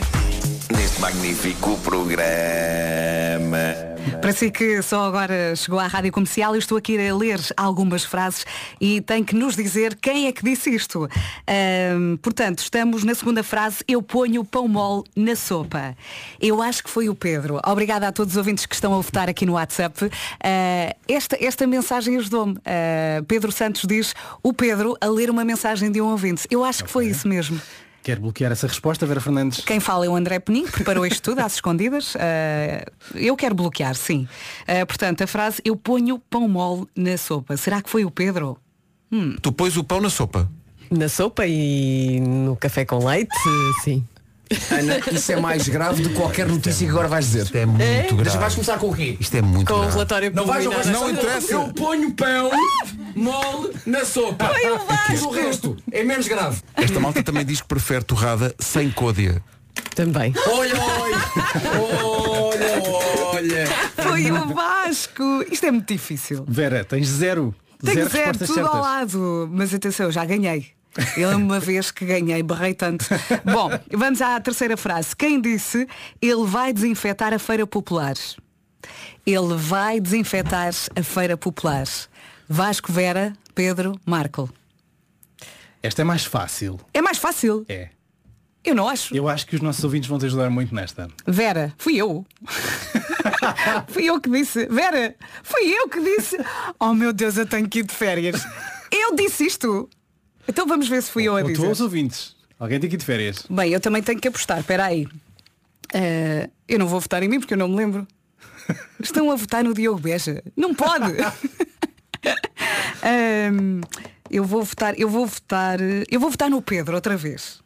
neste 0.76 1.02
magnífico 1.02 1.78
programa. 1.80 3.95
Para 4.22 4.32
si 4.32 4.52
que 4.52 4.82
só 4.82 5.06
agora 5.06 5.56
chegou 5.56 5.80
à 5.80 5.88
Rádio 5.88 6.12
Comercial, 6.12 6.54
eu 6.54 6.60
estou 6.60 6.78
aqui 6.78 6.98
a 6.98 7.16
ler 7.16 7.40
algumas 7.58 8.04
frases 8.04 8.46
e 8.80 9.02
tem 9.02 9.24
que 9.24 9.36
nos 9.36 9.56
dizer 9.56 9.96
quem 9.96 10.28
é 10.28 10.32
que 10.32 10.44
disse 10.44 10.74
isto. 10.74 11.10
Ahm, 11.48 12.18
portanto, 12.18 12.60
estamos 12.60 13.04
na 13.04 13.16
segunda 13.16 13.44
frase, 13.44 13.84
eu 13.88 14.02
ponho 14.02 14.42
o 14.42 14.46
pão 14.46 14.68
mole 14.68 15.04
na 15.16 15.36
sopa. 15.36 15.96
Eu 16.40 16.62
acho 16.62 16.84
que 16.84 16.90
foi 16.90 17.10
o 17.10 17.16
Pedro. 17.16 17.60
Obrigada 17.66 18.08
a 18.08 18.12
todos 18.12 18.34
os 18.34 18.38
ouvintes 18.38 18.66
que 18.66 18.76
estão 18.76 18.94
a 18.94 19.02
votar 19.02 19.30
aqui 19.30 19.46
no 19.46 19.54
WhatsApp. 19.54 20.10
Ah, 20.44 20.96
esta, 21.08 21.38
esta 21.44 21.66
mensagem 21.66 22.18
ajudou-me. 22.18 22.58
Ah, 22.66 23.24
Pedro 23.28 23.52
Santos 23.52 23.84
diz, 23.88 24.14
o 24.44 24.54
Pedro 24.54 24.96
a 25.02 25.08
ler 25.08 25.30
uma 25.30 25.44
mensagem 25.44 25.92
de 25.92 26.02
um 26.02 26.08
ouvinte. 26.08 26.48
Eu 26.50 26.64
acho 26.64 26.84
que 26.84 26.90
foi 26.90 27.08
isso 27.08 27.28
mesmo. 27.28 27.60
Quero 28.06 28.22
bloquear 28.22 28.52
essa 28.52 28.68
resposta, 28.68 29.04
Vera 29.08 29.20
Fernandes. 29.20 29.66
Quem 29.66 29.80
fala 29.80 30.06
é 30.06 30.10
o 30.10 30.16
André 30.16 30.38
Penin, 30.38 30.66
que 30.66 30.74
preparou 30.74 31.08
isto 31.08 31.24
tudo 31.24 31.40
às 31.40 31.56
escondidas. 31.58 32.14
Uh, 32.14 32.20
eu 33.16 33.36
quero 33.36 33.56
bloquear, 33.56 33.96
sim. 33.96 34.28
Uh, 34.62 34.86
portanto, 34.86 35.24
a 35.24 35.28
frase 35.28 35.60
eu 35.66 35.76
ponho 35.76 36.20
pão 36.20 36.48
mole 36.48 36.86
na 36.96 37.18
sopa. 37.18 37.58
Será 37.58 37.82
que 37.82 37.90
foi 37.90 38.06
o 38.06 38.12
Pedro? 38.12 38.60
Hum. 39.12 39.36
Tu 39.42 39.52
pões 39.52 39.76
o 39.76 39.84
pão 39.84 40.00
na 40.00 40.12
sopa. 40.12 40.48
Na 40.92 41.10
sopa 41.10 41.48
e 41.48 42.20
no 42.20 42.56
café 42.56 42.86
com 42.86 43.04
leite, 43.04 43.36
sim. 43.84 44.06
Ana, 44.72 45.00
isso 45.12 45.32
é 45.32 45.36
mais 45.40 45.68
grave 45.68 46.02
do 46.04 46.10
que 46.10 46.16
qualquer 46.16 46.48
notícia 46.48 46.86
que 46.86 46.92
agora 46.92 47.08
vais 47.08 47.26
dizer. 47.26 47.44
Isto 47.44 47.58
é 47.58 47.66
muito 47.66 47.80
Deixa, 47.84 48.16
grave. 48.16 48.38
vais 48.38 48.54
começar 48.54 48.78
com 48.78 48.90
o 48.90 48.96
quê? 48.96 49.18
Isto 49.20 49.36
é 49.38 49.42
muito 49.42 49.68
Com 49.68 49.74
o 49.74 49.78
grave. 49.80 49.94
relatório 49.94 50.32
Não 50.36 50.46
vais, 50.46 50.66
não 50.66 50.72
vais, 50.72 50.88
não 50.88 51.10
interessa. 51.10 51.54
Eu 51.54 51.74
ponho 51.74 52.14
pão 52.14 52.52
mole 53.16 53.72
na 53.86 54.06
sopa. 54.06 54.46
Foi 54.50 54.72
o 54.72 54.80
Mas 55.10 55.22
o 55.24 55.30
resto 55.30 55.78
é 55.92 56.04
menos 56.04 56.28
grave. 56.28 56.62
Esta 56.76 57.00
malta 57.00 57.24
também 57.24 57.46
diz 57.46 57.62
que 57.62 57.68
prefere 57.68 58.04
torrada 58.04 58.54
sem 58.60 58.90
côdea. 58.92 59.42
Também. 59.96 60.34
Olha, 60.48 60.74
olha, 60.80 61.18
olha. 63.34 63.68
Foi 63.96 64.32
o 64.32 64.46
Vasco. 64.54 65.24
Isto 65.52 65.66
é 65.68 65.72
muito 65.72 65.92
difícil. 65.92 66.46
Vera, 66.48 66.84
tens 66.84 67.08
zero. 67.08 67.54
Tenho 67.84 67.96
zero 67.96 68.10
zero, 68.10 68.26
respostas 68.26 68.48
tudo 68.48 68.60
ao 68.62 68.66
certas. 68.74 68.82
lado. 68.82 69.50
Mas 69.52 69.74
atenção, 69.74 70.12
já 70.12 70.26
ganhei. 70.26 70.68
Eu 71.18 71.30
uma 71.32 71.60
vez 71.60 71.92
que 71.92 72.06
ganhei, 72.06 72.42
barrei 72.42 72.74
tanto. 72.74 73.06
Bom, 73.44 73.70
vamos 73.92 74.22
à 74.22 74.40
terceira 74.40 74.78
frase. 74.78 75.16
Quem 75.16 75.42
disse 75.42 75.88
ele 76.22 76.46
vai 76.46 76.72
desinfetar 76.72 77.34
a 77.34 77.40
feira 77.40 77.68
popular? 77.68 78.16
Ele 79.26 79.56
vai 79.56 80.00
desinfetar 80.00 80.74
a 80.96 81.04
feira 81.04 81.36
popular. 81.36 81.86
Vasco 82.48 82.92
Vera, 82.92 83.34
Pedro, 83.54 84.00
Marco. 84.06 84.50
Esta 85.82 86.02
é 86.02 86.06
mais 86.06 86.26
fácil. 86.26 86.80
É 86.94 87.02
mais 87.02 87.18
fácil. 87.18 87.66
É. 87.68 87.90
Eu 88.64 88.74
não 88.74 88.88
acho. 88.90 89.16
Eu 89.16 89.28
acho 89.28 89.46
que 89.46 89.56
os 89.56 89.62
nossos 89.62 89.84
ouvintes 89.84 90.10
vão 90.10 90.18
te 90.18 90.26
ajudar 90.26 90.50
muito 90.50 90.74
nesta. 90.74 91.08
Vera, 91.28 91.72
fui 91.78 91.96
eu. 91.98 92.26
fui 93.88 94.06
eu 94.06 94.20
que 94.20 94.30
disse. 94.30 94.66
Vera, 94.66 95.16
fui 95.44 95.68
eu 95.68 95.88
que 95.88 96.02
disse. 96.02 96.38
Oh 96.80 96.94
meu 96.94 97.14
Deus, 97.14 97.38
eu 97.38 97.46
tenho 97.46 97.70
que 97.70 97.80
ir 97.80 97.84
de 97.84 97.94
férias. 97.94 98.44
Eu 98.92 99.16
disse 99.16 99.46
isto. 99.46 99.88
Então 100.48 100.68
vamos 100.68 100.88
ver 100.88 101.02
se 101.02 101.12
fui 101.12 101.24
eu 101.24 101.36
a 101.36 101.40
Ou 101.42 101.46
tu 101.46 101.54
dizer. 101.54 101.66
ou 101.66 101.72
os 101.72 101.82
ouvintes. 101.82 102.36
Alguém 102.60 102.80
tem 102.80 102.90
que 102.90 102.96
ir 102.96 103.00
de 103.00 103.06
férias. 103.06 103.46
Bem, 103.50 103.72
eu 103.72 103.80
também 103.80 104.02
tenho 104.02 104.20
que 104.20 104.28
apostar, 104.28 104.60
espera 104.60 104.86
aí. 104.86 105.08
Eh, 105.94 106.50
eu 106.68 106.80
não 106.80 106.88
vou 106.88 107.00
votar 107.00 107.22
em 107.24 107.28
mim 107.28 107.40
porque 107.40 107.54
eu 107.54 107.58
não 107.58 107.68
me 107.68 107.76
lembro. 107.76 108.08
Estão 109.02 109.30
a 109.32 109.36
votar 109.36 109.64
no 109.64 109.74
Diogo 109.74 110.00
Beja. 110.00 110.42
Não 110.56 110.74
pode. 110.74 111.14
Ahm, 113.04 113.82
eu 114.30 114.44
vou 114.44 114.64
votar, 114.64 114.98
eu 115.00 115.10
vou 115.10 115.26
votar, 115.28 115.80
eu 115.82 116.20
vou 116.20 116.30
votar 116.30 116.50
no 116.50 116.62
Pedro 116.62 116.96
outra 116.96 117.16
vez. 117.16 117.64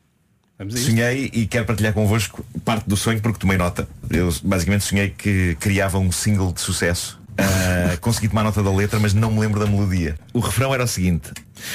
Sonhei 0.75 1.29
e 1.33 1.47
quero 1.47 1.65
partilhar 1.65 1.93
convosco 1.93 2.45
parte 2.65 2.85
do 2.87 2.97
sonho 2.97 3.21
porque 3.21 3.39
tomei 3.39 3.57
nota. 3.57 3.87
Eu 4.09 4.29
basicamente 4.43 4.83
sonhei 4.83 5.09
que 5.09 5.55
criava 5.57 5.97
um 5.97 6.11
single 6.11 6.51
de 6.51 6.59
sucesso 6.59 7.17
Ah, 7.37 7.95
consegui 8.01 8.27
tomar 8.27 8.43
nota 8.43 8.61
da 8.61 8.69
letra, 8.69 8.99
mas 8.99 9.13
não 9.13 9.31
me 9.31 9.39
lembro 9.39 9.57
da 9.57 9.65
melodia. 9.65 10.19
O 10.33 10.39
refrão 10.39 10.73
era 10.73 10.83
o 10.83 10.87
seguinte. 10.87 11.31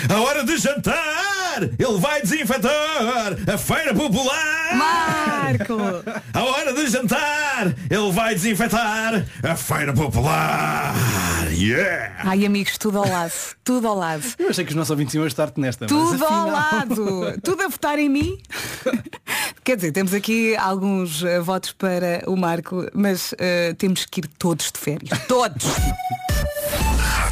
A 0.09 0.21
hora 0.21 0.45
de 0.45 0.57
jantar, 0.59 1.63
ele 1.63 1.99
vai 1.99 2.21
desinfetar 2.23 3.37
a 3.53 3.59
feira 3.59 3.95
popular. 3.95 4.75
Marco! 4.75 5.75
A 6.33 6.43
hora 6.43 6.73
de 6.73 6.87
jantar, 6.89 7.75
ele 7.89 8.13
vai 8.13 8.35
desinfetar 8.35 9.25
a 9.43 9.55
feira 9.57 9.93
popular. 9.93 10.95
Yeah! 11.53 12.15
Ai 12.25 12.45
amigos, 12.45 12.77
tudo 12.77 12.99
ao 12.99 13.09
lado. 13.09 13.33
Tudo 13.63 13.87
ao 13.87 13.95
lado. 13.97 14.25
Eu 14.39 14.49
achei 14.51 14.65
que 14.65 14.71
os 14.71 14.77
nossos 14.77 14.91
ouvintes 14.91 15.15
iam 15.15 15.27
estar 15.27 15.53
nesta. 15.57 15.85
mas 15.85 15.91
Tudo 15.93 16.25
ao 16.25 16.51
lado. 16.51 17.41
Tudo 17.43 17.63
a 17.63 17.69
votar 17.69 17.99
em 17.99 18.09
mim. 18.09 18.39
Quer 19.63 19.77
dizer, 19.77 19.93
temos 19.93 20.13
aqui 20.13 20.57
alguns 20.57 21.23
eh, 21.23 21.39
votos 21.41 21.73
para 21.73 22.23
o 22.27 22.37
Marco, 22.37 22.87
mas 22.93 23.35
eh, 23.39 23.75
temos 23.79 24.05
que 24.05 24.21
ir 24.21 24.27
todos 24.39 24.73
de 24.73 24.79
férias. 24.79 25.19
Todos. 25.29 25.65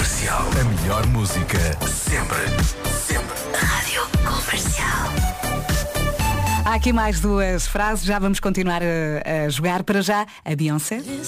Comercial. 0.00 0.48
A 0.58 0.64
melhor 0.64 1.06
música 1.08 1.58
sempre. 1.86 2.38
Sempre. 2.90 3.36
Rádio 3.52 4.00
Comercial. 4.24 5.12
Há 6.64 6.74
aqui 6.74 6.90
mais 6.90 7.20
duas 7.20 7.66
frases, 7.66 8.06
já 8.06 8.18
vamos 8.18 8.40
continuar 8.40 8.80
a, 8.82 9.44
a 9.44 9.48
jogar 9.50 9.82
para 9.82 10.00
já. 10.00 10.26
A 10.42 10.56
Beyoncé. 10.56 11.00
Que 11.00 11.20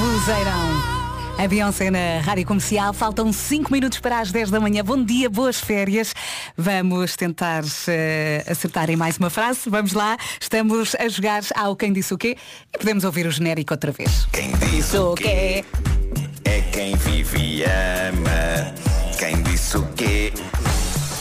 vozeirão. 0.00 0.82
A 1.38 1.46
Beyoncé 1.46 1.92
na 1.92 2.20
Rádio 2.24 2.44
Comercial. 2.44 2.92
Faltam 2.92 3.32
5 3.32 3.70
minutos 3.70 4.00
para 4.00 4.18
as 4.18 4.32
10 4.32 4.50
da 4.50 4.58
manhã. 4.58 4.82
Bom 4.82 5.04
dia, 5.04 5.30
boas 5.30 5.60
férias. 5.60 6.12
Vamos 6.56 7.14
tentar 7.14 7.62
eh, 7.86 8.44
acertar 8.48 8.90
em 8.90 8.96
mais 8.96 9.16
uma 9.16 9.30
frase. 9.30 9.70
Vamos 9.70 9.92
lá. 9.92 10.16
Estamos 10.40 10.96
a 10.96 11.08
jogar 11.08 11.44
ao 11.54 11.76
Quem 11.76 11.92
Disse 11.92 12.12
o 12.12 12.18
Quê 12.18 12.36
e 12.74 12.78
podemos 12.78 13.04
ouvir 13.04 13.28
o 13.28 13.30
genérico 13.30 13.72
outra 13.72 13.92
vez. 13.92 14.26
Quem 14.32 14.50
diz 14.56 14.92
o 14.92 15.14
quê? 15.14 15.64
É 16.44 16.60
quem 16.72 16.96
vive 16.96 17.38
e 17.38 17.64
ama. 17.64 18.74
Quem 19.18 19.42
disse 19.42 19.76
o 19.76 19.86
quê? 19.92 20.32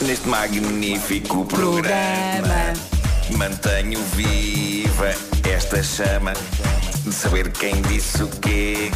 Neste 0.01 0.27
magnífico 0.27 1.45
programa. 1.45 2.73
Mantenho 3.37 3.99
viva 4.15 5.13
esta 5.49 5.81
chama 5.83 6.33
de 7.03 7.13
saber 7.13 7.51
quem 7.51 7.81
disse 7.83 8.23
o 8.23 8.27
quê. 8.27 8.91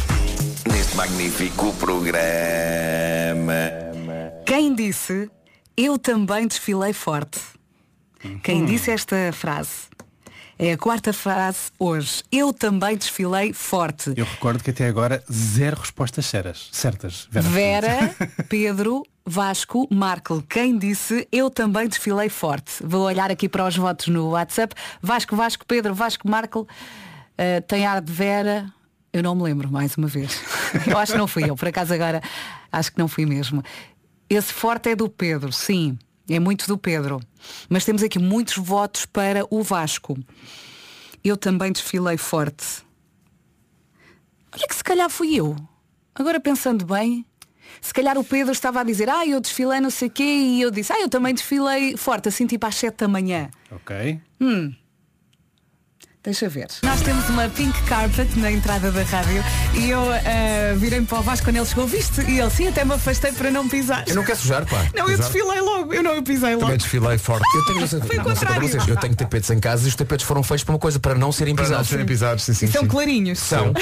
Neste 0.70 0.96
magnífico 0.96 1.72
programa. 1.74 2.12
Quem 4.44 4.74
disse 4.74 5.30
eu 5.76 5.98
também 5.98 6.46
desfilei 6.46 6.92
forte? 6.92 7.40
Quem 8.42 8.64
disse 8.64 8.90
esta 8.90 9.30
frase? 9.32 9.88
É 10.58 10.72
a 10.72 10.78
quarta 10.78 11.12
frase 11.12 11.70
hoje. 11.78 12.22
Eu 12.32 12.50
também 12.50 12.96
desfilei 12.96 13.52
forte. 13.52 14.14
Eu 14.16 14.24
recordo 14.24 14.64
que 14.64 14.70
até 14.70 14.86
agora 14.86 15.22
zero 15.30 15.78
respostas 15.78 16.24
certas. 16.24 16.70
Certas. 16.72 17.28
Vera. 17.30 17.46
Vera, 17.50 18.16
Pedro, 18.48 19.02
Vasco, 19.22 19.86
Marco. 19.90 20.42
Quem 20.48 20.78
disse 20.78 21.28
eu 21.30 21.50
também 21.50 21.86
desfilei 21.86 22.30
forte? 22.30 22.82
Vou 22.82 23.02
olhar 23.02 23.30
aqui 23.30 23.50
para 23.50 23.66
os 23.66 23.76
votos 23.76 24.08
no 24.08 24.30
WhatsApp. 24.30 24.74
Vasco, 25.02 25.36
Vasco, 25.36 25.66
Pedro, 25.66 25.94
Vasco, 25.94 26.26
Marco. 26.26 26.60
Uh, 26.60 27.60
tem 27.68 27.84
ar 27.84 28.00
de 28.00 28.10
Vera. 28.10 28.72
Eu 29.12 29.22
não 29.22 29.34
me 29.34 29.42
lembro, 29.42 29.70
mais 29.70 29.94
uma 29.96 30.08
vez. 30.08 30.40
eu 30.88 30.96
acho 30.96 31.12
que 31.12 31.18
não 31.18 31.26
fui 31.26 31.50
eu, 31.50 31.54
por 31.54 31.68
acaso 31.68 31.92
agora 31.92 32.22
acho 32.72 32.92
que 32.92 32.98
não 32.98 33.08
fui 33.08 33.26
mesmo. 33.26 33.62
Esse 34.28 34.54
forte 34.54 34.88
é 34.88 34.96
do 34.96 35.06
Pedro, 35.06 35.52
sim. 35.52 35.98
É 36.28 36.38
muito 36.40 36.66
do 36.66 36.76
Pedro. 36.76 37.20
Mas 37.68 37.84
temos 37.84 38.02
aqui 38.02 38.18
muitos 38.18 38.56
votos 38.56 39.06
para 39.06 39.46
o 39.50 39.62
Vasco. 39.62 40.18
Eu 41.22 41.36
também 41.36 41.72
desfilei 41.72 42.16
forte. 42.16 42.84
Olha 44.52 44.66
que 44.66 44.74
se 44.74 44.82
calhar 44.84 45.08
fui 45.10 45.34
eu. 45.34 45.56
Agora 46.14 46.40
pensando 46.40 46.84
bem, 46.84 47.26
se 47.80 47.92
calhar 47.92 48.16
o 48.16 48.24
Pedro 48.24 48.52
estava 48.52 48.80
a 48.80 48.84
dizer, 48.84 49.08
ah, 49.08 49.26
eu 49.26 49.40
desfilei 49.40 49.80
não 49.80 49.90
sei 49.90 50.08
o 50.08 50.10
quê, 50.10 50.22
e 50.22 50.62
eu 50.62 50.70
disse, 50.70 50.92
ah, 50.92 51.00
eu 51.00 51.08
também 51.08 51.34
desfilei 51.34 51.96
forte, 51.96 52.28
assim 52.28 52.46
tipo 52.46 52.66
às 52.66 52.74
7 52.76 52.96
da 52.96 53.08
manhã. 53.08 53.50
Ok. 53.70 54.20
Hum. 54.40 54.74
Deixa 56.26 56.48
ver. 56.48 56.66
Nós 56.82 57.00
temos 57.02 57.28
uma 57.28 57.48
pink 57.48 57.80
carpet 57.82 58.36
na 58.36 58.50
entrada 58.50 58.90
da 58.90 59.04
rádio 59.04 59.44
e 59.74 59.88
eu 59.88 60.12
eh, 60.12 60.74
virei-me 60.76 61.06
para 61.06 61.20
o 61.20 61.22
Vasco 61.22 61.46
quando 61.46 61.54
ele 61.54 61.64
chegou, 61.66 61.86
viste? 61.86 62.20
E 62.22 62.40
ele 62.40 62.50
sim, 62.50 62.66
até 62.66 62.84
me 62.84 62.94
afastei 62.94 63.30
para 63.30 63.48
não 63.48 63.68
pisar. 63.68 64.02
Eu 64.08 64.16
não 64.16 64.24
quero 64.24 64.36
sujar, 64.36 64.66
pá. 64.66 64.84
Não, 64.92 65.04
eu 65.06 65.14
Exato. 65.14 65.32
desfilei 65.32 65.60
logo. 65.60 65.94
Eu 65.94 66.02
não, 66.02 66.14
eu 66.14 66.22
pisei 66.24 66.50
logo. 66.54 66.62
Também 66.62 66.78
desfilei 66.78 67.16
forte. 67.16 67.44
Eu 67.56 67.64
tenho, 67.66 67.78
não 67.80 67.86
sei, 67.86 68.00
Foi 68.00 68.16
não 68.16 68.24
sei 68.24 68.24
para 68.24 68.34
contrário. 68.34 68.68
vocês, 68.68 68.88
eu 68.88 68.96
tenho 68.96 69.14
tapetes 69.14 69.50
em 69.50 69.60
casa 69.60 69.84
e 69.84 69.88
os 69.88 69.94
tapetes 69.94 70.26
foram 70.26 70.42
feitos 70.42 70.64
para 70.64 70.72
uma 70.72 70.80
coisa, 70.80 70.98
para 70.98 71.14
não 71.14 71.30
serem 71.30 71.54
Para 71.54 71.62
não 71.62 71.70
pisados. 71.70 71.88
serem 71.90 72.06
pisados, 72.06 72.42
sim, 72.44 72.54
sim. 72.54 72.66
São 72.66 72.82
sim. 72.82 72.88
clarinhos. 72.88 73.38
São. 73.38 73.72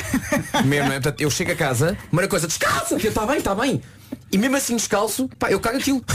mesmo, 0.66 0.88
é? 0.92 1.00
Portanto, 1.00 1.20
eu 1.22 1.30
chego 1.30 1.52
a 1.52 1.56
casa, 1.56 1.96
primeira 2.08 2.28
coisa, 2.28 2.46
descalça, 2.46 2.96
que 2.96 3.06
está 3.06 3.24
bem, 3.24 3.38
está 3.38 3.54
bem. 3.54 3.80
E 4.34 4.38
mesmo 4.38 4.56
assim 4.56 4.74
descalço, 4.74 5.28
pá, 5.38 5.48
eu 5.52 5.60
cago 5.60 5.76
aquilo. 5.78 6.04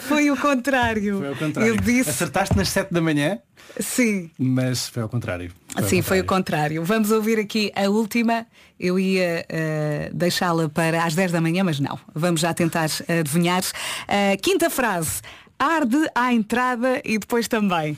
Foi 0.00 0.28
o 0.32 0.36
contrário. 0.36 1.18
Foi 1.18 1.28
ao 1.28 1.36
contrário. 1.36 1.72
Eu 1.72 1.76
disse. 1.76 2.10
Acertaste 2.10 2.56
nas 2.56 2.70
7 2.70 2.92
da 2.92 3.00
manhã, 3.00 3.38
Sim. 3.78 4.28
mas 4.36 4.88
foi 4.88 5.04
ao 5.04 5.08
contrário. 5.08 5.52
Foi 5.68 5.82
ao 5.84 5.88
Sim, 5.88 6.02
foi 6.02 6.20
o 6.20 6.24
contrário. 6.24 6.80
contrário. 6.80 6.84
Vamos 6.84 7.12
ouvir 7.12 7.38
aqui 7.38 7.70
a 7.76 7.88
última. 7.88 8.48
Eu 8.80 8.98
ia 8.98 9.46
eh, 9.48 10.10
deixá-la 10.12 10.68
para 10.68 11.04
às 11.04 11.14
10 11.14 11.30
da 11.30 11.40
manhã, 11.40 11.62
mas 11.62 11.78
não. 11.78 11.96
Vamos 12.12 12.40
já 12.40 12.52
tentar 12.52 12.88
adivinhar. 13.20 13.62
Eh, 14.08 14.36
quinta 14.38 14.68
frase. 14.68 15.22
Arde 15.56 15.98
à 16.16 16.32
entrada 16.32 17.00
e 17.04 17.16
depois 17.16 17.46
também. 17.46 17.96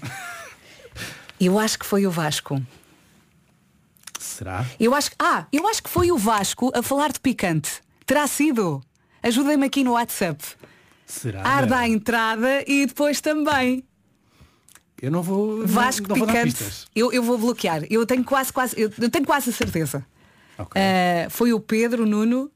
Eu 1.40 1.58
acho 1.58 1.78
que 1.78 1.86
foi 1.86 2.06
o 2.06 2.10
Vasco. 2.10 2.60
Será? 4.28 4.66
Eu 4.78 4.94
acho, 4.94 5.10
ah, 5.18 5.46
eu 5.52 5.66
acho 5.66 5.82
que 5.82 5.90
foi 5.90 6.12
o 6.12 6.18
Vasco 6.18 6.70
a 6.74 6.82
falar 6.82 7.12
de 7.12 7.20
picante. 7.20 7.80
Terá 8.06 8.26
sido. 8.26 8.82
Ajudem-me 9.22 9.66
aqui 9.66 9.82
no 9.82 9.92
WhatsApp. 9.92 10.42
Será? 11.06 11.42
Arde 11.42 11.72
à 11.72 11.88
entrada 11.88 12.62
e 12.66 12.86
depois 12.86 13.20
também. 13.20 13.84
Eu 15.00 15.10
não 15.10 15.22
vou. 15.22 15.66
Vasco 15.66 16.08
não, 16.08 16.16
não 16.16 16.26
vou 16.26 16.26
picante. 16.26 16.56
pistas. 16.56 16.86
Eu, 16.94 17.12
eu 17.12 17.22
vou 17.22 17.38
bloquear. 17.38 17.84
Eu 17.88 18.04
tenho 18.06 18.24
quase, 18.24 18.52
quase, 18.52 18.78
eu, 18.80 18.92
eu 19.00 19.10
tenho 19.10 19.24
quase 19.24 19.50
a 19.50 19.52
certeza. 19.52 20.04
Uh, 20.58 21.30
foi 21.30 21.52
o 21.52 21.60
Pedro 21.60 22.04
Nuno. 22.04 22.50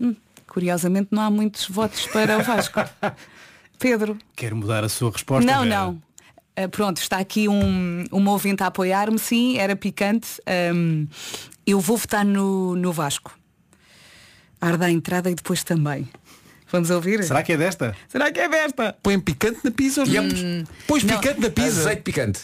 Hum, 0.00 0.14
curiosamente 0.46 1.08
não 1.10 1.22
há 1.22 1.30
muitos 1.30 1.68
votos 1.68 2.06
para 2.06 2.38
o 2.38 2.42
Vasco. 2.42 2.80
Pedro. 3.78 4.18
Quero 4.34 4.56
mudar 4.56 4.82
a 4.82 4.88
sua 4.88 5.10
resposta. 5.10 5.50
não, 5.50 5.62
Vera. 5.64 5.76
não. 5.76 6.02
Uh, 6.58 6.68
pronto, 6.68 6.96
está 7.00 7.18
aqui 7.18 7.48
um, 7.48 8.04
um 8.10 8.28
ouvinte 8.28 8.62
a 8.62 8.66
apoiar-me, 8.66 9.18
sim, 9.18 9.58
era 9.58 9.76
picante. 9.76 10.28
Um, 10.74 11.06
eu 11.66 11.78
vou 11.78 11.96
votar 11.96 12.24
no, 12.24 12.74
no 12.74 12.92
Vasco. 12.92 13.38
Arda 14.60 14.86
a 14.86 14.90
entrada 14.90 15.30
e 15.30 15.34
depois 15.34 15.62
também. 15.62 16.08
Vamos 16.70 16.90
ouvir? 16.90 17.22
Será 17.22 17.42
que 17.42 17.52
é 17.52 17.56
desta? 17.56 17.94
Será 18.08 18.32
que 18.32 18.40
é 18.40 18.48
desta? 18.48 18.96
Põe 19.02 19.20
picante 19.20 19.60
na 19.62 19.70
pizza. 19.70 20.02
Hum, 20.02 20.64
Pões 20.86 21.04
não. 21.04 21.18
picante 21.18 21.40
na 21.40 21.50
pizza. 21.50 21.80
Azeite 21.80 22.02
picante. 22.02 22.40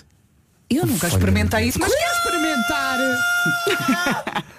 Eu 0.71 0.87
nunca 0.87 1.09
experimentei 1.09 1.65
isso, 1.67 1.79
mas 1.79 1.93
quero 1.93 2.13
experimentar. 2.13 2.99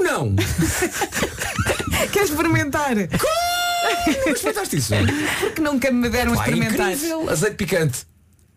Não. 0.00 0.34
Quer 2.12 2.24
experimentar? 2.24 2.94
Como 2.94 4.34
experimentaste 4.34 4.76
isso? 4.76 4.94
Porque 5.40 5.60
nunca 5.60 5.90
me 5.90 6.08
deram 6.08 6.34
Pá, 6.34 6.44
experimentar. 6.44 6.92
incrível. 6.92 7.28
Azeite 7.28 7.56
picante. 7.56 8.06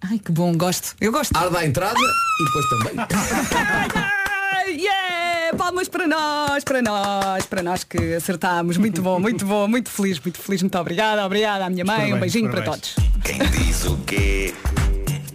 Ai, 0.10 0.20
que 0.20 0.32
bom, 0.32 0.56
gosto. 0.58 0.96
Eu 1.00 1.12
gosto. 1.12 1.36
Arda 1.36 1.60
à 1.60 1.66
entrada 1.66 2.00
e 2.00 2.46
depois 2.46 2.66
também. 2.70 3.06
Yeah! 4.68 5.58
Palmas 5.58 5.90
para 5.90 6.08
nós, 6.08 6.64
para 6.64 6.82
nós, 6.82 7.46
para 7.46 7.62
nós 7.62 7.84
que 7.84 8.14
acertámos. 8.14 8.78
Muito 8.78 9.02
bom, 9.02 9.20
muito 9.20 9.46
bom, 9.46 9.68
muito 9.68 9.90
feliz, 9.90 10.18
muito 10.20 10.40
feliz. 10.40 10.62
Muito 10.62 10.78
obrigada, 10.78 11.26
obrigada 11.26 11.66
à 11.66 11.70
minha 11.70 11.84
mãe. 11.84 11.96
Parabéns, 11.98 12.16
um 12.16 12.20
beijinho 12.20 12.50
para 12.50 12.62
parabéns. 12.62 12.94
todos. 12.96 13.12
Quem 13.24 13.38
diz 13.50 13.84
o 13.86 13.98
quê? 14.06 14.54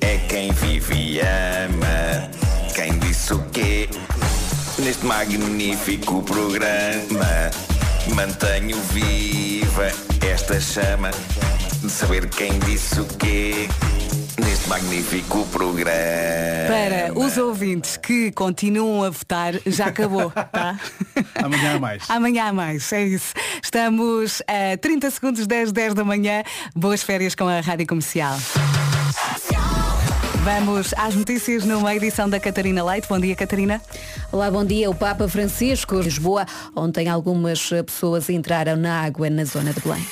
É 0.01 0.17
quem 0.29 0.53
vive 0.53 0.95
e 0.95 1.21
ama. 1.21 2.31
Quem 2.75 2.99
disse 3.01 3.35
o 3.35 3.43
quê? 3.51 3.91
Neste 4.79 5.05
magnífico 5.05 6.23
programa. 6.23 7.51
Mantenho 8.15 8.81
viva 8.93 9.91
esta 10.27 10.59
chama 10.61 11.11
de 11.83 11.91
saber 11.91 12.27
quem 12.31 12.59
disse 12.61 13.01
o 13.01 13.05
quê. 13.05 13.69
Neste 14.39 14.69
magnífico 14.69 15.47
programa. 15.47 15.91
Para 16.69 17.19
os 17.19 17.37
ouvintes 17.39 17.97
que 17.97 18.31
continuam 18.33 19.05
a 19.05 19.11
votar, 19.11 19.55
já 19.67 19.87
acabou, 19.87 20.31
tá? 20.53 20.79
Amanhã 21.43 21.77
há 21.77 21.79
mais. 21.79 22.11
Amanhã 22.11 22.45
há 22.49 22.53
mais, 22.53 22.93
é 22.93 23.05
isso. 23.05 23.33
Estamos 23.63 24.43
a 24.47 24.77
30 24.77 25.11
segundos 25.11 25.47
das 25.47 25.73
10 25.73 25.95
da 25.95 26.05
manhã. 26.05 26.43
Boas 26.75 27.03
férias 27.03 27.35
com 27.35 27.49
a 27.49 27.61
Rádio 27.61 27.87
Comercial. 27.87 28.37
Vamos 30.45 30.95
às 30.97 31.15
notícias 31.15 31.65
numa 31.65 31.95
edição 31.95 32.29
da 32.29 32.39
Catarina 32.39 32.85
Leite. 32.85 33.09
Bom 33.09 33.19
dia, 33.19 33.35
Catarina. 33.35 33.81
Olá, 34.31 34.51
bom 34.51 34.65
dia. 34.65 34.89
O 34.91 34.95
Papa 34.95 35.27
Francisco, 35.29 35.99
Lisboa. 35.99 36.47
Ontem 36.77 37.09
algumas 37.09 37.71
pessoas 37.85 38.29
entraram 38.31 38.77
na 38.77 39.03
água 39.03 39.29
na 39.29 39.45
zona 39.45 39.73
de 39.73 39.81
Belém. 39.81 40.07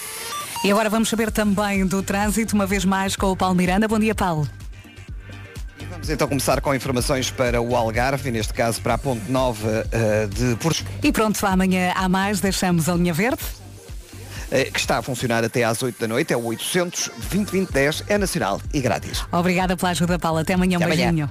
E 0.65 0.73
agora 0.73 0.89
vamos 0.89 1.11
saber 1.11 1.31
também 1.31 1.87
do 1.87 2.03
trânsito, 2.03 2.55
uma 2.55 2.65
vez 2.65 2.87
mais 2.87 3.15
com 3.15 3.27
o 3.27 3.37
Paulo 3.37 3.55
Miranda. 3.55 3.87
Bom 3.87 3.99
dia, 3.99 4.15
Paulo. 4.15 4.49
Vamos 5.91 6.09
então 6.09 6.27
começar 6.27 6.59
com 6.63 6.75
informações 6.75 7.31
para 7.31 7.61
o 7.61 7.77
Algarve, 7.77 8.31
neste 8.31 8.55
caso 8.55 8.81
para 8.81 8.95
a 8.95 8.99
Ponte 8.99 9.31
Nova 9.31 9.87
eh, 9.93 10.27
de 10.27 10.57
Porto. 10.57 10.83
E 11.03 11.13
pronto, 11.13 11.45
amanhã 11.45 11.93
há 11.95 12.09
mais, 12.09 12.41
deixamos 12.41 12.89
a 12.89 12.95
linha 12.95 13.13
verde. 13.13 13.43
Eh, 14.51 14.65
que 14.65 14.79
está 14.79 14.99
a 14.99 15.03
funcionar 15.03 15.45
até 15.45 15.65
às 15.65 15.83
8 15.83 16.01
da 16.01 16.09
noite, 16.09 16.33
é 16.33 16.37
o 16.37 16.45
800 16.45 17.11
2010 17.31 18.05
é 18.09 18.19
nacional 18.19 18.61
e 18.73 18.81
grátis. 18.81 19.25
Obrigada 19.33 19.77
pela 19.77 19.91
ajuda, 19.91 20.19
Paula. 20.19 20.43
Até 20.43 20.55
amanhã, 20.55 20.79
um 20.79 20.83
Até 20.83 20.93
amanhã. 20.93 21.07
beijinho. 21.07 21.31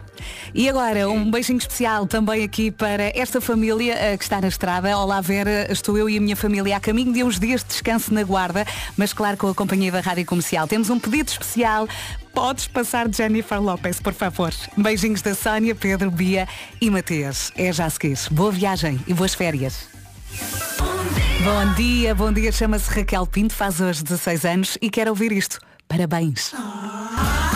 E 0.53 0.69
agora, 0.69 1.09
um 1.09 1.29
beijinho 1.29 1.57
especial 1.57 2.05
também 2.07 2.43
aqui 2.43 2.71
para 2.71 3.11
esta 3.17 3.39
família 3.41 3.93
eh, 3.95 4.17
que 4.17 4.23
está 4.23 4.39
na 4.41 4.47
estrada. 4.47 4.97
Olá, 4.97 5.21
Vera. 5.21 5.71
Estou 5.71 5.97
eu 5.97 6.09
e 6.09 6.17
a 6.17 6.21
minha 6.21 6.35
família 6.35 6.77
a 6.77 6.79
caminho 6.79 7.13
de 7.13 7.23
uns 7.23 7.39
dias 7.39 7.61
de 7.61 7.67
descanso 7.69 8.13
na 8.13 8.23
Guarda, 8.23 8.65
mas 8.97 9.13
claro, 9.13 9.37
com 9.37 9.47
a 9.47 9.55
companhia 9.55 9.91
da 9.91 9.99
Rádio 9.99 10.25
Comercial. 10.25 10.67
Temos 10.67 10.89
um 10.89 10.99
pedido 10.99 11.29
especial. 11.29 11.87
Podes 12.33 12.67
passar 12.67 13.07
Jennifer 13.13 13.61
Lopez, 13.61 13.99
por 13.99 14.13
favor. 14.13 14.51
Beijinhos 14.75 15.21
da 15.21 15.35
Sónia, 15.35 15.75
Pedro, 15.75 16.09
Bia 16.09 16.47
e 16.81 16.89
Matias. 16.89 17.51
É 17.55 17.71
já 17.71 17.85
a 17.85 17.89
seguir. 17.89 18.17
Boa 18.31 18.51
viagem 18.51 18.99
e 19.07 19.13
boas 19.13 19.33
férias. 19.35 19.92
Bom 21.43 21.73
dia, 21.75 22.15
bom 22.15 22.31
dia. 22.31 22.51
Chama-se 22.51 22.89
Raquel 22.89 23.25
Pinto, 23.27 23.53
faz 23.53 23.79
hoje 23.79 24.03
16 24.03 24.45
anos 24.45 24.77
e 24.81 24.89
quer 24.89 25.07
ouvir 25.09 25.31
isto. 25.31 25.59
Parabéns. 25.87 26.53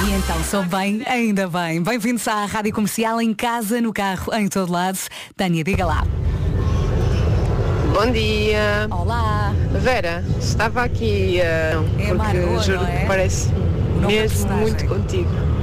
E 0.05 0.11
então, 0.11 0.43
sou 0.43 0.63
bem, 0.63 1.01
ainda 1.07 1.47
bem. 1.47 1.81
Bem-vindos 1.81 2.27
à 2.27 2.45
Rádio 2.45 2.73
Comercial, 2.73 3.19
em 3.21 3.33
casa, 3.33 3.81
no 3.81 3.91
carro, 3.91 4.33
em 4.35 4.47
todo 4.47 4.71
lado. 4.71 4.99
Tânia, 5.35 5.63
diga 5.63 5.85
lá. 5.85 6.03
Bom 7.93 8.11
dia. 8.11 8.87
Olá. 8.91 9.53
Vera, 9.81 10.23
estava 10.39 10.83
aqui 10.83 11.39
eh, 11.39 11.73
porque 11.95 12.13
Margot, 12.13 12.63
juro 12.63 12.81
não 12.81 12.87
é? 12.87 12.99
que 12.99 13.05
parece 13.07 13.49
mesmo 14.05 14.51
muito 14.57 14.85
contigo. 14.85 15.56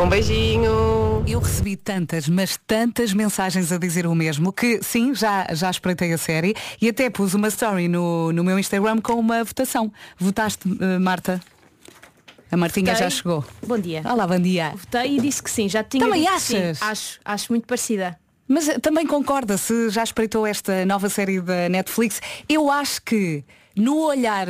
Um 0.00 0.08
beijinho. 0.08 1.24
Eu 1.26 1.40
recebi 1.40 1.74
tantas, 1.74 2.28
mas 2.28 2.58
tantas 2.66 3.12
mensagens 3.12 3.72
a 3.72 3.78
dizer 3.78 4.06
o 4.06 4.14
mesmo 4.14 4.52
que 4.52 4.80
sim, 4.82 5.14
já, 5.14 5.46
já 5.52 5.70
espreitei 5.70 6.12
a 6.12 6.18
série 6.18 6.54
e 6.80 6.88
até 6.88 7.08
pus 7.10 7.34
uma 7.34 7.48
story 7.48 7.88
no, 7.88 8.30
no 8.32 8.44
meu 8.44 8.58
Instagram 8.58 9.00
com 9.00 9.14
uma 9.14 9.42
votação. 9.42 9.90
Votaste, 10.18 10.68
eh, 10.80 10.98
Marta? 10.98 11.40
A 12.52 12.56
Martinha 12.56 12.92
Votei. 12.92 13.04
já 13.04 13.10
chegou. 13.10 13.44
Bom 13.66 13.78
dia. 13.78 14.02
Olá, 14.04 14.26
bom 14.26 14.38
dia. 14.38 14.72
Votei 14.76 15.16
e 15.16 15.20
disse 15.20 15.42
que 15.42 15.50
sim, 15.50 15.68
já 15.68 15.82
tinha 15.82 16.04
Também 16.04 16.24
que 16.24 16.40
sim. 16.40 16.56
achas? 16.58 16.82
Acho, 16.82 17.20
acho 17.24 17.52
muito 17.52 17.66
parecida. 17.66 18.16
Mas 18.46 18.68
eh, 18.68 18.78
também 18.78 19.06
concorda 19.06 19.56
se 19.56 19.88
já 19.90 20.04
espreitou 20.04 20.46
esta 20.46 20.84
nova 20.84 21.08
série 21.08 21.40
da 21.40 21.68
Netflix. 21.68 22.20
Eu 22.48 22.70
acho 22.70 23.02
que 23.02 23.42
no 23.74 23.98
olhar, 24.02 24.46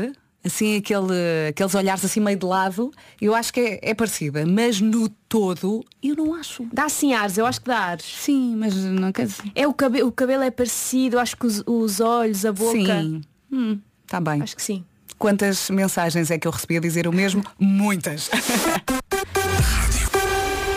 assim 0.47 0.77
aquele, 0.77 1.49
aqueles 1.49 1.75
olhares 1.75 2.05
assim 2.05 2.21
meio 2.21 2.39
de 2.39 2.47
lado, 2.47 2.91
eu 3.21 3.35
acho 3.35 3.53
que 3.53 3.61
é, 3.61 3.81
é 3.83 3.95
parecida. 3.95 4.45
Mas 4.47 4.81
no 4.81 5.09
todo, 5.29 5.85
eu 6.03 6.17
não 6.17 6.35
acho. 6.35 6.67
Dá 6.73 6.89
sim 6.89 7.13
ares, 7.13 7.37
eu 7.39 7.47
acho 7.47 7.61
que 7.61 7.67
dá 7.67 7.79
ares. 7.79 8.05
Sim, 8.05 8.57
mas 8.57 8.75
não 8.75 9.13
quer 9.13 9.27
dizer. 9.27 9.51
É 9.55 9.67
o 9.67 9.75
cabelo, 9.75 10.09
o 10.09 10.13
cabelo 10.13 10.43
é 10.43 10.51
parecido, 10.51 11.19
acho 11.19 11.37
que 11.37 11.47
os, 11.47 11.63
os 11.67 12.01
olhos, 12.01 12.45
a 12.45 12.53
boca. 12.53 12.73
Sim. 12.73 13.21
Hum, 13.51 13.79
tá 14.07 14.21
bem. 14.21 14.43
Acho 14.43 14.57
que 14.57 14.63
sim. 14.63 14.85
Quantas 15.19 15.71
mensagens 15.71 16.31
é 16.31 16.39
que 16.39 16.47
eu 16.47 16.53
recebi 16.53 16.77
a 16.77 16.81
dizer 16.81 17.09
o 17.09 17.13
mesmo? 17.13 17.43
Muitas. 17.59 18.31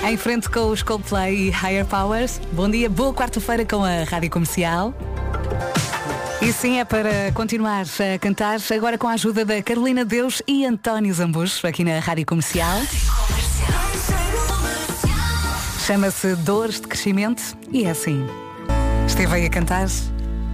em 0.08 0.18
frente 0.18 0.50
com 0.50 0.70
os 0.72 0.82
Coldplay 0.82 1.36
e 1.36 1.50
Higher 1.50 1.86
Powers. 1.86 2.40
Bom 2.54 2.70
dia, 2.70 2.90
boa 2.90 3.14
quarta-feira 3.14 3.66
com 3.66 3.84
a 3.84 4.04
Rádio 4.06 4.30
Comercial. 4.30 4.94
E 6.42 6.54
sim, 6.54 6.80
é 6.80 6.86
para 6.86 7.34
continuar 7.34 7.84
a 7.84 8.18
cantar, 8.18 8.60
agora 8.74 8.98
com 8.98 9.08
a 9.10 9.12
ajuda 9.12 9.44
da 9.44 9.62
Carolina 9.62 10.06
Deus 10.06 10.42
e 10.48 10.66
António 10.66 11.14
Zambujo, 11.14 11.68
aqui 11.68 11.84
na 11.84 12.00
Rádio 12.00 12.26
Comercial. 12.26 12.80
Chama-se 15.86 16.36
Dores 16.38 16.80
de 16.80 16.88
Crescimento 16.88 17.44
e 17.74 17.84
é 17.84 17.90
assim. 17.90 18.26
Esteve 19.06 19.36
aí 19.36 19.46
a 19.46 19.50
cantar? 19.50 19.88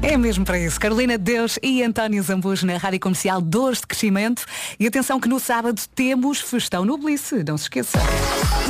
É 0.01 0.17
mesmo 0.17 0.43
para 0.43 0.57
isso. 0.57 0.79
Carolina 0.79 1.19
Deus 1.19 1.59
e 1.61 1.83
António 1.83 2.21
Zambujo 2.23 2.65
na 2.65 2.77
Rádio 2.77 2.99
Comercial 2.99 3.39
Dores 3.39 3.81
de 3.81 3.87
Crescimento. 3.87 4.43
E 4.79 4.87
atenção 4.87 5.19
que 5.19 5.29
no 5.29 5.39
sábado 5.39 5.79
temos 5.93 6.41
Festão 6.41 6.83
no 6.83 6.97
Blice, 6.97 7.43
não 7.47 7.57
se 7.57 7.65
esqueça. 7.65 7.99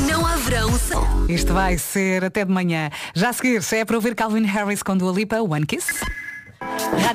Não 0.09 0.25
há 0.25 0.35
verão. 0.35 0.69
Isto 1.29 1.53
vai 1.53 1.77
ser 1.77 2.25
até 2.25 2.43
de 2.43 2.51
manhã. 2.51 2.89
Já 3.13 3.29
a 3.29 3.33
seguir, 3.33 3.63
se 3.63 3.77
é 3.77 3.85
para 3.85 3.95
ouvir 3.95 4.15
Calvin 4.15 4.43
Harris 4.43 4.83
com 4.83 4.97
Dua 4.97 5.13
Lipa, 5.13 5.37
One 5.41 5.65
Kiss. 5.65 5.87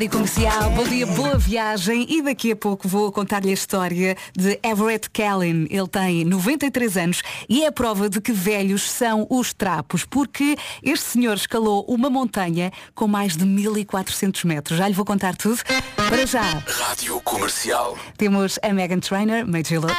Rádio 0.01 0.11
Comercial, 0.11 0.71
bom 0.71 0.85
dia, 0.85 1.07
boa 1.07 1.39
viagem 1.39 2.07
e 2.09 2.23
daqui 2.23 2.53
a 2.53 2.57
pouco 2.57 2.87
vou 2.87 3.11
contar-lhe 3.11 3.51
a 3.51 3.53
história 3.53 4.17
de 4.37 4.59
Everett 4.63 5.11
Kellin. 5.11 5.67
Ele 5.71 5.89
tem 5.89 6.25
93 6.25 6.97
anos 6.97 7.23
e 7.49 7.65
é 7.65 7.67
a 7.67 7.73
prova 7.73 8.09
de 8.09 8.21
que 8.21 8.33
velhos 8.33 8.91
são 8.91 9.27
os 9.29 9.53
trapos, 9.53 10.05
porque 10.05 10.57
este 10.83 11.05
senhor 11.05 11.35
escalou 11.35 11.85
uma 11.89 12.09
montanha 12.11 12.71
com 12.95 13.09
mais 13.09 13.37
de 13.37 13.45
1400 13.45 14.45
metros. 14.45 14.79
Já 14.79 14.87
lhe 14.87 14.95
vou 14.95 15.05
contar 15.05 15.37
tudo. 15.37 15.61
Para 15.97 16.27
já, 16.27 16.43
Rádio 16.67 17.21
Comercial. 17.21 17.97
temos 18.17 18.59
a 18.63 18.73
Megan 18.73 19.01
Trainer, 19.01 19.47
Made 19.47 19.73
You 19.73 19.81
Look. 19.81 19.95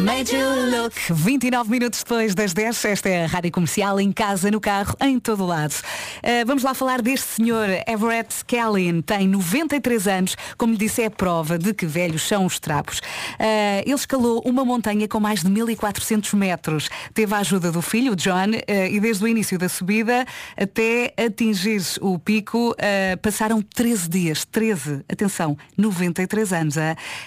Made 0.00 0.34
You 0.34 0.70
Look. 0.70 0.94
29 1.10 1.70
minutos 1.70 2.00
depois 2.00 2.34
das 2.34 2.52
10, 2.52 2.84
esta 2.84 3.08
é 3.08 3.24
a 3.24 3.26
Rádio 3.26 3.52
Comercial, 3.52 4.00
em 4.00 4.12
casa, 4.12 4.50
no 4.50 4.60
carro, 4.60 4.96
em 5.00 5.18
todo 5.18 5.46
lado. 5.46 5.74
Uh, 6.18 6.46
vamos 6.46 6.62
lá 6.62 6.74
falar 6.74 7.00
deste 7.00 7.26
senhor, 7.26 7.68
Everett 7.86 8.33
Kellin, 8.42 9.02
tem 9.02 9.28
93 9.28 10.08
anos, 10.08 10.36
como 10.56 10.72
lhe 10.72 10.78
disse, 10.78 11.02
é 11.02 11.10
prova 11.10 11.58
de 11.58 11.72
que 11.72 11.86
velhos 11.86 12.22
são 12.22 12.44
os 12.44 12.58
trapos. 12.58 12.98
Uh, 12.98 13.82
ele 13.84 13.94
escalou 13.94 14.42
uma 14.44 14.64
montanha 14.64 15.06
com 15.06 15.20
mais 15.20 15.42
de 15.42 15.50
1400 15.50 16.34
metros. 16.34 16.88
Teve 17.12 17.34
a 17.34 17.38
ajuda 17.38 17.70
do 17.70 17.82
filho, 17.82 18.16
John, 18.16 18.50
uh, 18.50 18.86
e 18.90 19.00
desde 19.00 19.24
o 19.24 19.28
início 19.28 19.58
da 19.58 19.68
subida 19.68 20.26
até 20.56 21.12
atingir 21.16 21.82
o 22.00 22.18
pico, 22.18 22.70
uh, 22.70 23.18
passaram 23.20 23.60
13 23.62 24.08
dias. 24.08 24.44
13, 24.44 25.04
atenção, 25.08 25.56
93 25.76 26.52
anos. 26.52 26.74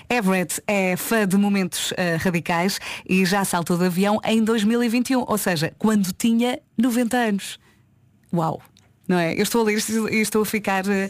Everett 0.10 0.62
é 0.68 0.95
fã 0.95 1.28
de 1.28 1.38
momentos 1.38 1.93
radicais 2.20 2.80
e 3.08 3.26
já 3.26 3.43
saltou 3.45 3.78
de 3.78 3.86
avião 3.86 4.20
em 4.24 4.43
2021, 4.43 5.24
ou 5.28 5.38
seja, 5.38 5.74
quando 5.78 6.12
tinha 6.12 6.60
90 6.78 7.18
anos. 7.18 7.60
Uau! 8.34 8.62
Não 9.08 9.18
é? 9.18 9.34
Eu 9.34 9.43
estou 9.43 9.62
a 9.62 9.66
ler 9.66 9.76
isto 9.78 10.10
e 10.10 10.18
estou 10.22 10.41
a 10.41 10.45
ficar 10.45 10.84
de 10.84 11.10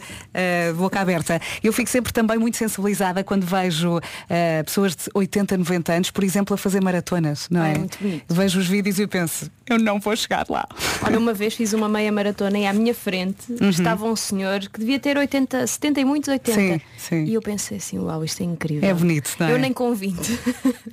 boca 0.76 1.00
aberta. 1.00 1.40
Eu 1.62 1.72
fico 1.72 1.90
sempre 1.90 2.12
também 2.12 2.38
muito 2.38 2.56
sensibilizada 2.56 3.24
quando 3.24 3.44
vejo 3.44 4.00
eh, 4.28 4.62
pessoas 4.62 4.94
de 4.94 5.04
80, 5.14 5.56
90 5.58 5.92
anos, 5.92 6.10
por 6.10 6.22
exemplo, 6.22 6.54
a 6.54 6.56
fazer 6.58 6.80
maratonas, 6.80 7.48
não 7.50 7.64
é? 7.64 7.74
é 7.74 7.78
muito 7.78 7.98
bonito. 7.98 8.24
Vejo 8.32 8.60
os 8.60 8.66
vídeos 8.68 8.98
e 8.98 9.06
penso, 9.06 9.50
eu 9.68 9.78
não 9.78 9.98
vou 9.98 10.14
chegar 10.16 10.46
lá. 10.48 10.66
Olha, 11.02 11.18
uma 11.18 11.32
vez 11.34 11.54
fiz 11.54 11.72
uma 11.72 11.88
meia 11.88 12.12
maratona 12.12 12.58
e 12.58 12.66
à 12.66 12.72
minha 12.72 12.94
frente 12.94 13.38
Uhum. 13.60 13.70
estava 13.70 14.04
um 14.06 14.14
senhor 14.14 14.60
que 14.60 14.78
devia 14.78 14.98
ter 15.00 15.16
80, 15.18 15.66
70 15.66 16.00
e 16.00 16.04
muitos 16.04 16.28
80. 16.28 16.52
Sim, 16.60 16.80
sim. 16.96 17.24
E 17.24 17.34
eu 17.34 17.42
pensei 17.42 17.78
assim, 17.78 17.98
uau, 17.98 18.24
isto 18.24 18.40
é 18.42 18.46
incrível. 18.46 18.88
É 18.88 18.94
bonito, 18.94 19.34
não 19.40 19.48
é? 19.48 19.52
Eu 19.52 19.58
nem 19.58 19.72
com 19.72 19.92
20. 19.94 20.38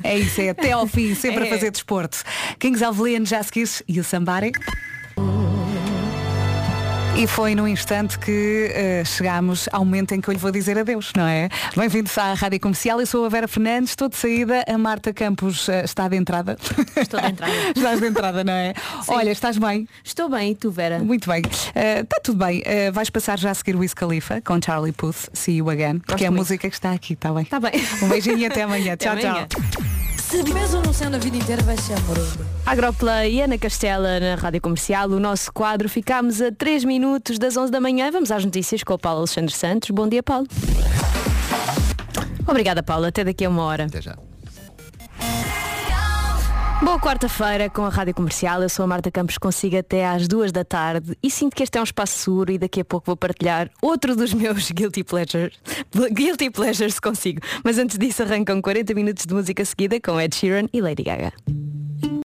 É 0.03 0.17
isso, 0.17 0.41
é 0.41 0.49
até 0.49 0.71
ao 0.71 0.87
fim, 0.87 1.13
sempre 1.13 1.43
a 1.43 1.45
É. 1.47 1.49
fazer 1.49 1.69
desporto. 1.71 2.23
Kings 2.59 2.83
of 2.83 2.99
Leon, 3.01 3.25
já 3.25 3.43
seguis 3.43 3.83
e 3.87 3.99
o 3.99 4.03
Somebody. 4.03 4.51
E 7.17 7.27
foi 7.27 7.55
num 7.55 7.65
instante 7.65 8.19
que 8.19 8.69
eh, 8.73 9.03
chegámos 9.05 9.69
ao 9.71 9.85
momento 9.85 10.11
em 10.13 10.19
que 10.19 10.27
eu 10.27 10.33
lhe 10.33 10.37
vou 10.37 10.51
dizer 10.51 10.77
adeus, 10.77 11.13
não 11.15 11.25
é? 11.25 11.47
Bem-vindos 11.75 12.17
à 12.17 12.33
Rádio 12.33 12.59
Comercial, 12.59 12.99
eu 12.99 13.05
sou 13.07 13.25
a 13.25 13.29
Vera 13.29 13.47
Fernandes, 13.47 13.91
estou 13.91 14.09
de 14.09 14.17
saída, 14.17 14.65
a 14.67 14.77
Marta 14.77 15.13
Campos 15.13 15.69
eh, 15.69 15.85
está 15.85 16.09
de 16.09 16.17
entrada. 16.17 16.57
Estou 16.97 17.21
de 17.21 17.27
entrada. 17.27 17.53
Estás 17.73 17.99
de 18.01 18.07
entrada, 18.07 18.43
não 18.43 18.51
é? 18.51 18.73
Olha, 19.07 19.29
estás 19.31 19.57
bem? 19.57 19.87
Estou 20.03 20.29
bem, 20.29 20.51
e 20.51 20.55
tu, 20.55 20.69
Vera? 20.71 20.99
Muito 20.99 21.29
bem. 21.29 21.41
Eh, 21.73 22.01
Está 22.01 22.17
tudo 22.21 22.45
bem. 22.45 22.61
Vais 22.93 23.09
passar 23.09 23.39
já 23.39 23.51
a 23.51 23.53
seguir 23.53 23.75
o 23.75 23.79
Wiz 23.79 23.93
Khalifa 23.93 24.41
com 24.41 24.59
Charlie 24.61 24.91
Puth, 24.91 25.29
See 25.33 25.57
You 25.57 25.69
Again, 25.69 25.99
porque 25.99 26.25
é 26.25 26.27
a 26.27 26.31
muito. 26.31 26.41
música 26.41 26.67
que 26.69 26.75
está 26.75 26.91
aqui, 26.91 27.13
está 27.13 27.31
bem? 27.31 27.43
Está 27.43 27.59
bem. 27.61 27.71
Um 28.01 28.09
beijinho 28.09 28.37
e 28.39 28.45
até 28.45 28.63
amanhã. 28.63 28.93
Até 28.95 29.05
tchau, 29.05 29.13
amanhã. 29.13 29.47
tchau. 29.47 30.14
Se 30.29 30.41
mesmo 30.41 30.81
não 30.81 30.91
sendo 30.91 31.15
a 31.15 31.19
vida 31.19 31.37
inteira 31.37 31.61
vai 31.61 31.77
ser 31.77 31.93
amoroso. 31.93 32.39
Agroplay, 32.65 33.41
Ana 33.41 33.59
Castela 33.59 34.19
na 34.19 34.33
Rádio 34.33 34.59
Comercial, 34.59 35.07
o 35.09 35.19
nosso 35.19 35.53
quadro. 35.53 35.87
Ficámos 35.87 36.41
a 36.41 36.51
3 36.51 36.83
minutos 36.83 37.37
das 37.37 37.55
11 37.55 37.71
da 37.71 37.79
manhã. 37.79 38.09
Vamos 38.11 38.31
às 38.31 38.43
notícias 38.43 38.83
com 38.83 38.95
o 38.95 38.97
Paulo 38.97 39.19
Alexandre 39.19 39.53
Santos. 39.53 39.91
Bom 39.91 40.09
dia, 40.09 40.23
Paulo. 40.23 40.47
Obrigada, 42.47 42.81
Paulo. 42.81 43.05
Até 43.05 43.23
daqui 43.23 43.45
a 43.45 43.49
uma 43.49 43.63
hora. 43.63 43.85
Até 43.85 44.01
já. 44.01 44.17
Boa 46.85 46.99
quarta-feira 46.99 47.67
com 47.67 47.83
a 47.83 47.89
Rádio 47.89 48.13
Comercial. 48.13 48.61
Eu 48.61 48.69
sou 48.69 48.83
a 48.83 48.87
Marta 48.87 49.09
Campos, 49.09 49.39
consigo 49.39 49.75
até 49.75 50.05
às 50.05 50.27
duas 50.27 50.51
da 50.51 50.63
tarde 50.63 51.17
e 51.21 51.31
sinto 51.31 51.55
que 51.55 51.63
este 51.63 51.79
é 51.79 51.81
um 51.81 51.83
espaço 51.83 52.15
seguro 52.19 52.51
e 52.51 52.59
daqui 52.59 52.81
a 52.81 52.85
pouco 52.85 53.07
vou 53.07 53.17
partilhar 53.17 53.71
outro 53.81 54.15
dos 54.15 54.31
meus 54.37 54.69
guilty 54.69 55.03
pleasures. 55.03 55.55
Guilty 56.11 56.51
pleasures 56.51 56.99
consigo. 56.99 57.41
Mas 57.63 57.79
antes 57.79 57.97
disso 57.97 58.21
arrancam 58.21 58.61
40 58.61 58.93
minutos 58.93 59.25
de 59.25 59.33
música 59.33 59.65
seguida 59.65 59.99
com 59.99 60.21
Ed 60.21 60.35
Sheeran 60.35 60.67
e 60.71 60.79
Lady 60.79 61.01
Gaga. 61.01 61.33